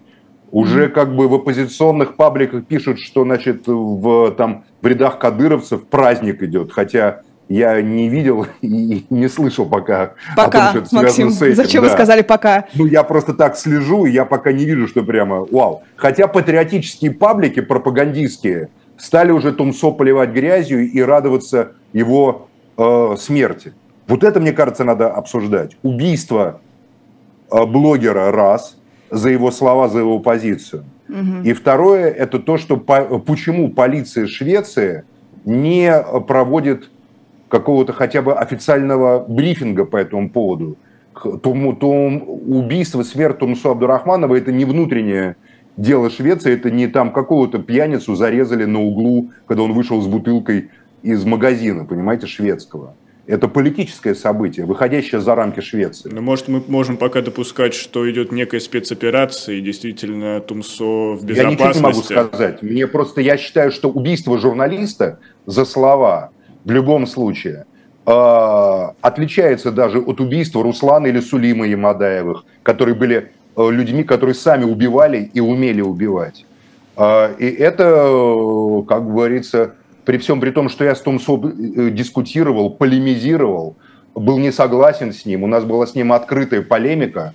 Уже 0.53 0.87
как 0.89 1.17
бы 1.17 1.27
в 1.27 1.35
оппозиционных 1.35 2.15
пабликах 2.15 2.65
пишут, 2.67 3.01
что, 3.01 3.25
значит, 3.25 3.67
в, 3.67 4.31
там, 4.39 4.65
в 4.81 4.87
рядах 4.87 5.19
кадыровцев 5.19 5.85
праздник 5.89 6.41
идет, 6.45 6.71
хотя 6.71 7.23
я 7.49 7.83
не 7.83 8.09
видел 8.09 8.47
и 8.61 9.05
не 9.11 9.29
слышал 9.29 9.67
пока. 9.67 10.15
Пока, 10.37 10.73
том, 10.73 10.85
что 10.85 10.95
Максим, 10.95 11.31
с 11.31 11.43
этим. 11.43 11.57
зачем 11.57 11.83
да. 11.83 11.89
вы 11.89 11.95
сказали 11.95 12.23
пока? 12.23 12.67
Ну, 12.77 12.87
я 12.87 13.03
просто 13.03 13.35
так 13.35 13.57
слежу, 13.57 14.05
и 14.05 14.13
я 14.13 14.25
пока 14.25 14.53
не 14.53 14.65
вижу, 14.67 14.87
что 14.87 15.03
прямо 15.03 15.45
вау. 15.51 15.83
Хотя 15.97 16.29
патриотические 16.29 17.11
паблики, 17.11 17.59
пропагандистские, 17.59 18.69
стали 18.97 19.33
уже 19.33 19.53
Тумсо 19.53 19.91
поливать 19.91 20.31
грязью 20.31 20.91
и 20.91 21.01
радоваться 21.01 21.73
его 21.93 22.49
э, 22.77 23.17
смерти. 23.19 23.73
Вот 24.07 24.25
это, 24.25 24.41
мне 24.41 24.53
кажется, 24.53 24.85
надо 24.85 25.11
обсуждать. 25.11 25.77
Убийство 25.83 26.61
э, 27.51 27.65
блогера 27.65 28.31
раз, 28.31 28.77
за 29.11 29.31
его 29.31 29.51
слова, 29.51 29.89
за 29.89 30.01
его 30.01 30.19
позицию. 30.19 30.85
Угу. 31.09 31.43
И 31.45 31.53
второе, 31.53 32.11
это 32.11 32.39
то, 32.39 32.59
что 32.59 32.77
по, 32.77 33.19
почему 33.19 33.71
полиция 33.71 34.27
Швеции 34.27 35.05
не 35.45 35.93
проводит 36.27 36.91
какого-то 37.49 37.93
хотя 37.93 38.23
бы 38.23 38.35
официального 38.35 39.25
брифинга 39.27 39.85
по 39.85 39.97
этому 39.97 40.31
поводу. 40.31 40.77
То, 41.23 41.39
то 41.39 41.89
убийство, 41.89 43.03
смерть 43.05 43.39
Тумсу 43.39 43.71
Абдурахманова– 43.71 44.35
это 44.37 44.51
не 44.51 44.65
внутреннее 44.65 45.37
дело 45.77 46.11
Швеции, 46.11 46.53
это 46.53 46.71
не 46.71 46.87
там 46.87 47.13
какого-то 47.13 47.59
пьяницу 47.59 48.15
зарезали 48.15 48.65
на 48.65 48.81
углу, 48.81 49.31
когда 49.47 49.63
он 49.63 49.73
вышел 49.73 50.01
с 50.01 50.07
бутылкой 50.07 50.71
из 51.03 51.25
магазина, 51.25 51.85
понимаете, 51.85 52.27
шведского. 52.27 52.95
Это 53.27 53.49
политическое 53.49 54.15
событие, 54.15 54.67
выходящее 54.67 55.21
за 55.21 55.35
рамки 55.35 55.61
Швеции. 55.61 56.11
Но 56.11 56.17
ну, 56.17 56.23
может 56.23 56.49
мы 56.49 56.63
можем 56.69 56.99
пока 56.99 57.23
допускать, 57.23 57.73
что 57.73 58.11
идет 58.11 58.33
некая 58.33 58.61
спецоперация, 58.61 59.57
и 59.57 59.61
действительно 59.63 60.41
Тумсо 60.41 61.15
в 61.15 61.25
безопасности? 61.25 61.63
Я 61.63 61.69
ничего 61.69 61.73
не 61.73 61.81
могу 61.81 62.03
сказать. 62.03 62.63
Мне 62.63 62.87
просто, 62.87 63.23
я 63.23 63.39
считаю, 63.39 63.73
что 63.73 63.89
убийство 63.89 64.39
журналиста 64.39 65.21
за 65.47 65.65
слова 65.65 66.33
в 66.65 66.71
любом 66.71 67.07
случае 67.07 67.65
э, 68.05 68.11
отличается 69.01 69.73
даже 69.73 70.01
от 70.01 70.21
убийства 70.21 70.63
Руслана 70.63 71.07
или 71.07 71.21
Сулима 71.21 71.67
Ямадаевых, 71.67 72.45
которые 72.63 72.95
были 72.95 73.33
людьми, 73.57 74.05
которые 74.05 74.35
сами 74.35 74.65
убивали 74.65 75.31
и 75.33 75.41
умели 75.41 75.81
убивать. 75.81 76.45
Э, 76.97 77.35
и 77.39 77.47
это, 77.47 77.85
э, 77.85 78.83
как 78.89 79.07
говорится, 79.07 79.75
при 80.05 80.19
всем 80.19 80.41
при 80.41 80.51
том, 80.51 80.69
что 80.69 80.85
я 80.85 80.95
с 80.95 81.01
Томсо 81.01 81.35
э, 81.35 81.91
дискутировал, 81.91 82.71
полемизировал, 82.71 83.77
был 84.15 84.39
не 84.39 84.53
согласен 84.53 85.13
с 85.13 85.25
ним, 85.25 85.43
у 85.43 85.47
нас 85.47 85.65
была 85.65 85.87
с 85.87 85.95
ним 85.95 86.13
открытая 86.13 86.63
полемика, 86.63 87.35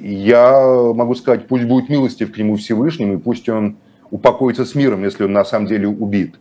я 0.00 0.60
могу 0.94 1.14
сказать, 1.14 1.46
пусть 1.46 1.64
будет 1.64 1.88
милостив 1.88 2.32
к 2.32 2.38
нему 2.38 2.56
Всевышним, 2.56 3.12
и 3.12 3.16
пусть 3.18 3.48
он 3.48 3.76
упокоится 4.10 4.64
с 4.64 4.74
миром, 4.74 5.04
если 5.04 5.24
он 5.24 5.32
на 5.32 5.44
самом 5.44 5.66
деле 5.66 5.88
убит 5.88 6.36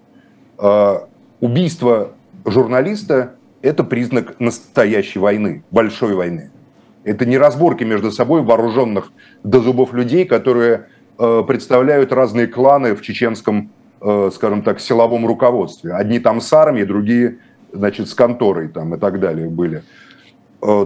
убийство 1.42 2.12
журналиста– 2.46 3.34
это 3.62 3.84
признак 3.84 4.39
настоящей 4.39 5.20
войны, 5.20 5.64
большой 5.72 6.14
войны. 6.14 6.52
Это 7.04 7.26
не 7.26 7.38
разборки 7.38 7.84
между 7.84 8.12
собой 8.12 8.43
вооруженных 8.43 9.12
до 9.43 9.60
зубов 9.60 9.93
людей, 9.93 10.26
которые 10.26 10.88
э, 11.18 11.43
представляют 11.47 12.12
разные 12.12 12.47
кланы 12.47 12.95
в 12.95 13.02
чеченском, 13.02 13.72
э, 14.02 14.30
скажем 14.34 14.62
так, 14.62 14.80
силовом 14.80 15.26
руководстве. 15.26 15.93
Одни 15.93 16.20
там 16.20 16.41
с 16.41 16.54
армией, 16.54 16.86
другие, 16.86 17.38
значит, 17.74 18.08
с 18.08 18.14
конторой 18.14 18.68
там 18.68 18.93
и 18.93 18.99
так 18.99 19.20
далее 19.20 19.49
были. 19.49 19.84
Э, 20.62 20.86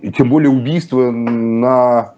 и 0.00 0.10
тем 0.10 0.30
более 0.30 0.50
убийство 0.50 1.10
на... 1.10 2.14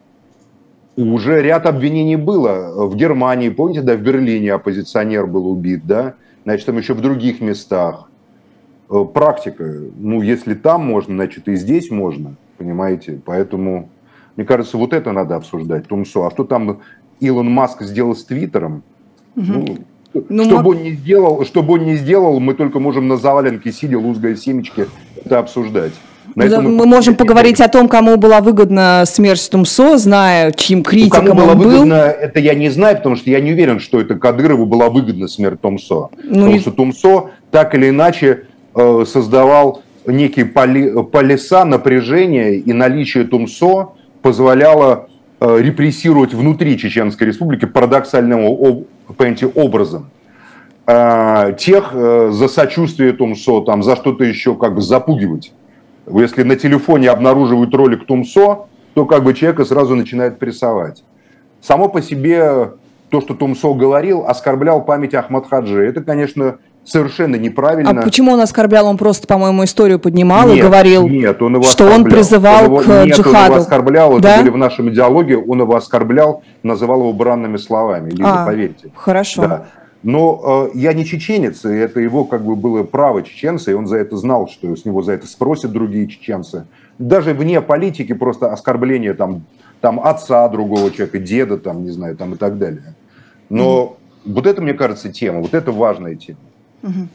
Уже 0.96 1.42
ряд 1.42 1.66
обвинений 1.66 2.16
было. 2.16 2.86
В 2.86 2.96
Германии, 2.96 3.50
помните, 3.50 3.82
да, 3.82 3.96
в 3.96 4.00
Берлине 4.00 4.54
оппозиционер 4.54 5.26
был 5.26 5.46
убит, 5.46 5.82
да? 5.84 6.14
значит, 6.46 6.64
там 6.64 6.78
еще 6.78 6.94
в 6.94 7.02
других 7.02 7.40
местах. 7.42 8.08
Практика, 9.12 9.64
ну, 9.96 10.22
если 10.22 10.54
там 10.54 10.86
можно, 10.86 11.16
значит, 11.16 11.48
и 11.48 11.56
здесь 11.56 11.90
можно, 11.90 12.36
понимаете? 12.56 13.20
Поэтому, 13.24 13.88
мне 14.36 14.46
кажется, 14.46 14.76
вот 14.76 14.92
это 14.92 15.12
надо 15.12 15.36
обсуждать, 15.36 15.86
Тумсо. 15.86 16.26
А 16.26 16.30
что 16.30 16.44
там 16.44 16.80
Илон 17.20 17.50
Маск 17.50 17.82
сделал 17.82 18.14
с 18.14 18.24
Твиттером? 18.24 18.82
Угу. 19.36 19.44
Ну, 19.46 19.78
ну, 20.28 20.44
чтобы, 20.44 20.62
мог... 20.62 20.76
он 20.76 20.82
не 20.82 20.92
сделал, 20.92 21.44
чтобы 21.44 21.74
он 21.74 21.84
не 21.84 21.96
сделал, 21.96 22.40
мы 22.40 22.54
только 22.54 22.80
можем 22.80 23.08
на 23.08 23.16
заваленке, 23.16 23.72
сидя, 23.72 23.98
лузгая 23.98 24.36
семечки, 24.36 24.86
это 25.24 25.38
обсуждать. 25.38 25.92
На 26.34 26.44
мы, 26.60 26.70
мы 26.70 26.86
можем 26.86 27.14
поговорить 27.14 27.60
о 27.60 27.68
том, 27.68 27.88
кому 27.88 28.16
была 28.16 28.40
выгодна 28.40 29.04
смерть 29.06 29.48
Тумсо, 29.50 29.96
зная, 29.96 30.52
чьим 30.52 30.82
критиком 30.82 31.24
ну, 31.24 31.30
кому 31.30 31.40
была 31.40 31.52
он 31.52 31.58
был. 31.58 31.70
Выгодна, 31.70 31.94
это 31.94 32.40
я 32.40 32.54
не 32.54 32.68
знаю, 32.68 32.96
потому 32.96 33.16
что 33.16 33.30
я 33.30 33.40
не 33.40 33.52
уверен, 33.52 33.80
что 33.80 34.00
это 34.00 34.16
Кадырову 34.16 34.66
была 34.66 34.90
выгодна 34.90 35.28
смерть 35.28 35.60
Тумсо. 35.60 36.10
Ну, 36.22 36.34
потому 36.34 36.56
и... 36.56 36.58
что 36.58 36.72
Тумсо 36.72 37.30
так 37.50 37.74
или 37.74 37.88
иначе 37.88 38.44
э, 38.74 39.04
создавал 39.06 39.82
некие 40.06 40.46
поли, 40.46 41.02
полиса 41.04 41.64
напряжения, 41.64 42.54
и 42.54 42.72
наличие 42.72 43.24
Тумсо 43.24 43.90
позволяло 44.22 45.08
э, 45.40 45.58
репрессировать 45.60 46.34
внутри 46.34 46.78
Чеченской 46.78 47.26
Республики 47.26 47.64
парадоксальным 47.64 48.44
об, 48.46 48.84
образом 49.54 50.10
э, 50.86 51.54
тех 51.58 51.90
э, 51.92 52.30
за 52.32 52.48
сочувствие 52.48 53.12
Тумсо, 53.12 53.62
там, 53.62 53.82
за 53.82 53.96
что-то 53.96 54.24
еще 54.24 54.54
как 54.54 54.74
бы 54.74 54.80
запугивать. 54.80 55.52
Если 56.08 56.42
на 56.42 56.56
телефоне 56.56 57.10
обнаруживают 57.10 57.74
ролик 57.74 58.06
Тумсо, 58.06 58.66
то 58.94 59.04
как 59.04 59.24
бы 59.24 59.34
человека 59.34 59.64
сразу 59.64 59.94
начинает 59.94 60.38
прессовать. 60.38 61.02
Само 61.60 61.88
по 61.88 62.00
себе 62.00 62.70
то, 63.10 63.20
что 63.20 63.34
Тумсо 63.34 63.74
говорил, 63.74 64.24
оскорблял 64.26 64.84
память 64.84 65.14
Ахмад 65.14 65.48
Хаджи. 65.48 65.84
Это, 65.84 66.02
конечно, 66.02 66.58
совершенно 66.86 67.36
неправильно. 67.36 67.90
А 67.90 68.02
почему 68.02 68.32
он 68.32 68.40
оскорблял? 68.40 68.86
Он 68.86 68.96
просто, 68.96 69.26
по-моему, 69.26 69.64
историю 69.64 69.98
поднимал 69.98 70.48
нет, 70.48 70.58
и 70.58 70.60
говорил, 70.60 71.08
нет, 71.08 71.42
он 71.42 71.54
его 71.54 71.62
что 71.64 71.84
оскорблял. 71.84 71.98
он 71.98 72.04
призывал 72.04 72.58
он 72.58 72.64
его, 72.64 72.78
к 72.78 72.86
нет, 72.86 73.16
джихаду. 73.16 73.36
он 73.36 73.44
его 73.44 73.56
оскорблял, 73.56 74.18
да? 74.18 74.34
это 74.34 74.42
были 74.42 74.50
в 74.50 74.56
нашем 74.56 74.92
диалоге, 74.92 75.36
он 75.36 75.60
его 75.60 75.76
оскорблял, 75.76 76.42
называл 76.62 77.00
его 77.00 77.12
бранными 77.12 77.56
словами. 77.56 78.10
Лиза, 78.10 78.42
а, 78.42 78.46
поверьте. 78.46 78.90
Хорошо. 78.94 79.42
Да. 79.42 79.66
Но 80.02 80.70
э, 80.72 80.78
я 80.78 80.92
не 80.92 81.04
чеченец, 81.04 81.64
и 81.64 81.70
это 81.70 81.98
его 81.98 82.24
как 82.24 82.44
бы 82.44 82.54
было 82.54 82.84
право 82.84 83.22
чеченца, 83.22 83.72
и 83.72 83.74
он 83.74 83.88
за 83.88 83.96
это 83.96 84.16
знал, 84.16 84.48
что 84.48 84.76
с 84.76 84.84
него 84.84 85.02
за 85.02 85.12
это 85.12 85.26
спросят 85.26 85.72
другие 85.72 86.06
чеченцы. 86.06 86.66
Даже 86.98 87.34
вне 87.34 87.60
политики 87.60 88.12
просто 88.12 88.52
оскорбление 88.52 89.14
там, 89.14 89.42
там 89.80 89.98
отца 89.98 90.48
другого 90.48 90.92
человека, 90.92 91.18
деда, 91.18 91.58
там, 91.58 91.84
не 91.84 91.90
знаю, 91.90 92.16
там 92.16 92.34
и 92.34 92.36
так 92.36 92.56
далее. 92.56 92.94
Но 93.48 93.96
mm-hmm. 94.26 94.32
вот 94.34 94.46
это, 94.46 94.62
мне 94.62 94.74
кажется, 94.74 95.12
тема, 95.12 95.40
вот 95.40 95.54
это 95.54 95.72
важная 95.72 96.14
тема. 96.14 96.38
Угу. 96.82 97.08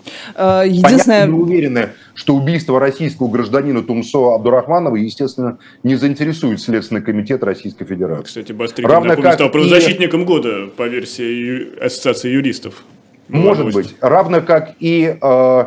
Единственное... 0.65 1.21
Понятно, 1.21 1.35
мы 1.35 1.43
уверены, 1.43 1.89
что 2.13 2.35
убийство 2.35 2.79
российского 2.79 3.29
гражданина 3.29 3.83
Тумсо 3.83 4.35
Абдурахманова, 4.35 4.95
естественно, 4.95 5.59
не 5.83 5.95
заинтересует 5.95 6.59
Следственный 6.59 7.01
комитет 7.01 7.43
Российской 7.43 7.85
Федерации. 7.85 8.23
Кстати, 8.23 8.51
Бастрыкин, 8.51 8.89
Равно 8.89 9.09
напомню, 9.09 9.33
стал 9.33 9.49
правозащитником 9.49 10.23
и... 10.23 10.25
года 10.25 10.67
по 10.75 10.87
версии 10.87 11.79
Ассоциации 11.83 12.29
юристов. 12.29 12.83
Может 13.29 13.73
быть. 13.73 13.95
Равно 14.01 14.41
как 14.41 14.73
и 14.79 15.15
э, 15.21 15.65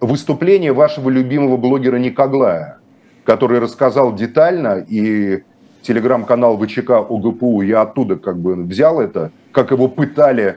выступление 0.00 0.72
вашего 0.72 1.10
любимого 1.10 1.56
блогера 1.56 1.96
Никоглая, 1.96 2.78
который 3.24 3.58
рассказал 3.58 4.14
детально, 4.14 4.84
и 4.88 5.42
телеграм-канал 5.82 6.56
ВЧК 6.58 6.90
ОГПУ, 7.08 7.62
я 7.62 7.82
оттуда 7.82 8.16
как 8.16 8.38
бы 8.38 8.54
взял 8.54 9.00
это, 9.00 9.32
как 9.50 9.70
его 9.70 9.88
пытали 9.88 10.56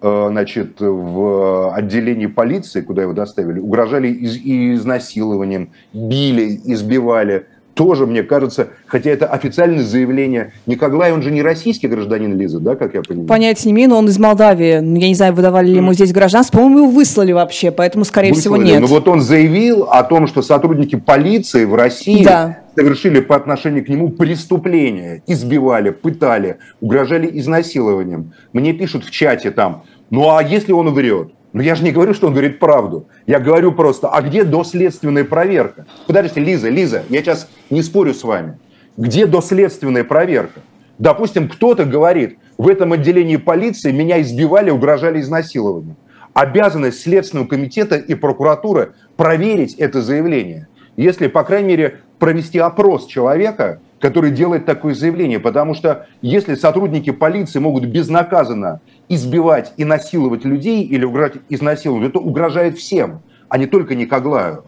значит, 0.00 0.76
в 0.80 1.74
отделении 1.74 2.26
полиции, 2.26 2.80
куда 2.80 3.02
его 3.02 3.12
доставили, 3.12 3.58
угрожали 3.58 4.08
из, 4.08 4.36
изнасилованием, 4.36 5.70
били, 5.92 6.60
избивали. 6.64 7.46
Тоже, 7.74 8.06
мне 8.06 8.24
кажется, 8.24 8.70
хотя 8.86 9.10
это 9.10 9.26
официальное 9.26 9.84
заявление, 9.84 10.52
Николай, 10.66 11.12
он 11.12 11.22
же 11.22 11.30
не 11.30 11.42
российский 11.42 11.86
гражданин 11.86 12.36
Лиза, 12.36 12.58
да, 12.58 12.74
как 12.74 12.94
я 12.94 13.02
понимаю? 13.02 13.28
Понятия 13.28 13.68
не 13.68 13.72
имею, 13.72 13.90
но 13.90 13.98
он 13.98 14.08
из 14.08 14.18
Молдавии. 14.18 14.80
Ну, 14.80 14.96
я 14.96 15.06
не 15.06 15.14
знаю, 15.14 15.32
выдавали 15.32 15.68
ли 15.68 15.76
ему 15.76 15.92
здесь 15.92 16.12
гражданство. 16.12 16.58
По-моему, 16.58 16.78
его 16.78 16.90
выслали 16.90 17.30
вообще, 17.30 17.70
поэтому, 17.70 18.04
скорее 18.04 18.32
выслали. 18.32 18.64
всего, 18.64 18.72
нет. 18.72 18.80
Но 18.80 18.88
вот 18.88 19.06
он 19.06 19.20
заявил 19.20 19.84
о 19.84 20.02
том, 20.02 20.26
что 20.26 20.42
сотрудники 20.42 20.96
полиции 20.96 21.64
в 21.64 21.74
России 21.76 22.24
да 22.24 22.58
совершили 22.78 23.18
по 23.18 23.34
отношению 23.34 23.84
к 23.84 23.88
нему 23.88 24.10
преступления, 24.10 25.20
избивали, 25.26 25.90
пытали, 25.90 26.58
угрожали 26.80 27.28
изнасилованием. 27.40 28.34
Мне 28.52 28.72
пишут 28.72 29.04
в 29.04 29.10
чате 29.10 29.50
там, 29.50 29.82
ну 30.10 30.30
а 30.30 30.40
если 30.44 30.70
он 30.70 30.94
врет? 30.94 31.32
Ну 31.52 31.60
я 31.60 31.74
же 31.74 31.82
не 31.82 31.90
говорю, 31.90 32.14
что 32.14 32.28
он 32.28 32.34
говорит 32.34 32.60
правду. 32.60 33.08
Я 33.26 33.40
говорю 33.40 33.72
просто, 33.72 34.08
а 34.08 34.22
где 34.22 34.44
доследственная 34.44 35.24
проверка? 35.24 35.86
Подождите, 36.06 36.40
Лиза, 36.40 36.68
Лиза, 36.68 37.02
я 37.08 37.20
сейчас 37.20 37.48
не 37.68 37.82
спорю 37.82 38.14
с 38.14 38.22
вами. 38.22 38.58
Где 38.96 39.26
доследственная 39.26 40.04
проверка? 40.04 40.60
Допустим, 40.98 41.48
кто-то 41.48 41.84
говорит, 41.84 42.38
в 42.58 42.68
этом 42.68 42.92
отделении 42.92 43.38
полиции 43.38 43.90
меня 43.90 44.20
избивали, 44.20 44.70
угрожали 44.70 45.20
изнасилованием. 45.20 45.96
Обязанность 46.32 47.00
Следственного 47.00 47.48
комитета 47.48 47.96
и 47.96 48.14
прокуратуры 48.14 48.92
проверить 49.16 49.74
это 49.74 50.00
заявление. 50.00 50.68
Если, 50.96 51.28
по 51.28 51.44
крайней 51.44 51.68
мере, 51.68 52.00
провести 52.18 52.58
опрос 52.58 53.06
человека, 53.06 53.80
который 54.00 54.30
делает 54.30 54.66
такое 54.66 54.94
заявление. 54.94 55.40
Потому 55.40 55.74
что 55.74 56.06
если 56.22 56.54
сотрудники 56.54 57.10
полиции 57.10 57.58
могут 57.58 57.84
безнаказанно 57.86 58.80
избивать 59.08 59.72
и 59.76 59.84
насиловать 59.84 60.44
людей 60.44 60.84
или 60.84 61.04
угрожать 61.04 61.42
изнасиловать, 61.48 62.10
это 62.10 62.18
угрожает 62.18 62.78
всем, 62.78 63.22
а 63.48 63.58
не 63.58 63.66
только 63.66 63.94
Никоглаю. 63.94 64.64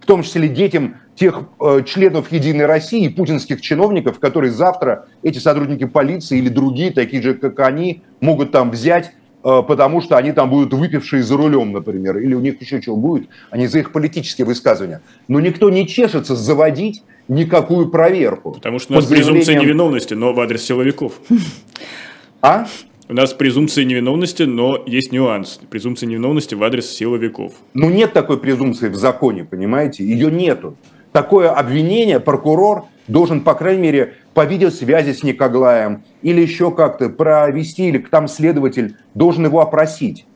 В 0.00 0.06
том 0.06 0.22
числе 0.22 0.48
детям 0.48 0.96
тех 1.14 1.42
э, 1.60 1.82
членов 1.84 2.32
Единой 2.32 2.66
России 2.66 3.08
путинских 3.08 3.60
чиновников, 3.60 4.20
которые 4.20 4.52
завтра 4.52 5.06
эти 5.22 5.38
сотрудники 5.38 5.84
полиции 5.84 6.38
или 6.38 6.48
другие, 6.48 6.92
такие 6.92 7.20
же, 7.22 7.34
как 7.34 7.58
они, 7.60 8.02
могут 8.20 8.52
там 8.52 8.70
взять 8.70 9.12
потому 9.42 10.00
что 10.00 10.16
они 10.16 10.32
там 10.32 10.50
будут 10.50 10.72
выпившие 10.72 11.22
за 11.22 11.36
рулем, 11.36 11.72
например, 11.72 12.18
или 12.18 12.34
у 12.34 12.40
них 12.40 12.60
еще 12.60 12.80
чего 12.80 12.96
будет, 12.96 13.28
они 13.50 13.66
за 13.66 13.78
их 13.80 13.92
политические 13.92 14.46
высказывания. 14.46 15.00
Но 15.28 15.40
никто 15.40 15.70
не 15.70 15.86
чешется 15.86 16.36
заводить 16.36 17.02
никакую 17.28 17.90
проверку. 17.90 18.52
Потому 18.52 18.78
что 18.78 18.94
у 18.94 18.96
нас 18.96 19.06
презумпция 19.06 19.44
заявлением... 19.44 19.76
невиновности, 19.76 20.14
но 20.14 20.32
в 20.32 20.40
адрес 20.40 20.62
силовиков. 20.64 21.20
А? 22.40 22.66
У 23.08 23.14
нас 23.14 23.32
презумпция 23.32 23.84
невиновности, 23.84 24.42
но 24.42 24.82
есть 24.86 25.12
нюанс. 25.12 25.60
Презумпция 25.70 26.08
невиновности 26.08 26.54
в 26.54 26.62
адрес 26.62 26.90
силовиков. 26.90 27.52
Ну, 27.72 27.88
нет 27.88 28.12
такой 28.12 28.38
презумпции 28.38 28.88
в 28.88 28.96
законе, 28.96 29.44
понимаете? 29.44 30.04
Ее 30.04 30.30
нету. 30.30 30.76
Такое 31.12 31.50
обвинение 31.50 32.20
прокурор 32.20 32.84
должен, 33.06 33.40
по 33.40 33.54
крайней 33.54 33.82
мере, 33.82 34.14
по 34.38 34.44
видеосвязи 34.44 35.14
с 35.14 35.24
Никоглаем 35.24 36.04
или 36.22 36.40
еще 36.40 36.70
как-то 36.70 37.08
провести, 37.08 37.88
или 37.88 37.98
там 37.98 38.28
следователь 38.28 38.94
должен 39.12 39.46
его 39.46 39.60
опросить. 39.60 40.26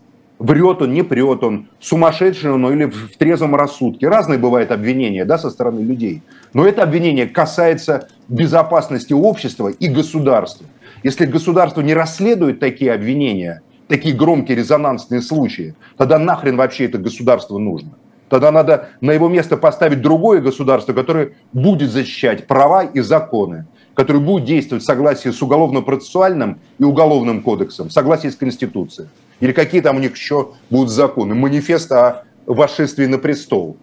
Врет 0.40 0.82
он, 0.82 0.92
не 0.92 1.04
прет 1.04 1.44
он, 1.44 1.68
сумасшедший 1.78 2.50
он 2.50 2.66
или 2.66 2.86
в 2.86 3.16
трезвом 3.16 3.54
рассудке. 3.54 4.08
Разные 4.08 4.40
бывают 4.40 4.72
обвинения 4.72 5.24
да, 5.24 5.38
со 5.38 5.50
стороны 5.50 5.82
людей. 5.82 6.22
Но 6.52 6.66
это 6.66 6.82
обвинение 6.82 7.28
касается 7.28 8.08
безопасности 8.26 9.12
общества 9.12 9.68
и 9.68 9.86
государства. 9.86 10.66
Если 11.04 11.24
государство 11.24 11.80
не 11.80 11.94
расследует 11.94 12.58
такие 12.58 12.92
обвинения, 12.92 13.62
такие 13.86 14.16
громкие 14.16 14.56
резонансные 14.56 15.22
случаи, 15.22 15.76
тогда 15.96 16.18
нахрен 16.18 16.56
вообще 16.56 16.86
это 16.86 16.98
государство 16.98 17.56
нужно? 17.56 17.92
Тогда 18.32 18.50
надо 18.50 18.88
на 19.02 19.12
его 19.12 19.28
место 19.28 19.58
поставить 19.58 20.00
другое 20.00 20.40
государство, 20.40 20.94
которое 20.94 21.34
будет 21.52 21.90
защищать 21.90 22.46
права 22.46 22.82
и 22.82 23.00
законы, 23.00 23.66
которое 23.94 24.20
будет 24.20 24.44
действовать 24.44 24.82
в 24.82 24.86
согласии 24.86 25.30
с 25.30 25.42
уголовно-процессуальным 25.42 26.60
и 26.78 26.84
уголовным 26.84 27.42
кодексом, 27.42 27.88
в 27.88 27.92
согласии 27.92 28.28
с 28.28 28.36
Конституцией. 28.36 29.08
Или 29.40 29.52
какие 29.52 29.80
там 29.80 29.96
у 29.96 29.98
них 29.98 30.14
еще 30.14 30.52
будут 30.70 30.90
законы. 30.90 31.34
Манифест 31.34 31.90
о 31.92 32.24
восшествии 32.46 33.06
на 33.06 33.18
престол. 33.18 33.76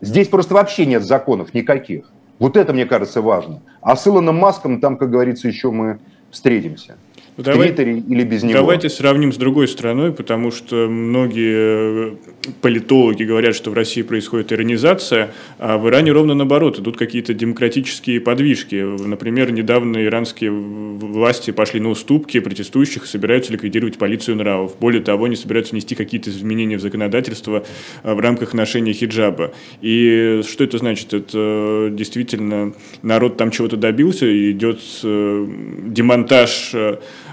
Здесь 0.00 0.28
просто 0.28 0.54
вообще 0.54 0.86
нет 0.86 1.04
законов 1.04 1.54
никаких. 1.54 2.10
Вот 2.38 2.56
это, 2.56 2.72
мне 2.72 2.86
кажется, 2.86 3.22
важно. 3.22 3.62
А 3.80 3.94
с 3.94 4.06
Илоном 4.06 4.36
Маском 4.36 4.80
там, 4.80 4.96
как 4.96 5.10
говорится, 5.10 5.46
еще 5.46 5.70
мы 5.70 6.00
встретимся. 6.30 6.96
Ну, 7.38 7.44
давай, 7.44 7.68
Твиттере 7.68 7.98
или 8.06 8.24
без 8.24 8.42
него. 8.42 8.52
Давайте 8.52 8.90
сравним 8.90 9.32
с 9.32 9.36
другой 9.36 9.66
страной, 9.66 10.12
потому 10.12 10.50
что 10.50 10.86
многие 10.88 12.12
э, 12.12 12.14
политологи 12.60 13.22
говорят, 13.22 13.54
что 13.54 13.70
в 13.70 13.74
России 13.74 14.02
происходит 14.02 14.52
иронизация, 14.52 15.32
а 15.58 15.78
в 15.78 15.88
Иране 15.88 16.12
ровно 16.12 16.34
наоборот, 16.34 16.78
идут 16.78 16.98
какие-то 16.98 17.32
демократические 17.32 18.20
подвижки. 18.20 18.74
Например, 18.74 19.50
недавно 19.50 20.04
иранские 20.04 20.50
власти 20.50 21.52
пошли 21.52 21.80
на 21.80 21.88
уступки 21.88 22.38
протестующих 22.38 23.04
и 23.04 23.06
собираются 23.06 23.50
ликвидировать 23.50 23.96
полицию 23.96 24.36
нравов. 24.36 24.76
Более 24.78 25.00
того, 25.00 25.24
они 25.24 25.36
собираются 25.36 25.72
внести 25.72 25.94
какие-то 25.94 26.28
изменения 26.28 26.76
в 26.76 26.82
законодательство 26.82 27.64
э, 28.02 28.12
в 28.12 28.20
рамках 28.20 28.52
ношения 28.52 28.92
хиджаба. 28.92 29.54
И 29.80 30.42
что 30.46 30.64
это 30.64 30.76
значит? 30.76 31.14
Это 31.14 31.88
действительно 31.90 32.74
народ 33.00 33.38
там 33.38 33.50
чего-то 33.50 33.78
добился, 33.78 34.26
идет 34.50 34.80
э, 35.02 35.46
демонтаж 35.86 36.74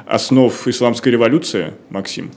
основ 0.10 0.68
исламской 0.68 1.12
революции, 1.12 1.74
Максим? 1.90 2.32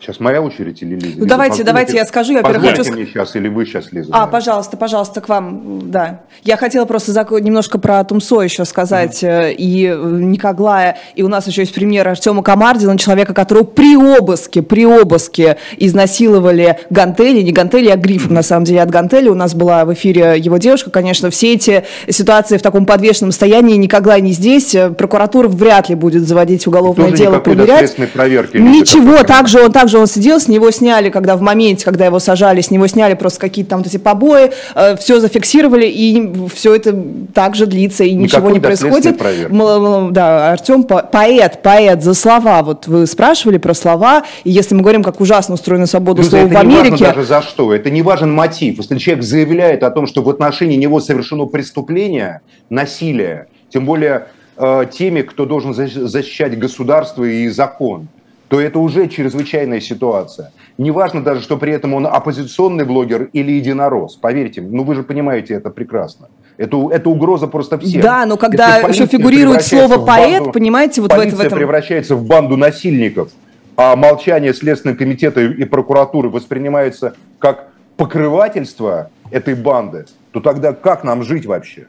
Сейчас 0.00 0.20
моя 0.20 0.40
очередь 0.40 0.80
или 0.80 0.94
Лиза? 0.94 1.18
Ну, 1.18 1.26
давайте, 1.26 1.64
давайте 1.64 1.96
я 1.96 2.06
скажу. 2.06 2.32
Я, 2.32 2.42
во 2.42 2.54
хочу... 2.54 2.92
мне 2.92 3.04
сейчас 3.04 3.34
или 3.34 3.48
вы 3.48 3.66
сейчас, 3.66 3.90
Лиза? 3.90 4.10
А, 4.12 4.28
пожалуйста, 4.28 4.76
пожалуйста, 4.76 5.20
к 5.20 5.28
вам, 5.28 5.90
да. 5.90 6.20
Я 6.44 6.56
хотела 6.56 6.84
просто 6.84 7.12
немножко 7.40 7.80
про 7.80 8.04
Тумсо 8.04 8.40
еще 8.42 8.64
сказать 8.64 9.24
mm-hmm. 9.24 9.54
и 9.54 9.86
э, 9.86 9.96
Никоглая. 9.96 10.98
И 11.16 11.24
у 11.24 11.28
нас 11.28 11.48
еще 11.48 11.62
есть 11.62 11.74
пример 11.74 12.06
Артема 12.06 12.44
Камардина, 12.44 12.96
человека, 12.96 13.34
которого 13.34 13.64
при 13.64 13.96
обыске, 13.96 14.62
при 14.62 14.86
обыске 14.86 15.56
изнасиловали 15.78 16.78
гантели, 16.90 17.42
не 17.42 17.50
гантели, 17.50 17.88
а 17.88 17.96
грифом, 17.96 18.30
mm-hmm. 18.30 18.34
на 18.34 18.42
самом 18.42 18.64
деле, 18.66 18.82
от 18.82 18.90
гантели. 18.90 19.28
У 19.28 19.34
нас 19.34 19.56
была 19.56 19.84
в 19.84 19.92
эфире 19.94 20.38
его 20.38 20.58
девушка, 20.58 20.90
конечно. 20.90 21.30
Все 21.30 21.54
эти 21.54 21.84
ситуации 22.08 22.56
в 22.56 22.62
таком 22.62 22.86
подвешенном 22.86 23.32
состоянии, 23.32 23.74
Никоглай 23.74 24.20
не 24.20 24.30
здесь. 24.30 24.76
Прокуратура 24.96 25.48
вряд 25.48 25.88
ли 25.88 25.96
будет 25.96 26.28
заводить 26.28 26.68
уголовное 26.68 27.10
дело, 27.10 27.40
проверять. 27.40 27.96
Проверки, 28.12 28.58
Ничего, 28.58 29.24
также 29.24 29.60
он 29.60 29.72
так 29.72 29.87
также 29.88 29.98
он 30.00 30.06
сидел, 30.06 30.38
с 30.38 30.48
него 30.48 30.70
сняли, 30.70 31.08
когда 31.08 31.34
в 31.34 31.40
моменте, 31.40 31.82
когда 31.82 32.04
его 32.04 32.18
сажали, 32.18 32.60
с 32.60 32.70
него 32.70 32.86
сняли 32.88 33.14
просто 33.14 33.40
какие-то 33.40 33.70
там 33.70 33.78
вот 33.78 33.86
эти 33.86 33.96
побои, 33.96 34.50
э, 34.74 34.96
все 34.96 35.18
зафиксировали, 35.18 35.86
и 35.86 36.30
все 36.54 36.74
это 36.74 36.94
также 37.32 37.64
длится, 37.64 38.04
и 38.04 38.12
Никакой 38.12 38.24
ничего 38.24 38.50
не 38.50 38.60
происходит. 38.60 40.12
Да, 40.12 40.52
Артем 40.52 40.82
поэт, 40.82 41.62
поэт 41.62 42.02
за 42.02 42.12
слова. 42.12 42.62
Вот 42.62 42.86
вы 42.86 43.06
спрашивали 43.06 43.56
про 43.56 43.72
слова, 43.72 44.24
и 44.44 44.50
если 44.50 44.74
мы 44.74 44.82
говорим, 44.82 45.02
как 45.02 45.22
ужасно 45.22 45.54
устроена 45.54 45.86
свобода 45.86 46.22
слова 46.22 46.46
в 46.46 46.56
Америке... 46.56 46.82
Не 46.84 46.90
важно 46.90 47.06
даже 47.06 47.24
за 47.24 47.40
что, 47.40 47.72
это 47.72 47.88
не 47.88 48.02
важен 48.02 48.30
мотив. 48.30 48.76
Если 48.76 48.98
человек 48.98 49.24
заявляет 49.24 49.82
о 49.84 49.90
том, 49.90 50.06
что 50.06 50.22
в 50.22 50.28
отношении 50.28 50.76
него 50.76 51.00
совершено 51.00 51.46
преступление, 51.46 52.42
насилие, 52.68 53.46
тем 53.70 53.86
более 53.86 54.26
э, 54.58 54.84
теми, 54.92 55.22
кто 55.22 55.46
должен 55.46 55.72
защищать 55.72 56.58
государство 56.58 57.24
и 57.24 57.48
закон, 57.48 58.08
то 58.48 58.60
это 58.60 58.78
уже 58.78 59.08
чрезвычайная 59.08 59.80
ситуация. 59.80 60.52
Неважно 60.78 61.22
даже, 61.22 61.42
что 61.42 61.58
при 61.58 61.72
этом 61.72 61.94
он 61.94 62.06
оппозиционный 62.06 62.84
блогер 62.84 63.28
или 63.32 63.52
единорос. 63.52 64.16
Поверьте, 64.16 64.62
ну 64.62 64.84
вы 64.84 64.94
же 64.94 65.02
понимаете 65.02 65.54
это 65.54 65.70
прекрасно. 65.70 66.28
Это, 66.56 66.90
это 66.90 67.10
угроза 67.10 67.46
просто 67.46 67.78
всем. 67.78 68.00
Да, 68.00 68.26
но 68.26 68.36
когда 68.36 68.78
еще 68.78 69.06
фигурирует 69.06 69.62
слово 69.62 70.04
поэт, 70.04 70.40
банду, 70.40 70.52
понимаете, 70.52 71.00
вот 71.02 71.12
в, 71.12 71.16
в 71.16 71.40
этом... 71.40 71.58
превращается 71.58 72.16
в 72.16 72.26
банду 72.26 72.56
насильников, 72.56 73.30
а 73.76 73.94
молчание 73.94 74.54
Следственного 74.54 74.96
комитета 74.96 75.40
и 75.40 75.64
прокуратуры 75.64 76.30
воспринимается 76.30 77.14
как 77.38 77.68
покрывательство 77.96 79.10
этой 79.30 79.54
банды, 79.54 80.06
то 80.32 80.40
тогда 80.40 80.72
как 80.72 81.04
нам 81.04 81.22
жить 81.22 81.46
вообще? 81.46 81.86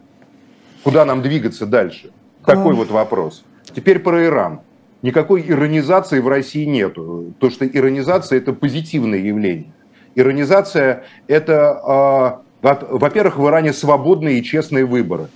Куда 0.83 1.05
нам 1.05 1.21
двигаться 1.21 1.65
дальше? 1.65 2.11
Такой 2.45 2.73
вот 2.73 2.91
вопрос. 2.91 3.43
Теперь 3.75 3.99
про 3.99 4.23
Иран 4.25 4.61
никакой 5.01 5.43
иронизации 5.47 6.19
в 6.19 6.27
России 6.27 6.65
нету. 6.65 7.33
То, 7.39 7.49
что 7.49 7.65
иронизация– 7.65 8.37
это 8.39 8.53
позитивное 8.53 9.19
явление. 9.19 9.71
Иронизация– 10.15 11.03
это, 11.27 12.41
э, 12.61 12.77
во-первых, 12.97 13.37
в 13.37 13.47
Иране 13.47 13.73
свободные 13.73 14.39
и 14.39 14.43
честные 14.43 14.85
выборы. 14.85 15.27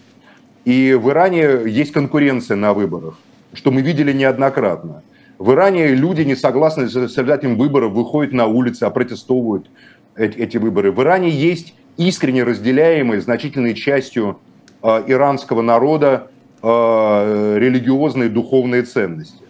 И 0.65 0.93
в 0.93 1.09
Иране 1.09 1.59
есть 1.65 1.91
конкуренция 1.91 2.57
на 2.57 2.73
выборах, 2.73 3.17
что 3.53 3.71
мы 3.71 3.81
видели 3.81 4.13
неоднократно. 4.13 5.03
В 5.39 5.51
Иране 5.51 5.89
люди, 5.89 6.21
не 6.21 6.35
согласны 6.35 6.87
с 6.87 6.95
результатом 6.95 7.57
выборов, 7.57 7.93
выходят 7.93 8.33
на 8.33 8.45
улицы, 8.45 8.83
опротестовывают 8.83 9.69
эти, 10.15 10.37
эти 10.37 10.57
выборы. 10.57 10.91
В 10.91 11.01
Иране 11.01 11.29
есть 11.29 11.75
искренне 11.97 12.43
разделяемые 12.43 13.21
значительной 13.21 13.73
частью 13.73 14.39
э, 14.81 15.03
иранского 15.07 15.61
народа 15.61 16.27
религиозные 16.63 18.29
духовные 18.29 18.83
ценности. 18.83 19.42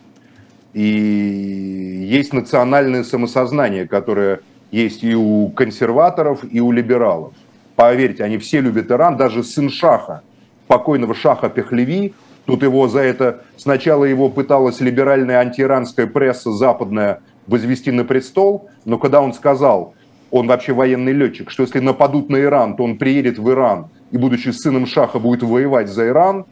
И 0.74 2.08
есть 2.10 2.34
национальное 2.34 3.04
самосознание, 3.04 3.88
которое 3.88 4.42
есть 4.72 5.04
и 5.04 5.16
у 5.16 5.50
консерваторов, 5.50 6.40
и 6.50 6.60
у 6.60 6.72
либералов. 6.72 7.34
Поверьте, 7.76 8.24
они 8.24 8.38
все 8.38 8.60
любят 8.60 8.92
Иран, 8.92 9.18
даже 9.18 9.44
сын 9.44 9.70
Шаха, 9.70 10.24
покойного 10.68 11.14
Шаха 11.14 11.50
Пехлеви, 11.50 12.14
тут 12.46 12.64
его 12.64 12.88
за 12.88 13.00
это, 13.00 13.44
сначала 13.58 14.06
его 14.06 14.30
пыталась 14.30 14.80
либеральная 14.80 15.38
антииранская 15.38 16.08
пресса 16.08 16.52
западная 16.52 17.22
возвести 17.48 17.92
на 17.92 18.04
престол, 18.04 18.70
но 18.86 18.98
когда 18.98 19.22
он 19.22 19.34
сказал, 19.34 19.94
он 20.32 20.48
вообще 20.48 20.74
военный 20.74 21.14
летчик, 21.14 21.52
что 21.52 21.64
если 21.64 21.80
нападут 21.80 22.30
на 22.30 22.42
Иран, 22.42 22.76
то 22.76 22.84
он 22.84 22.98
приедет 22.98 23.38
в 23.38 23.50
Иран 23.52 23.90
и, 24.12 24.18
будучи 24.18 24.50
сыном 24.50 24.88
Шаха, 24.88 25.20
будет 25.20 25.44
воевать 25.44 25.90
за 25.90 26.08
Иран, 26.08 26.46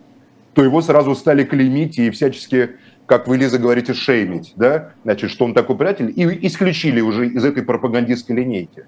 то 0.54 0.64
его 0.64 0.82
сразу 0.82 1.16
стали 1.16 1.44
клеймить 1.44 1.98
и 1.98 2.10
всячески 2.10 2.72
как 3.12 3.28
вы, 3.28 3.36
Лиза, 3.36 3.60
говорите, 3.60 3.94
шеймить, 3.94 4.54
да, 4.56 4.92
значит, 5.04 5.32
что 5.32 5.44
он 5.44 5.54
такой 5.54 5.76
приятель, 5.76 6.14
и 6.16 6.48
исключили 6.48 7.02
уже 7.02 7.28
из 7.28 7.44
этой 7.44 7.62
пропагандистской 7.62 8.38
линейки. 8.38 8.86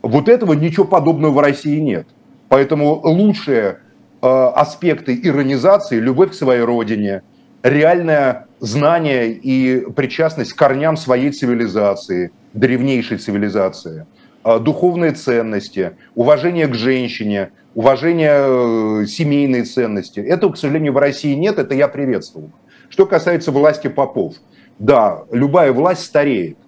Вот 0.00 0.28
этого 0.28 0.52
ничего 0.52 0.84
подобного 0.84 1.32
в 1.32 1.40
России 1.40 1.80
нет. 1.80 2.06
Поэтому 2.48 3.00
лучшее 3.02 3.78
аспекты 4.20 5.18
иронизации, 5.20 5.98
любовь 5.98 6.30
к 6.30 6.34
своей 6.34 6.62
родине, 6.62 7.22
реальное 7.64 8.46
знание 8.60 9.32
и 9.32 9.90
причастность 9.90 10.52
к 10.52 10.56
корням 10.56 10.96
своей 10.96 11.32
цивилизации, 11.32 12.30
древнейшей 12.52 13.18
цивилизации, 13.18 14.06
духовные 14.44 15.10
ценности, 15.10 15.94
уважение 16.14 16.68
к 16.68 16.76
женщине, 16.76 17.50
уважение 17.74 19.04
семейной 19.08 19.62
ценности. 19.64 20.20
Этого, 20.20 20.52
к 20.52 20.58
сожалению, 20.58 20.92
в 20.92 20.98
России 20.98 21.34
нет, 21.34 21.58
это 21.58 21.74
я 21.74 21.88
приветствую. 21.88 22.52
Что 22.92 23.06
касается 23.06 23.52
власти 23.52 23.88
попов, 23.88 24.34
да, 24.78 25.22
любая 25.30 25.72
власть 25.72 26.04
стареет. 26.04 26.58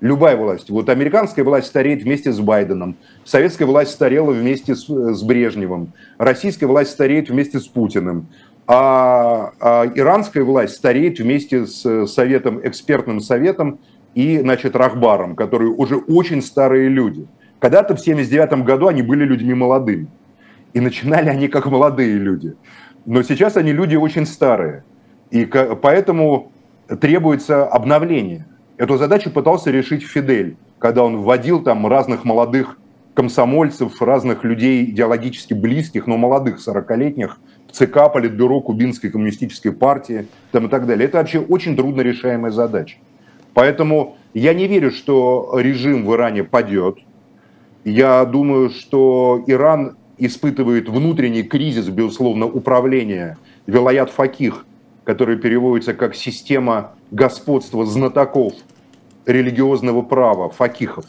Любая 0.00 0.36
власть. 0.36 0.70
Вот 0.70 0.88
американская 0.88 1.44
власть 1.44 1.66
стареет 1.66 2.04
вместе 2.04 2.30
с 2.30 2.38
Байденом, 2.38 2.96
советская 3.24 3.66
власть 3.66 3.90
старела 3.90 4.30
вместе 4.30 4.76
с, 4.76 4.86
с 4.86 5.22
Брежневым, 5.24 5.92
российская 6.18 6.66
власть 6.66 6.92
стареет 6.92 7.30
вместе 7.30 7.58
с 7.58 7.66
Путиным, 7.66 8.28
а, 8.68 9.54
а 9.58 9.90
иранская 9.92 10.44
власть 10.44 10.76
стареет 10.76 11.18
вместе 11.18 11.66
с 11.66 12.06
советом, 12.06 12.60
экспертным 12.62 13.18
советом 13.18 13.80
и, 14.14 14.38
значит, 14.38 14.76
Рахбаром, 14.76 15.34
которые 15.34 15.72
уже 15.72 15.96
очень 15.96 16.42
старые 16.42 16.90
люди. 16.90 17.26
Когда-то 17.58 17.96
в 17.96 18.00
79 18.00 18.64
году 18.64 18.86
они 18.86 19.02
были 19.02 19.24
людьми 19.24 19.52
молодыми. 19.52 20.06
И 20.74 20.80
начинали 20.80 21.28
они 21.28 21.48
как 21.48 21.66
молодые 21.66 22.14
люди. 22.18 22.54
Но 23.04 23.24
сейчас 23.24 23.56
они 23.56 23.72
люди 23.72 23.96
очень 23.96 24.26
старые. 24.26 24.84
И 25.32 25.46
поэтому 25.46 26.52
требуется 27.00 27.66
обновление. 27.66 28.46
Эту 28.76 28.98
задачу 28.98 29.30
пытался 29.30 29.70
решить 29.70 30.02
Фидель, 30.02 30.56
когда 30.78 31.04
он 31.04 31.22
вводил 31.22 31.62
там 31.62 31.86
разных 31.86 32.24
молодых 32.24 32.78
комсомольцев, 33.14 34.02
разных 34.02 34.44
людей 34.44 34.84
идеологически 34.84 35.54
близких, 35.54 36.06
но 36.06 36.18
молодых, 36.18 36.58
40-летних, 36.58 37.38
в 37.66 37.72
ЦК, 37.72 38.12
Политбюро 38.12 38.60
Кубинской 38.60 39.10
коммунистической 39.10 39.72
партии 39.72 40.26
там, 40.50 40.66
и 40.66 40.68
так 40.68 40.86
далее. 40.86 41.08
Это 41.08 41.16
вообще 41.16 41.40
очень 41.40 41.76
трудно 41.76 42.02
решаемая 42.02 42.50
задача. 42.50 42.98
Поэтому 43.54 44.18
я 44.34 44.52
не 44.52 44.66
верю, 44.66 44.90
что 44.90 45.58
режим 45.58 46.04
в 46.04 46.14
Иране 46.14 46.44
падет. 46.44 46.98
Я 47.84 48.22
думаю, 48.26 48.68
что 48.68 49.42
Иран 49.46 49.96
испытывает 50.18 50.90
внутренний 50.90 51.42
кризис, 51.42 51.88
безусловно, 51.88 52.44
управления. 52.44 53.38
Вилаят 53.66 54.10
Факих 54.10 54.66
который 55.04 55.36
переводится 55.36 55.94
как 55.94 56.14
система 56.14 56.92
господства 57.10 57.84
знатоков 57.84 58.54
религиозного 59.26 60.02
права, 60.02 60.48
факихов. 60.50 61.04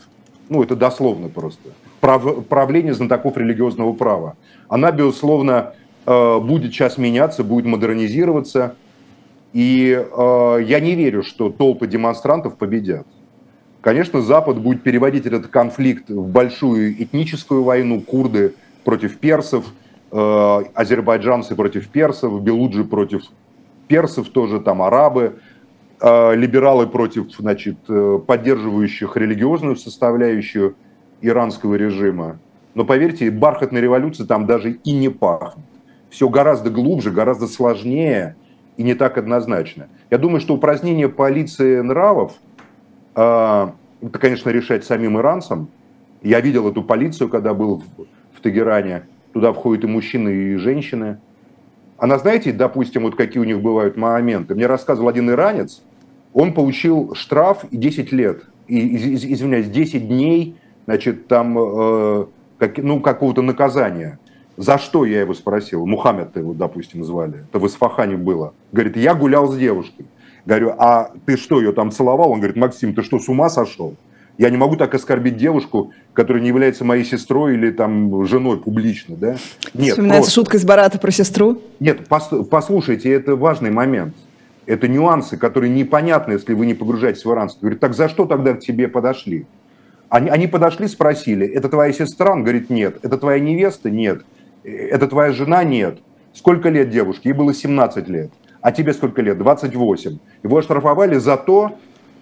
Ну, 0.50 0.64
это 0.64 0.76
дословно 0.76 1.30
просто. 1.30 1.70
Прав, 2.02 2.46
правление 2.46 2.94
знатоков 2.94 3.38
религиозного 3.38 3.94
права. 3.94 4.36
Она, 4.68 4.92
безусловно, 4.92 5.74
э, 6.06 6.40
будет 6.40 6.74
сейчас 6.74 6.98
меняться, 6.98 7.44
будет 7.44 7.66
модернизироваться. 7.66 8.76
И 9.54 9.92
э, 9.92 10.58
я 10.66 10.80
не 10.80 10.96
верю, 10.96 11.24
что 11.24 11.50
толпы 11.50 11.88
демонстрантов 11.88 12.58
победят. 12.58 13.06
Конечно, 13.82 14.22
Запад 14.22 14.60
будет 14.60 14.82
переводить 14.82 15.26
этот 15.26 15.48
конфликт 15.48 16.10
в 16.10 16.28
большую 16.28 17.02
этническую 17.04 17.64
войну, 17.64 18.02
курды 18.02 18.56
против 18.84 19.18
персов, 19.20 19.66
э, 20.12 20.64
азербайджанцы 20.74 21.56
против 21.56 21.88
персов, 21.90 22.42
белуджи 22.42 22.84
против 22.84 23.24
персов 23.88 24.30
тоже, 24.30 24.60
там 24.60 24.82
арабы, 24.82 25.40
э, 26.02 26.36
либералы 26.36 26.88
против, 26.88 27.32
значит, 27.32 27.78
э, 27.88 28.20
поддерживающих 28.26 29.16
религиозную 29.18 29.76
составляющую 29.76 30.76
иранского 31.22 31.76
режима. 31.76 32.40
Но 32.76 32.86
поверьте, 32.86 33.30
бархатной 33.30 33.82
революции 33.82 34.26
там 34.26 34.46
даже 34.46 34.72
и 34.72 34.92
не 34.92 35.10
пахнет. 35.10 35.66
Все 36.10 36.30
гораздо 36.30 36.70
глубже, 36.70 37.12
гораздо 37.12 37.48
сложнее 37.48 38.36
и 38.78 38.84
не 38.84 38.94
так 38.94 39.18
однозначно. 39.18 39.88
Я 40.10 40.18
думаю, 40.18 40.42
что 40.42 40.56
упразднение 40.56 41.10
полиции 41.10 41.82
нравов, 41.82 42.34
э, 43.16 43.68
это, 44.02 44.20
конечно, 44.20 44.50
решать 44.50 44.84
самим 44.84 45.18
иранцам. 45.18 45.70
Я 46.22 46.42
видел 46.42 46.70
эту 46.70 46.84
полицию, 46.84 47.30
когда 47.30 47.54
был 47.54 47.84
в 48.34 48.42
Тегеране. 48.42 49.04
Туда 49.34 49.54
входят 49.54 49.84
и 49.84 49.88
мужчины, 49.88 50.30
и 50.30 50.56
женщины– 50.56 51.18
она, 51.98 52.18
знаете, 52.18 52.52
допустим, 52.52 53.04
вот 53.04 53.16
какие 53.16 53.42
у 53.42 53.46
них 53.46 53.62
бывают 53.62 53.98
моменты. 53.98 54.56
Мне 54.56 54.68
рассказывал 54.68 55.10
один 55.10 55.30
иранец, 55.30 55.82
он 56.34 56.54
получил 56.54 57.14
штраф 57.16 57.64
и 57.70 57.78
10 57.78 58.12
лет, 58.12 58.44
и, 58.68 59.16
извиняюсь, 59.16 59.70
10 59.70 60.08
дней, 60.08 60.56
значит, 60.86 61.28
там, 61.28 61.58
э, 61.58 62.26
как, 62.58 62.78
ну, 62.78 63.00
какого-то 63.00 63.42
наказания. 63.42 64.20
За 64.58 64.78
что, 64.78 65.06
я 65.06 65.22
его 65.22 65.34
спросил, 65.34 65.86
Мухаммед 65.86 66.36
его, 66.36 66.54
допустим, 66.54 67.04
звали, 67.04 67.46
это 67.50 67.60
в 67.60 67.68
Исфахане 67.68 68.18
было. 68.18 68.54
Говорит, 68.72 68.98
я 68.98 69.16
гулял 69.16 69.52
с 69.52 69.58
девушкой. 69.58 70.06
Говорю, 70.46 70.74
а 70.78 71.12
ты 71.26 71.38
что, 71.38 71.60
ее 71.60 71.72
там 71.72 71.92
целовал? 71.92 72.32
Он 72.32 72.40
говорит, 72.40 72.58
Максим, 72.58 72.94
ты 72.94 73.02
что, 73.02 73.18
с 73.18 73.30
ума 73.30 73.50
сошел? 73.50 73.96
Я 74.38 74.50
не 74.50 74.58
могу 74.58 74.76
так 74.76 74.94
оскорбить 74.96 75.38
девушку, 75.38 75.92
которая 76.14 76.42
не 76.42 76.48
является 76.50 76.84
моей 76.84 77.06
сестрой 77.06 77.54
или 77.54 77.70
там 77.70 78.26
женой 78.26 78.60
публично, 78.60 79.16
да? 79.16 79.38
Нет. 79.74 79.92
Вспоминается 79.92 80.24
просто... 80.24 80.32
шутка 80.32 80.58
из 80.58 80.66
Барата 80.66 80.98
про 80.98 81.12
сестру? 81.12 81.62
Нет, 81.80 82.08
пос, 82.08 82.30
послушайте, 82.50 83.12
это 83.12 83.36
важный 83.36 83.70
момент. 83.70 84.16
Это 84.66 84.88
нюансы, 84.88 85.38
которые 85.38 85.70
непонятны, 85.70 86.34
если 86.34 86.54
вы 86.54 86.66
не 86.66 86.74
погружаетесь 86.74 87.26
в 87.26 87.32
иранство. 87.32 87.62
Говорит, 87.62 87.80
так 87.80 87.94
за 87.94 88.10
что 88.10 88.26
тогда 88.26 88.54
к 88.54 88.60
тебе 88.60 88.88
подошли? 88.88 89.46
Они, 90.10 90.30
они 90.30 90.48
подошли, 90.48 90.88
спросили, 90.88 91.46
это 91.46 91.70
твоя 91.70 91.92
сестра? 91.92 92.32
Он 92.32 92.44
говорит, 92.44 92.70
нет. 92.70 92.98
Это 93.04 93.18
твоя 93.18 93.40
невеста? 93.40 93.90
Нет. 93.90 94.24
Это 94.64 95.08
твоя 95.08 95.32
жена? 95.32 95.64
Нет. 95.64 96.00
Сколько 96.34 96.70
лет 96.70 96.90
девушке? 96.90 97.30
Ей 97.30 97.34
было 97.34 97.54
17 97.54 98.08
лет. 98.08 98.32
А 98.62 98.72
тебе 98.72 98.94
сколько 98.94 99.22
лет? 99.22 99.38
28. 99.38 100.18
Его 100.44 100.58
оштрафовали 100.58 101.18
за 101.18 101.36
то, 101.38 101.78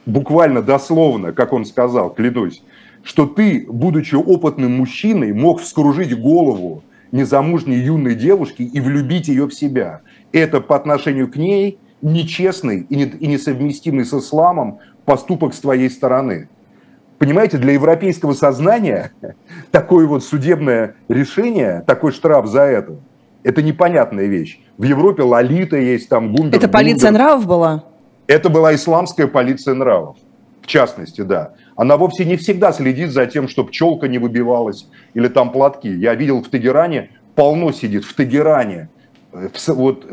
буквально 0.06 0.62
дословно, 0.62 1.32
как 1.32 1.54
он 1.54 1.66
сказал, 1.66 2.12
клянусь, 2.12 2.64
что 3.04 3.26
ты, 3.26 3.66
будучи 3.68 4.16
опытным 4.16 4.78
мужчиной, 4.78 5.34
мог 5.34 5.62
вскружить 5.62 6.18
голову 6.20 6.84
незамужней 7.12 7.80
юной 7.80 8.16
девушки 8.16 8.62
и 8.62 8.80
влюбить 8.80 9.28
ее 9.28 9.46
в 9.46 9.54
себя. 9.54 10.02
Это 10.32 10.62
по 10.62 10.76
отношению 10.76 11.30
к 11.30 11.36
ней 11.36 11.78
нечестный 12.02 12.82
и 12.82 13.28
несовместимый 13.28 14.06
с 14.06 14.14
исламом 14.14 14.80
поступок 15.06 15.54
с 15.54 15.60
твоей 15.60 15.90
стороны. 15.90 16.48
Понимаете, 17.18 17.58
для 17.58 17.74
европейского 17.74 18.34
сознания 18.34 19.12
такое 19.72 20.08
вот 20.08 20.24
судебное 20.24 20.96
решение, 21.08 21.84
такой 21.86 22.12
штраф 22.12 22.48
за 22.48 22.62
это, 22.62 22.96
это 23.44 23.62
непонятная 23.62 24.26
вещь. 24.26 24.60
В 24.78 24.84
Европе 24.84 25.24
Лолита 25.24 25.78
есть, 25.78 26.10
там 26.10 26.34
Гундер. 26.34 26.58
Это 26.58 26.68
полиция 26.68 27.10
Гундер. 27.10 27.26
нравов 27.26 27.48
была? 27.48 27.84
Это 28.28 28.50
была 28.50 28.76
исламская 28.76 29.28
полиция 29.28 29.74
нравов, 29.74 30.18
в 30.62 30.68
частности, 30.68 31.22
да. 31.22 31.54
Она 31.76 31.98
вовсе 31.98 32.26
не 32.26 32.36
всегда 32.36 32.72
следит 32.72 33.12
за 33.12 33.26
тем, 33.26 33.48
чтобы 33.48 33.70
пчелка 33.70 34.08
не 34.08 34.20
выбивалась 34.20 34.88
или 35.14 35.28
там 35.28 35.52
платки. 35.52 35.90
Я 35.90 36.16
видел 36.16 36.42
в 36.42 36.50
Тегеране, 36.50 37.10
полно 37.36 37.72
сидит 37.72 38.06
в 38.06 38.16
Тегеране, 38.16 38.90
э, 39.34 39.50
вот 39.68 40.06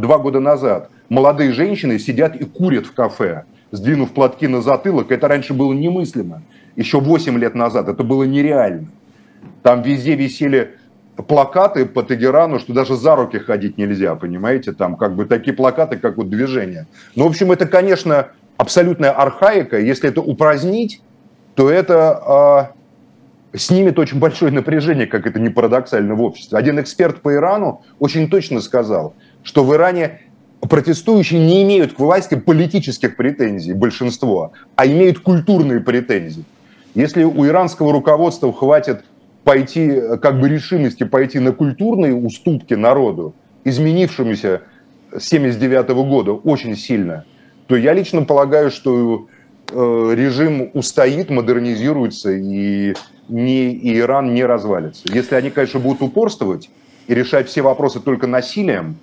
два 0.00 0.18
года 0.18 0.40
назад. 0.40 0.90
Молодые 1.08 1.52
женщины 1.52 1.98
сидят 1.98 2.36
и 2.36 2.44
курят 2.44 2.86
в 2.86 2.92
кафе, 2.92 3.44
сдвинув 3.70 4.12
платки 4.12 4.46
на 4.46 4.60
затылок. 4.62 5.12
Это 5.12 5.28
раньше 5.28 5.54
было 5.54 5.72
немыслимо. 5.72 6.42
Еще 6.76 7.00
8 7.00 7.38
лет 7.38 7.54
назад 7.54 7.88
это 7.88 8.02
было 8.02 8.24
нереально. 8.24 8.88
Там 9.62 9.82
везде 9.82 10.14
висели 10.14 10.76
плакаты 11.22 11.86
по 11.86 12.02
Тегерану, 12.02 12.58
что 12.58 12.72
даже 12.72 12.96
за 12.96 13.16
руки 13.16 13.38
ходить 13.38 13.78
нельзя, 13.78 14.14
понимаете, 14.14 14.72
там 14.72 14.96
как 14.96 15.14
бы 15.14 15.24
такие 15.24 15.54
плакаты, 15.54 15.96
как 15.96 16.16
вот 16.16 16.28
движение. 16.28 16.86
Ну, 17.14 17.24
в 17.24 17.28
общем, 17.28 17.52
это, 17.52 17.66
конечно, 17.66 18.28
абсолютная 18.56 19.10
архаика. 19.10 19.78
Если 19.78 20.08
это 20.08 20.20
упразднить, 20.20 21.00
то 21.54 21.70
это 21.70 22.72
э, 23.52 23.58
снимет 23.58 23.98
очень 23.98 24.18
большое 24.18 24.52
напряжение, 24.52 25.06
как 25.06 25.26
это 25.26 25.40
не 25.40 25.48
парадоксально 25.48 26.14
в 26.14 26.22
обществе. 26.22 26.58
Один 26.58 26.80
эксперт 26.80 27.22
по 27.22 27.34
Ирану 27.34 27.82
очень 27.98 28.28
точно 28.28 28.60
сказал, 28.60 29.14
что 29.42 29.64
в 29.64 29.74
Иране 29.74 30.20
протестующие 30.60 31.40
не 31.40 31.62
имеют 31.62 31.94
к 31.94 31.98
власти 31.98 32.34
политических 32.34 33.16
претензий, 33.16 33.72
большинство, 33.72 34.52
а 34.74 34.86
имеют 34.86 35.20
культурные 35.20 35.80
претензии. 35.80 36.44
Если 36.94 37.24
у 37.24 37.46
иранского 37.46 37.92
руководства 37.92 38.52
хватит 38.52 39.04
пойти, 39.46 40.02
как 40.20 40.40
бы 40.40 40.48
решимости 40.48 41.04
пойти 41.04 41.38
на 41.38 41.52
культурные 41.52 42.12
уступки 42.12 42.74
народу, 42.74 43.32
изменившемуся 43.62 44.62
с 45.16 45.22
79 45.22 45.88
года 46.08 46.32
очень 46.32 46.76
сильно, 46.76 47.24
то 47.68 47.76
я 47.76 47.92
лично 47.92 48.24
полагаю, 48.24 48.72
что 48.72 49.28
э, 49.70 50.14
режим 50.16 50.70
устоит, 50.74 51.30
модернизируется 51.30 52.32
и, 52.32 52.94
не, 53.28 53.96
Иран 53.96 54.34
не 54.34 54.44
развалится. 54.44 55.04
Если 55.14 55.36
они, 55.36 55.50
конечно, 55.50 55.78
будут 55.78 56.02
упорствовать 56.02 56.68
и 57.06 57.14
решать 57.14 57.46
все 57.46 57.62
вопросы 57.62 58.00
только 58.00 58.26
насилием, 58.26 58.96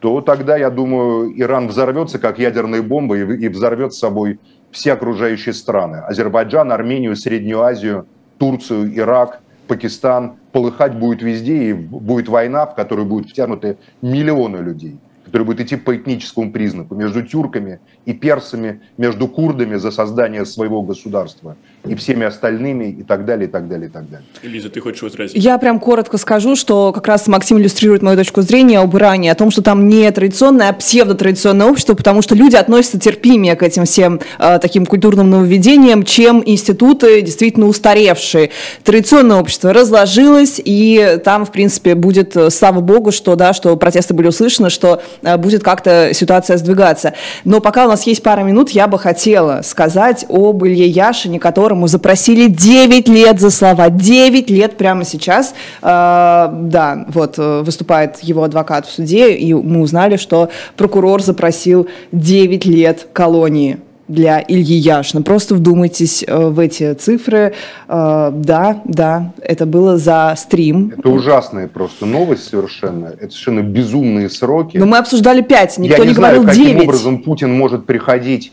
то 0.00 0.22
тогда, 0.22 0.56
я 0.56 0.70
думаю, 0.70 1.30
Иран 1.38 1.68
взорвется 1.68 2.18
как 2.18 2.38
ядерная 2.38 2.80
бомба 2.80 3.18
и, 3.18 3.36
и 3.36 3.48
взорвет 3.48 3.92
с 3.92 3.98
собой 3.98 4.40
все 4.70 4.94
окружающие 4.94 5.52
страны. 5.52 5.98
Азербайджан, 5.98 6.72
Армению, 6.72 7.16
Среднюю 7.16 7.60
Азию, 7.60 8.06
Турцию, 8.38 8.90
Ирак– 8.98 9.40
Пакистан, 9.66 10.36
полыхать 10.52 10.98
будет 10.98 11.22
везде, 11.22 11.70
и 11.70 11.72
будет 11.72 12.28
война, 12.28 12.66
в 12.66 12.74
которую 12.74 13.06
будут 13.06 13.30
втянуты 13.30 13.76
миллионы 14.02 14.58
людей 14.58 14.98
который 15.24 15.46
будет 15.46 15.60
идти 15.62 15.76
по 15.76 15.96
этническому 15.96 16.52
признаку 16.52 16.94
между 16.94 17.26
тюрками 17.26 17.80
и 18.04 18.12
персами, 18.12 18.82
между 18.98 19.26
курдами 19.26 19.76
за 19.76 19.90
создание 19.90 20.44
своего 20.44 20.82
государства 20.82 21.56
и 21.86 21.94
всеми 21.94 22.24
остальными 22.24 22.84
и 22.84 23.02
так 23.02 23.24
далее, 23.24 23.48
и 23.48 23.50
так 23.50 23.68
далее, 23.68 23.88
и 23.88 23.90
так 23.90 24.08
далее. 24.08 24.26
Лиза, 24.42 24.70
ты 24.70 24.80
хочешь 24.80 25.02
возразить? 25.02 25.36
Я 25.36 25.58
прям 25.58 25.78
коротко 25.78 26.18
скажу, 26.18 26.56
что 26.56 26.92
как 26.92 27.06
раз 27.06 27.26
Максим 27.26 27.58
иллюстрирует 27.58 28.02
мою 28.02 28.16
точку 28.16 28.42
зрения 28.42 28.80
об 28.80 28.96
Иране, 28.96 29.30
о 29.30 29.34
том, 29.34 29.50
что 29.50 29.62
там 29.62 29.88
не 29.88 30.10
традиционное, 30.10 30.70
а 30.70 30.72
псевдотрадиционное 30.72 31.66
общество, 31.66 31.94
потому 31.94 32.22
что 32.22 32.34
люди 32.34 32.56
относятся 32.56 32.98
терпимее 32.98 33.56
к 33.56 33.62
этим 33.62 33.84
всем 33.84 34.20
э, 34.38 34.58
таким 34.60 34.86
культурным 34.86 35.30
нововведениям, 35.30 36.04
чем 36.04 36.42
институты 36.44 37.20
действительно 37.22 37.66
устаревшие. 37.66 38.50
Традиционное 38.82 39.36
общество 39.36 39.72
разложилось, 39.72 40.60
и 40.64 41.18
там, 41.24 41.44
в 41.44 41.52
принципе, 41.52 41.94
будет, 41.94 42.36
э, 42.36 42.50
слава 42.50 42.80
богу, 42.80 43.12
что, 43.12 43.36
да, 43.36 43.52
что 43.52 43.76
протесты 43.76 44.14
были 44.14 44.28
услышаны, 44.28 44.70
что 44.70 45.02
э, 45.22 45.36
будет 45.36 45.62
как-то 45.62 46.10
ситуация 46.14 46.56
сдвигаться. 46.56 47.14
Но 47.44 47.60
пока 47.60 47.84
у 47.84 47.88
нас 47.88 48.06
есть 48.06 48.22
пара 48.22 48.42
минут, 48.42 48.70
я 48.70 48.86
бы 48.88 48.98
хотела 48.98 49.60
сказать 49.62 50.24
об 50.28 50.64
Илье 50.64 50.88
Яшине, 50.88 51.38
который 51.38 51.73
которому 51.74 51.88
запросили 51.88 52.48
9 52.48 53.08
лет 53.08 53.40
за 53.40 53.50
слова. 53.50 53.90
9 53.90 54.50
лет 54.50 54.76
прямо 54.76 55.04
сейчас. 55.04 55.54
Э, 55.82 56.48
да, 56.52 57.04
вот 57.08 57.34
э, 57.38 57.62
выступает 57.62 58.20
его 58.22 58.44
адвокат 58.44 58.86
в 58.86 58.92
суде, 58.92 59.34
и 59.34 59.52
мы 59.54 59.80
узнали, 59.80 60.16
что 60.16 60.48
прокурор 60.76 61.20
запросил 61.20 61.88
9 62.12 62.64
лет 62.66 63.08
колонии 63.12 63.78
для 64.06 64.44
Ильи 64.46 64.76
Яшина. 64.76 65.22
Просто 65.22 65.54
вдумайтесь 65.54 66.24
э, 66.26 66.48
в 66.48 66.60
эти 66.60 66.94
цифры. 66.94 67.54
Да, 67.88 68.82
да, 68.84 69.32
это 69.42 69.66
было 69.66 69.96
за 69.98 70.34
стрим. 70.36 70.92
Это 70.96 71.08
ужасная 71.08 71.66
просто 71.68 72.06
новость 72.06 72.48
совершенно. 72.50 73.06
Это 73.06 73.30
совершенно 73.30 73.62
безумные 73.62 74.28
сроки. 74.28 74.78
Но 74.78 74.86
мы 74.86 74.98
обсуждали 74.98 75.42
5, 75.42 75.78
никто 75.78 75.96
Я 75.96 76.04
не, 76.04 76.08
не 76.10 76.14
знаю, 76.14 76.42
говорил 76.42 76.48
каким 76.48 76.76
9. 76.76 76.88
образом 76.88 77.18
Путин 77.22 77.52
может 77.52 77.86
приходить 77.86 78.52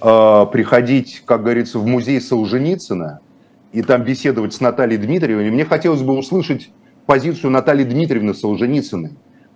приходить, 0.00 1.22
как 1.24 1.42
говорится, 1.42 1.78
в 1.78 1.86
музей 1.86 2.20
Солженицына 2.20 3.20
и 3.72 3.82
там 3.82 4.04
беседовать 4.04 4.54
с 4.54 4.60
Натальей 4.60 4.98
Дмитриевной. 4.98 5.50
Мне 5.50 5.64
хотелось 5.64 6.02
бы 6.02 6.16
услышать 6.16 6.70
позицию 7.06 7.50
Натальи 7.50 7.84
Дмитриевны 7.84 8.34
Солженицыной 8.34 9.12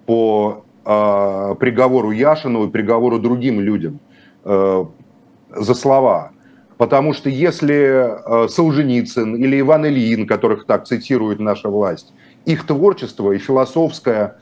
по 0.07 0.65
э, 0.85 1.55
приговору 1.59 2.11
Яшину 2.13 2.67
и 2.67 2.71
приговору 2.71 3.19
другим 3.19 3.61
людям 3.61 4.01
э, 4.45 4.85
за 5.55 5.75
слова. 5.75 6.33
Потому 6.79 7.13
что 7.13 7.29
если 7.29 8.45
э, 8.45 8.49
Солженицын 8.49 9.37
или 9.37 9.61
Иван 9.61 9.87
Ильин, 9.87 10.27
которых 10.27 10.65
так 10.65 10.87
цитирует 10.87 11.39
наша 11.39 11.69
власть, 11.69 12.13
их 12.47 12.67
творчество 12.67 13.33
и 13.33 13.39
философское, 13.39 14.37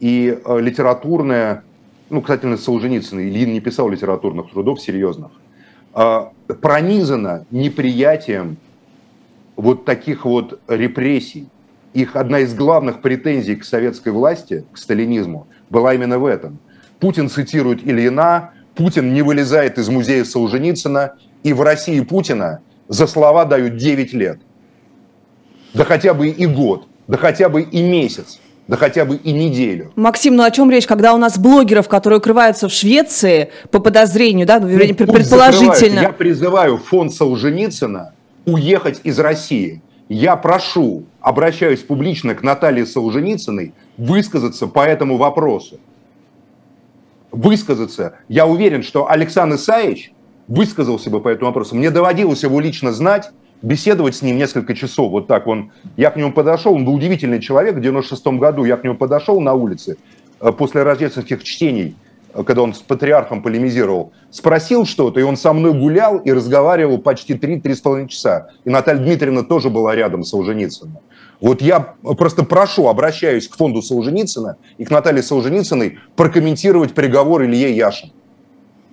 и 0.00 0.36
э, 0.44 0.60
литературное, 0.60 1.62
ну, 2.10 2.20
кстати, 2.20 2.56
Солженицын, 2.56 3.20
Ильин 3.20 3.52
не 3.52 3.60
писал 3.60 3.88
литературных 3.88 4.50
трудов 4.50 4.80
серьезных, 4.80 5.30
пронизана 5.94 7.46
неприятием 7.50 8.56
вот 9.56 9.84
таких 9.84 10.24
вот 10.24 10.60
репрессий. 10.68 11.48
Их 11.92 12.16
одна 12.16 12.40
из 12.40 12.54
главных 12.54 13.00
претензий 13.00 13.54
к 13.54 13.64
советской 13.64 14.08
власти, 14.08 14.64
к 14.72 14.78
сталинизму, 14.78 15.46
была 15.70 15.94
именно 15.94 16.18
в 16.18 16.26
этом. 16.26 16.58
Путин 16.98 17.28
цитирует 17.28 17.86
Ильина, 17.86 18.50
Путин 18.74 19.14
не 19.14 19.22
вылезает 19.22 19.78
из 19.78 19.88
музея 19.88 20.24
Солженицына, 20.24 21.14
и 21.44 21.52
в 21.52 21.62
России 21.62 22.00
Путина 22.00 22.60
за 22.88 23.06
слова 23.06 23.44
дают 23.44 23.76
9 23.76 24.12
лет. 24.14 24.40
Да 25.72 25.84
хотя 25.84 26.14
бы 26.14 26.28
и 26.28 26.46
год, 26.46 26.88
да 27.06 27.16
хотя 27.16 27.48
бы 27.48 27.62
и 27.62 27.82
месяц 27.82 28.40
да 28.66 28.76
хотя 28.76 29.04
бы 29.04 29.16
и 29.16 29.32
неделю. 29.32 29.92
Максим, 29.96 30.36
ну 30.36 30.42
о 30.42 30.50
чем 30.50 30.70
речь, 30.70 30.86
когда 30.86 31.14
у 31.14 31.18
нас 31.18 31.38
блогеров, 31.38 31.88
которые 31.88 32.18
укрываются 32.18 32.68
в 32.68 32.72
Швеции 32.72 33.50
по 33.70 33.78
подозрению, 33.78 34.46
да, 34.46 34.60
ну, 34.60 34.66
вернее, 34.66 34.96
ну, 34.98 35.12
предположительно. 35.12 36.00
Я 36.00 36.12
призываю 36.12 36.78
фонд 36.78 37.12
Солженицына 37.12 38.14
уехать 38.46 39.00
из 39.04 39.18
России. 39.18 39.82
Я 40.08 40.36
прошу, 40.36 41.04
обращаюсь 41.20 41.80
публично 41.80 42.34
к 42.34 42.42
Наталье 42.42 42.86
Солженицыной, 42.86 43.72
высказаться 43.96 44.66
по 44.66 44.80
этому 44.80 45.16
вопросу. 45.16 45.78
Высказаться. 47.32 48.14
Я 48.28 48.46
уверен, 48.46 48.82
что 48.82 49.10
Александр 49.10 49.56
Исаевич 49.56 50.12
высказался 50.46 51.10
бы 51.10 51.20
по 51.20 51.28
этому 51.28 51.46
вопросу. 51.46 51.74
Мне 51.74 51.90
доводилось 51.90 52.42
его 52.42 52.60
лично 52.60 52.92
знать, 52.92 53.30
беседовать 53.64 54.14
с 54.14 54.22
ним 54.22 54.36
несколько 54.36 54.74
часов. 54.74 55.10
Вот 55.10 55.26
так 55.26 55.46
он, 55.46 55.72
я 55.96 56.10
к 56.10 56.16
нему 56.16 56.32
подошел, 56.32 56.74
он 56.74 56.84
был 56.84 56.94
удивительный 56.94 57.40
человек. 57.40 57.76
В 57.76 57.80
96 57.80 58.26
году 58.26 58.64
я 58.64 58.76
к 58.76 58.84
нему 58.84 58.94
подошел 58.94 59.40
на 59.40 59.54
улице 59.54 59.96
э, 60.40 60.52
после 60.52 60.82
рождественских 60.82 61.42
чтений, 61.42 61.96
э, 62.34 62.44
когда 62.44 62.62
он 62.62 62.74
с 62.74 62.80
патриархом 62.80 63.42
полемизировал, 63.42 64.12
спросил 64.30 64.84
что-то, 64.84 65.18
и 65.18 65.22
он 65.22 65.36
со 65.36 65.52
мной 65.52 65.72
гулял 65.72 66.18
и 66.18 66.30
разговаривал 66.30 66.98
почти 66.98 67.34
3-3,5 67.34 68.08
часа. 68.08 68.50
И 68.64 68.70
Наталья 68.70 69.00
Дмитриевна 69.00 69.42
тоже 69.42 69.70
была 69.70 69.94
рядом 69.94 70.24
с 70.24 70.28
Солженицыным. 70.28 70.98
Вот 71.40 71.60
я 71.62 71.80
просто 71.80 72.44
прошу, 72.44 72.88
обращаюсь 72.88 73.48
к 73.48 73.56
фонду 73.56 73.82
Солженицына 73.82 74.56
и 74.78 74.84
к 74.84 74.90
Наталье 74.90 75.22
Солженицыной 75.22 75.98
прокомментировать 76.16 76.94
приговор 76.94 77.44
Илье 77.44 77.74
Яшин 77.74 78.10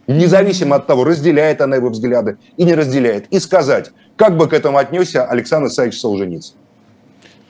независимо 0.07 0.75
от 0.77 0.87
того, 0.87 1.03
разделяет 1.03 1.61
она 1.61 1.75
его 1.75 1.89
взгляды 1.89 2.37
и 2.57 2.63
не 2.63 2.73
разделяет, 2.73 3.27
и 3.29 3.39
сказать, 3.39 3.91
как 4.15 4.37
бы 4.37 4.47
к 4.47 4.53
этому 4.53 4.77
отнесся 4.77 5.25
Александр 5.25 5.69
Исаевич 5.69 5.99
Солженицын. 5.99 6.55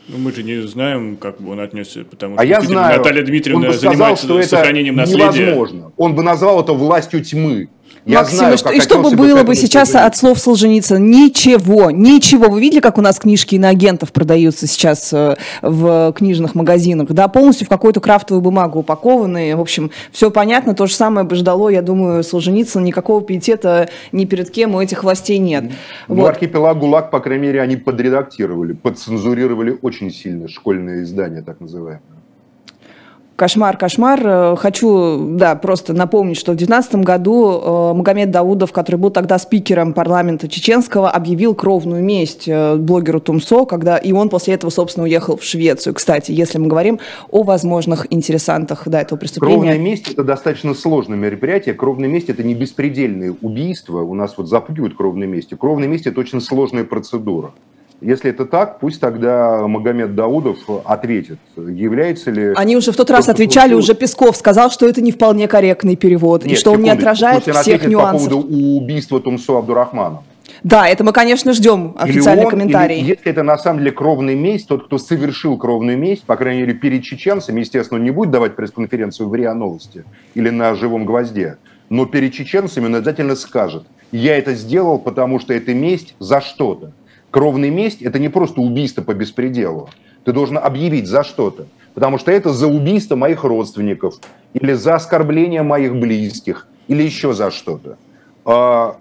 Ну, 0.07 0.17
мы 0.17 0.31
же 0.33 0.43
не 0.43 0.61
знаем, 0.67 1.15
как 1.15 1.39
бы 1.39 1.51
он 1.51 1.59
отнесся, 1.59 2.03
потому 2.03 2.35
что 2.35 2.41
а 2.41 2.45
я 2.45 2.59
знаю, 2.59 2.97
Наталья 2.97 3.23
Дмитриевна 3.23 3.67
он 3.67 3.71
бы 3.71 3.77
сказал, 3.77 3.93
занимается 3.93 4.25
что 4.25 4.39
это 4.39 4.49
сохранением 4.49 4.95
наследия. 4.95 5.45
невозможно. 5.45 5.91
Он 5.95 6.15
бы 6.15 6.23
назвал 6.23 6.61
это 6.61 6.73
властью 6.73 7.23
тьмы. 7.23 7.69
Я 8.05 8.19
Максим, 8.19 8.37
знаю, 8.37 8.77
и 8.77 8.81
что 8.81 8.99
бы 8.99 9.11
было 9.11 9.43
бы 9.43 9.55
сейчас 9.55 9.93
от 9.93 10.15
слов 10.15 10.39
Солженицына? 10.39 10.97
Ничего, 10.97 11.91
ничего. 11.91 12.49
Вы 12.49 12.59
видели, 12.59 12.79
как 12.79 12.97
у 12.97 13.01
нас 13.01 13.19
книжки 13.19 13.55
иноагентов 13.55 14.11
продаются 14.11 14.65
сейчас 14.65 15.13
э, 15.13 15.35
в 15.61 16.11
книжных 16.13 16.55
магазинах? 16.55 17.09
Да, 17.11 17.27
полностью 17.27 17.67
в 17.67 17.69
какую-то 17.69 17.99
крафтовую 17.99 18.41
бумагу 18.41 18.79
упакованные. 18.79 19.55
В 19.55 19.61
общем, 19.61 19.91
все 20.11 20.31
понятно. 20.31 20.73
То 20.73 20.87
же 20.87 20.95
самое 20.95 21.27
бы 21.27 21.35
ждало, 21.35 21.69
я 21.69 21.83
думаю, 21.83 22.23
Солженицына. 22.23 22.83
Никакого 22.83 23.21
пиетета 23.21 23.89
ни 24.11 24.25
перед 24.25 24.49
кем 24.49 24.73
у 24.73 24.81
этих 24.81 25.03
властей 25.03 25.37
нет. 25.37 25.65
Ну, 26.07 26.15
вот. 26.15 26.29
архипелаг 26.29 26.79
ГУЛАГ, 26.79 27.11
по 27.11 27.19
крайней 27.19 27.43
мере, 27.47 27.61
они 27.61 27.77
подредактировали, 27.77 28.73
подцензурировали 28.73 29.77
очень 29.79 30.11
сильно 30.11 30.47
школьное 30.47 31.03
издание, 31.03 31.43
так 31.43 31.59
называемое. 31.59 32.01
Кошмар, 33.41 33.75
кошмар. 33.75 34.21
Э, 34.23 34.55
хочу, 34.55 35.17
да, 35.31 35.55
просто 35.55 35.93
напомнить, 35.93 36.37
что 36.37 36.51
в 36.51 36.57
2019 36.57 36.95
году 36.97 37.59
э, 37.59 37.93
Магомед 37.95 38.29
Даудов, 38.29 38.71
который 38.71 38.97
был 38.97 39.09
тогда 39.09 39.39
спикером 39.39 39.93
парламента 39.93 40.47
чеченского, 40.47 41.09
объявил 41.09 41.55
кровную 41.55 42.03
месть 42.03 42.47
э, 42.47 42.75
блогеру 42.75 43.19
Тумсо, 43.19 43.65
когда 43.65 43.97
и 43.97 44.11
он 44.11 44.29
после 44.29 44.53
этого, 44.53 44.69
собственно, 44.69 45.05
уехал 45.05 45.37
в 45.37 45.43
Швецию. 45.43 45.95
Кстати, 45.95 46.31
если 46.31 46.59
мы 46.59 46.67
говорим 46.67 46.99
о 47.31 47.41
возможных 47.41 48.05
интересантах 48.13 48.83
да, 48.87 49.01
этого 49.01 49.17
преступления. 49.17 49.55
Кровная 49.55 49.79
месть– 49.79 50.09
это 50.11 50.23
достаточно 50.23 50.75
сложное 50.75 51.17
мероприятие. 51.17 51.73
Кровная 51.73 52.09
месть– 52.09 52.29
это 52.29 52.43
не 52.43 52.53
беспредельные 52.53 53.35
убийства. 53.41 54.03
У 54.03 54.13
нас 54.13 54.35
вот 54.37 54.49
запугивают 54.49 54.95
кровной 54.95 55.25
местью. 55.25 55.57
Кровная 55.57 55.87
месть– 55.87 56.05
это 56.05 56.19
очень 56.19 56.41
сложная 56.41 56.83
процедура. 56.83 57.53
Если 58.01 58.31
это 58.31 58.45
так, 58.45 58.79
пусть 58.79 58.99
тогда 58.99 59.67
Магомед 59.67 60.15
Даудов 60.15 60.57
ответит, 60.85 61.37
является 61.55 62.31
ли... 62.31 62.53
Они 62.55 62.75
уже 62.75 62.91
в 62.91 62.95
тот 62.95 63.11
раз 63.11 63.29
отвечали, 63.29 63.75
уже 63.75 63.93
Песков 63.93 64.35
сказал, 64.35 64.71
что 64.71 64.87
это 64.87 65.01
не 65.01 65.11
вполне 65.11 65.47
корректный 65.47 65.95
перевод, 65.95 66.43
Нет, 66.43 66.53
и 66.53 66.55
что 66.55 66.71
секунду, 66.71 66.79
он 66.79 66.83
не 66.83 66.89
отражает 66.89 67.43
всех 67.43 67.87
нюансов. 67.87 68.29
по 68.29 68.41
поводу 68.41 68.57
убийства 68.57 69.19
Тумсо 69.19 69.59
Абдурахмана. 69.59 70.23
Да, 70.63 70.87
это 70.87 71.03
мы, 71.03 71.13
конечно, 71.13 71.53
ждем 71.53 71.95
официальный 71.97 72.41
или 72.41 72.45
он, 72.45 72.51
комментарий. 72.51 72.99
Или, 72.99 73.09
если 73.09 73.31
это 73.31 73.43
на 73.43 73.57
самом 73.57 73.79
деле 73.79 73.91
кровный 73.91 74.35
месть, 74.35 74.67
тот, 74.67 74.85
кто 74.85 74.97
совершил 74.97 75.57
кровную 75.57 75.97
месть, 75.97 76.23
по 76.23 76.35
крайней 76.35 76.61
мере, 76.61 76.73
перед 76.73 77.03
чеченцами, 77.03 77.59
естественно, 77.59 77.99
он 77.99 78.03
не 78.03 78.11
будет 78.11 78.31
давать 78.31 78.55
пресс-конференцию 78.55 79.29
в 79.29 79.35
РИА 79.35 79.53
Новости 79.53 80.05
или 80.33 80.49
на 80.49 80.73
живом 80.73 81.05
гвозде, 81.05 81.57
но 81.89 82.05
перед 82.05 82.33
чеченцами 82.33 82.85
он 82.85 82.95
обязательно 82.95 83.35
скажет, 83.35 83.83
я 84.11 84.37
это 84.37 84.53
сделал, 84.53 84.97
потому 84.99 85.39
что 85.39 85.53
это 85.53 85.73
месть 85.73 86.15
за 86.19 86.41
что-то. 86.41 86.93
Кровная 87.31 87.71
месть– 87.71 88.01
это 88.03 88.19
не 88.19 88.29
просто 88.29 88.61
убийство 88.61 89.01
по 89.01 89.13
беспределу. 89.13 89.89
Ты 90.25 90.33
должен 90.33 90.57
объявить 90.57 91.07
за 91.07 91.23
что-то. 91.23 91.65
Потому 91.93 92.17
что 92.17 92.31
это 92.31 92.51
за 92.51 92.67
убийство 92.67 93.15
моих 93.15 93.43
родственников, 93.43 94.15
или 94.53 94.73
за 94.73 94.95
оскорбление 94.95 95.63
моих 95.63 95.95
близких, 95.95 96.67
или 96.87 97.03
еще 97.03 97.33
за 97.33 97.51
что-то. 97.51 97.97
А, 98.45 98.97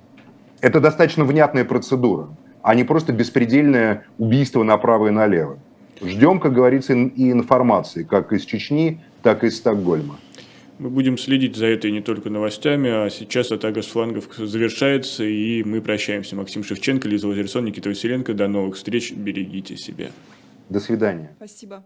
это 0.60 0.80
достаточно 0.80 1.24
внятная 1.24 1.64
процедура, 1.64 2.28
а 2.62 2.74
не 2.74 2.84
просто 2.84 3.12
беспредельное 3.12 4.06
убийство 4.18 4.62
направо 4.64 5.08
и 5.08 5.10
налево. 5.10 5.58
Ждем, 6.02 6.40
как 6.40 6.52
говорится, 6.52 6.94
и 6.94 7.30
информации, 7.30 8.02
как 8.02 8.32
из 8.32 8.44
Чечни, 8.44 9.00
так 9.22 9.44
и 9.44 9.48
из 9.48 9.58
Стокгольма. 9.58 10.16
Мы 10.80 10.88
будем 10.88 11.18
следить 11.18 11.56
за 11.56 11.66
этой 11.66 11.90
не 11.90 12.00
только 12.00 12.30
новостями, 12.30 12.88
а 12.88 13.10
сейчас 13.10 13.52
атака 13.52 13.82
с 13.82 13.86
флангов 13.88 14.30
завершается, 14.38 15.24
и 15.24 15.62
мы 15.62 15.82
прощаемся. 15.82 16.36
Максим 16.36 16.64
Шевченко, 16.64 17.06
Лиза 17.06 17.28
Лазерсон, 17.28 17.66
Никита 17.66 17.90
Василенко. 17.90 18.32
До 18.32 18.48
новых 18.48 18.76
встреч. 18.76 19.12
Берегите 19.12 19.76
себя. 19.76 20.10
До 20.70 20.80
свидания. 20.80 21.34
Спасибо. 21.36 21.84